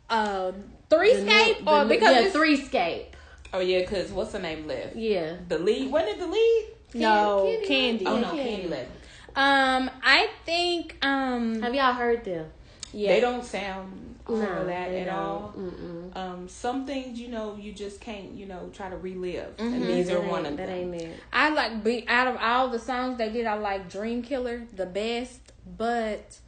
[0.08, 0.52] uh,
[0.90, 3.16] three The scape or because yeah, it's three scape.
[3.52, 4.94] Oh yeah, cause what's her name left?
[4.96, 5.36] Yeah.
[5.48, 5.90] The lead.
[5.90, 6.66] Wasn't it the lead?
[6.94, 8.02] no Kandi, Kandi.
[8.06, 8.64] Oh no, Kandi.
[8.64, 8.90] Kandi left.
[9.36, 12.46] Um, I think um, Have y'all heard them?
[12.92, 13.12] yeah.
[13.14, 15.14] They don't sound all No, that at don't.
[15.14, 15.54] all.
[15.56, 16.16] Mm-mm.
[16.16, 19.72] Um, some things you know you just can't you know try to relive, Mhm.
[19.74, 20.94] and these That are one of that them.
[20.94, 21.16] ain't it.
[21.32, 23.46] I like be out of all the songs they did.
[23.46, 25.40] I like Dream Killa the best,
[25.78, 26.38] but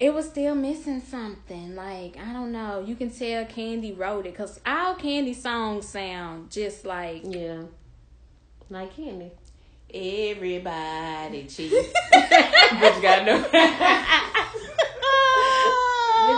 [0.00, 1.74] it was still missing something.
[1.74, 2.84] Like I don't know.
[2.86, 7.62] You can tell Kandi wrote it because all Kandi songs sound just like Yeah.
[8.70, 9.30] Like Kandi.
[9.92, 13.38] Everybody cheats, but you gotta know.
[13.40, 13.52] Did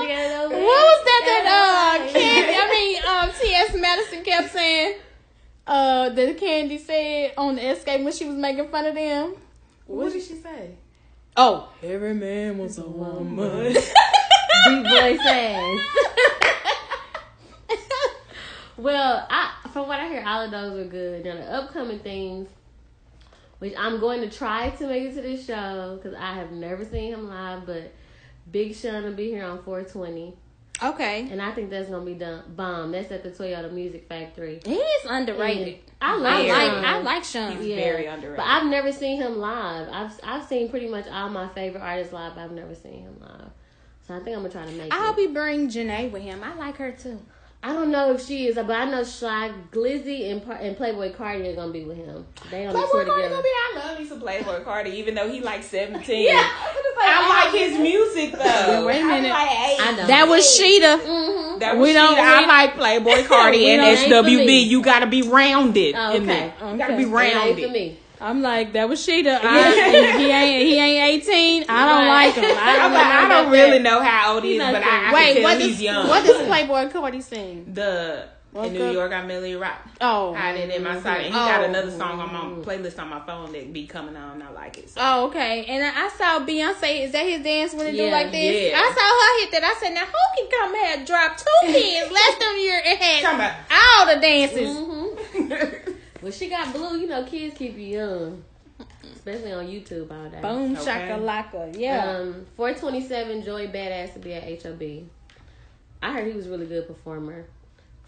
[0.03, 0.55] you get it over?
[0.55, 2.55] What was that that uh Kandi?
[2.55, 3.75] I mean, um T.S.
[3.77, 4.95] Madison kept saying.
[5.67, 9.35] Uh, that Kandi said on the escape when she was making fun of them.
[9.87, 10.71] what did she say?
[11.37, 13.73] Oh, every man was a woman.
[13.73, 13.85] Deep
[14.85, 15.81] voice ass.
[18.77, 21.25] well, I from what I hear, all of those are good.
[21.25, 22.49] Now the upcoming things,
[23.59, 26.85] which I'm going to try to make it to this show because I have never
[26.85, 27.93] seen him live, but
[28.51, 30.35] Big Sean will be here on 420,
[30.83, 32.93] okay, and I think that's gonna be done bomb.
[32.93, 34.61] That's at the Toyota Music Factory.
[34.65, 35.79] he is underrated.
[36.01, 36.85] I I like Sean.
[36.85, 37.57] I like Sean.
[37.59, 38.37] He's very underrated.
[38.39, 39.89] But I've never seen him live.
[39.93, 42.35] I've I've seen pretty much all my favorite artists live.
[42.35, 43.51] But I've never seen him live.
[44.07, 45.07] So I think I'm gonna try to make I it.
[45.07, 46.43] hope he bring Jhené with him.
[46.43, 47.21] I like her too.
[47.63, 51.53] I don't know if she is, but I know Shy Glizzy and, and Playboi Carti
[51.53, 52.27] are gonna be with him.
[52.51, 53.29] They on the Playboy tour Cardi together.
[53.29, 53.49] gonna be.
[53.51, 56.25] I love me some Playboi Carti, even though he like seventeen.
[56.31, 56.49] Yeah,
[57.03, 58.87] I like his music though.
[58.87, 59.29] Wait a I'm minute.
[59.31, 60.07] like, hey, I know.
[60.07, 61.01] That was Shida.
[61.01, 61.59] Mm-hmm.
[61.59, 62.21] That We was don't- Shida.
[62.21, 64.67] I like Playboi Carti and don't- ain't for SWB.
[64.67, 65.95] You gotta be rounded.
[65.99, 66.53] Oh, in okay.
[66.73, 67.99] You gotta be rounded.
[68.21, 68.31] For me.
[68.31, 69.39] I'm like, that was Shida.
[69.43, 71.65] I, he ain't he ain't 18.
[71.69, 72.27] I don't Right.
[72.27, 72.45] like him.
[72.45, 73.83] I I'm don't, like, I don't really that.
[73.83, 76.09] know how old he is, but I, I Wait, can what tell does he's young.
[76.09, 77.73] what does Playboi Carti sing?
[77.73, 79.79] the in New up- York, I'm Milly Rock.
[80.01, 81.65] Oh, Had it in my side, and he got Oh.
[81.67, 84.43] another song on my playlist on my phone that be coming on.
[84.43, 84.91] I like it.
[84.91, 85.01] So.
[85.01, 85.65] Oh, okay.
[85.67, 87.05] And I I saw Beyonce.
[87.05, 88.71] Is that his dance when they do like this?
[88.73, 88.77] yeah.
[88.81, 89.63] I saw her hit that.
[89.63, 92.99] I said, now who can come here and drop two kids last them year and
[92.99, 94.69] Talking had about- all the dances?
[94.77, 95.93] Mm-hmm.
[96.23, 96.99] Well, she got blue.
[96.99, 98.45] You know, kids keep you young,
[99.15, 100.41] especially on YouTube all day.
[100.41, 100.85] Boom Okay.
[100.91, 101.75] shakalaka.
[101.79, 102.07] Yeah.
[102.19, 104.83] Um, 427 Joey Bada$$ to be at HOB.
[106.03, 107.45] I heard he was a really good performer.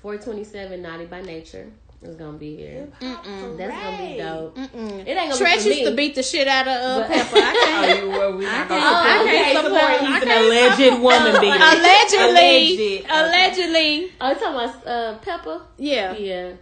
[0.03, 1.67] 427 Naughty by Nature
[2.03, 2.89] is gonna be here.
[3.01, 3.57] Mm-mm.
[3.57, 4.57] That's gonna be dope.
[4.57, 5.07] Mm-mm.
[5.07, 7.17] It ain't gonna Treach be for used to beat the shit out of uh, But-
[7.17, 7.37] Pepa.
[7.37, 8.03] I Oh, can't.
[8.03, 9.31] you well, we I can't- gonna I support.
[9.31, 9.85] can't we support- support.
[9.85, 11.65] I He's an can't alleged woman beater.
[11.65, 13.59] Allegedly, Alleged.
[13.59, 15.63] allegedly, Oh, you talking about uh, Pepa?
[15.79, 16.13] yeah.
[16.17, 16.53] Yeah.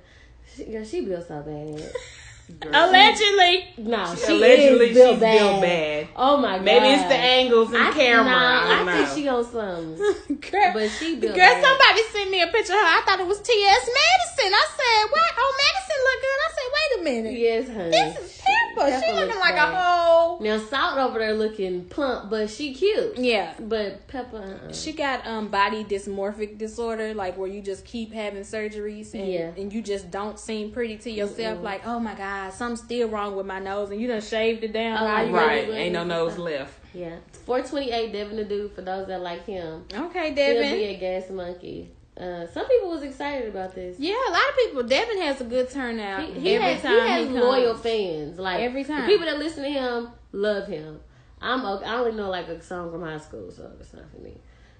[0.58, 1.92] Girl, she built so bad.
[2.62, 3.64] Allegedly.
[3.78, 5.38] No, she Allegedly, is built she's bad.
[5.38, 6.08] built bad.
[6.16, 6.64] Oh my god.
[6.64, 8.24] Maybe it's the angles and I, camera.
[8.24, 8.30] Nah,
[8.64, 9.04] I don't I know.
[9.06, 9.96] think she on something.
[10.50, 11.62] Girl, But she girl, built bad.
[11.64, 12.84] somebody sent me a picture of her.
[12.86, 13.88] I thought it was T.S.
[13.88, 14.52] Madison.
[14.54, 15.32] I said, what?
[15.38, 16.38] Oh, Madison look good.
[16.40, 17.38] I said, wait a minute.
[17.38, 17.90] Yes, honey.
[17.90, 18.90] This is Pepa.
[18.90, 19.72] Pepa She looking like bad.
[19.72, 20.40] a whole.
[20.40, 23.16] Now Salt over there looking plump, but she cute.
[23.18, 23.54] Yeah.
[23.60, 24.72] But Pepa, uh-uh.
[24.72, 29.50] She got um body dysmorphic disorder, like where you just keep having surgeries and, Yeah.
[29.56, 31.62] and you just don't seem pretty to yourself.
[31.62, 34.72] Like, oh my god, something's still wrong with my nose, and you done shaved it
[34.72, 34.96] down.
[34.98, 35.68] Oh, Now Right.
[35.68, 36.72] Ain't no nose left.
[36.94, 38.12] yeah, four twenty eight.
[38.12, 39.84] Devin the dude for those that like him.
[39.92, 40.72] Okay, He'll Devin.
[40.72, 41.90] be a gas monkey.
[42.16, 43.98] Uh, some people was excited about this.
[43.98, 44.82] Yeah, a lot of people.
[44.82, 47.38] Devin has a good turnout He, he every has, time he has comes.
[47.40, 48.38] loyal fans.
[48.38, 49.06] Like Every the time.
[49.06, 51.00] people that listen to him love him.
[51.40, 51.84] I'm okay.
[51.86, 54.34] I only know like a song from high school, so it's not for me.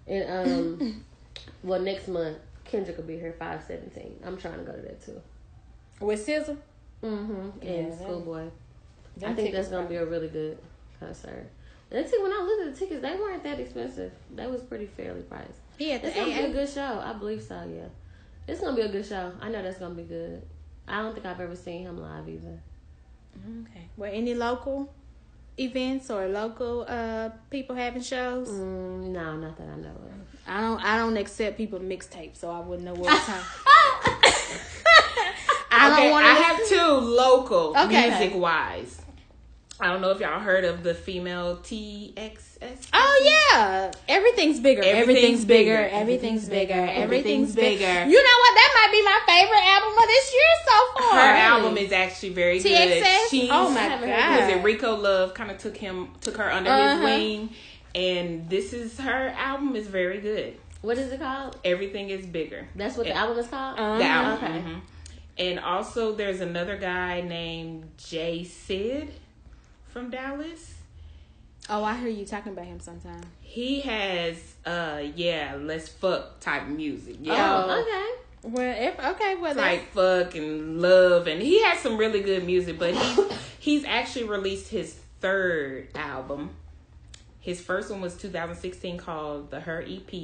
[0.07, 1.05] And um,
[1.63, 4.19] well, next month Kendrick will be here five seventeen.
[4.25, 5.23] I'm trying to go to that too.
[6.01, 6.57] with SZA.
[7.03, 7.49] Mm-hmm.
[7.63, 8.49] Yeah, And that- Schoolboy.
[9.27, 10.59] I think that's gonna be a really good
[10.99, 11.47] concert.
[11.91, 14.13] And see, when I looked at the tickets, they weren't that expensive.
[14.35, 15.59] They was pretty fairly priced.
[15.79, 17.01] Yeah, It's gonna be a good show.
[17.05, 17.57] I believe so.
[17.75, 17.89] Yeah,
[18.47, 19.33] it's gonna be a good show.
[19.41, 20.43] I know that's gonna be good.
[20.87, 22.61] I don't think I've ever seen him live either.
[23.63, 23.89] Okay.
[23.97, 24.93] Well, any local
[25.59, 28.49] events or local uh people having shows?
[28.49, 30.13] Mm, no, not that I know of.
[30.47, 30.81] I don't.
[30.85, 33.43] I don't accept people mixtapes, so I wouldn't know what time.
[35.81, 38.11] I okay, don't want I have two local Okay.
[38.11, 38.97] music wise.
[39.83, 42.89] I don't know if y'all heard of the female TXS.
[42.93, 44.83] Oh yeah, everything's bigger.
[44.83, 45.89] Everything's Everything's bigger.
[45.91, 46.75] Everything's bigger.
[46.75, 47.85] Everything's bigger.
[48.11, 48.55] You know what?
[48.55, 51.21] That might be my favorite album of this year so far.
[51.21, 52.71] Her album is actually very good.
[53.03, 53.31] TXS.
[53.31, 54.41] She's, oh my god.
[54.41, 56.97] was it Rico Love kind of took him took her under Uh-huh.
[56.97, 57.51] his wing,
[57.95, 60.57] and this is her album is very good.
[60.83, 61.57] What is it called?
[61.65, 62.69] Everything is bigger.
[62.77, 63.79] That's what the album is called.
[63.79, 63.99] Uh-huh.
[63.99, 64.45] The album.
[64.45, 64.59] Okay.
[64.59, 64.81] mhm.
[65.39, 69.13] And also, there's another guy named Jay Syd
[69.89, 70.75] from Dallas.
[71.69, 73.23] Oh, I hear you talking about him sometime.
[73.41, 77.17] He has, uh, yeah, let's fuck type music.
[77.21, 77.65] Yeah.
[77.67, 78.21] Oh, okay.
[78.43, 82.45] Well, if, okay, well, that's, like fuck and love and he has some really good
[82.47, 86.49] music but he's he's actually released his third album
[87.41, 90.15] his first one was 2016 called the her ep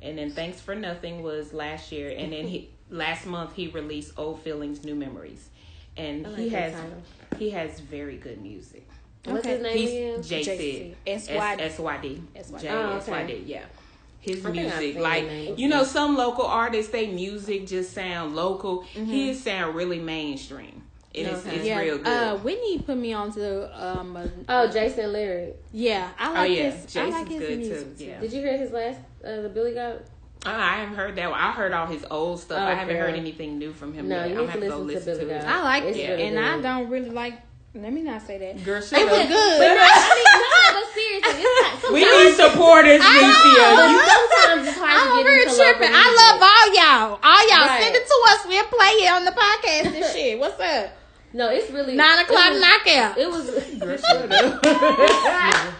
[0.00, 4.12] and then thanks for nothing was last year and then he last month he released
[4.16, 5.48] old feelings new memories
[5.96, 7.02] and like he has title.
[7.38, 8.88] he has very good music
[9.26, 9.54] What's Okay.
[9.54, 10.22] his name he's again?
[10.22, 10.56] J JC.
[10.58, 11.60] Sid SYD.
[11.60, 12.60] S Y D SYD.
[12.60, 13.42] J Oh, okay.
[13.46, 13.64] Yeah
[14.20, 19.04] his I music like you know some local artists they music just sound local Mm-hmm.
[19.06, 20.82] his sound really mainstream
[21.14, 21.56] and it's, Okay.
[21.56, 21.78] it's yeah.
[21.78, 24.16] real good Uh, Whitney put me on to um.
[24.16, 25.62] A, Oh, Jason Lyric.
[25.72, 26.96] yeah, I oh like yeah his.
[26.96, 29.74] I like his good music too yeah Did you hear his last, uh, the Billy
[29.74, 30.04] Goat?
[30.46, 31.40] Uh, I haven't heard that one.
[31.40, 32.58] I heard all his old stuff.
[32.60, 33.06] Oh, I haven't girl.
[33.06, 34.30] heard anything new from him No, yet.
[34.30, 35.44] you I'm need to gonna have to go listen to to, Billy it.
[35.44, 37.34] I like It's it, really and I don't really like.
[37.74, 38.62] Let me not say that.
[38.64, 39.58] Girl, shut It was good.
[39.58, 43.66] But no, I mean, no, but seriously, it's not, We need supporters, Lucia.
[43.74, 45.90] But You sometimes it's hard I'm to over get here into tripping.
[45.96, 47.18] I love all y'all.
[47.18, 47.82] All y'all Right.
[47.82, 48.40] send it to us.
[48.46, 50.38] We'll play it on the podcast and shit.
[50.38, 50.92] What's up?
[51.32, 53.18] No, it's really Nine o'clock it was, knockout.
[53.18, 53.50] It was.
[53.80, 55.74] Girl, shut up.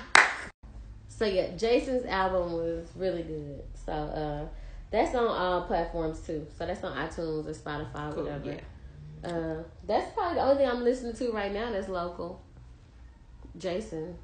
[1.09, 3.63] so yeah, Jason's album was really good.
[3.87, 4.47] So uh,
[4.91, 6.47] that's on all platforms too.
[6.59, 8.51] So that's on iTunes or Spotify, Cool, whatever.
[9.25, 9.29] yeah.
[9.29, 12.41] Uh, that's probably the only thing I'm listening to right now that's local.
[13.59, 14.17] Jason.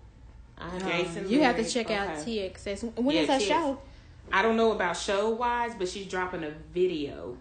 [0.59, 2.51] I don't Jason You have to Lyric, check out okay.
[2.55, 2.97] TXS.
[2.97, 3.49] When Yeah, is her she is.
[3.49, 3.79] show?
[4.33, 7.37] I don't know about show wise, but she's dropping a video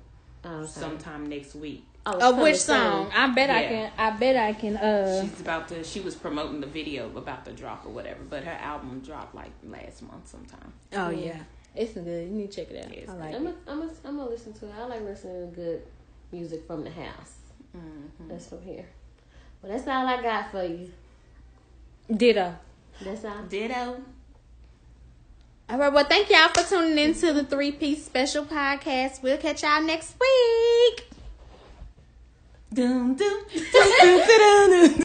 [0.46, 0.68] Oh, okay.
[0.68, 1.86] sometime next week.
[2.06, 3.12] Oh, Of which song?
[3.14, 3.92] I bet I can.
[3.98, 4.78] I bet I can.
[4.78, 5.84] Uh, She's about to.
[5.84, 9.52] She was promoting the video about the drop or whatever, but her album dropped like
[9.66, 10.72] last month sometime.
[10.94, 11.40] oh yeah,
[11.80, 12.28] it's good.
[12.28, 12.96] You need to check it out.
[12.96, 13.08] Yes.
[13.08, 13.66] I like I'm it.
[13.66, 14.74] gonna I'm I'm gonna listen to it.
[14.78, 15.82] I like listening to good
[16.32, 17.36] music from the house.
[17.76, 18.28] Mm-hmm.
[18.28, 18.86] That's from here.
[19.62, 20.92] Well, that's all I got for you.
[22.14, 22.56] Ditto.
[23.02, 23.44] That's all.
[23.48, 24.02] Ditto.
[25.70, 25.94] All right.
[25.94, 29.22] Well, thank y'all for tuning in to the three piece special podcast.
[29.22, 31.06] We'll catch y'all next week.
[32.74, 34.96] Dum, dum, dum, dum, dum, dum.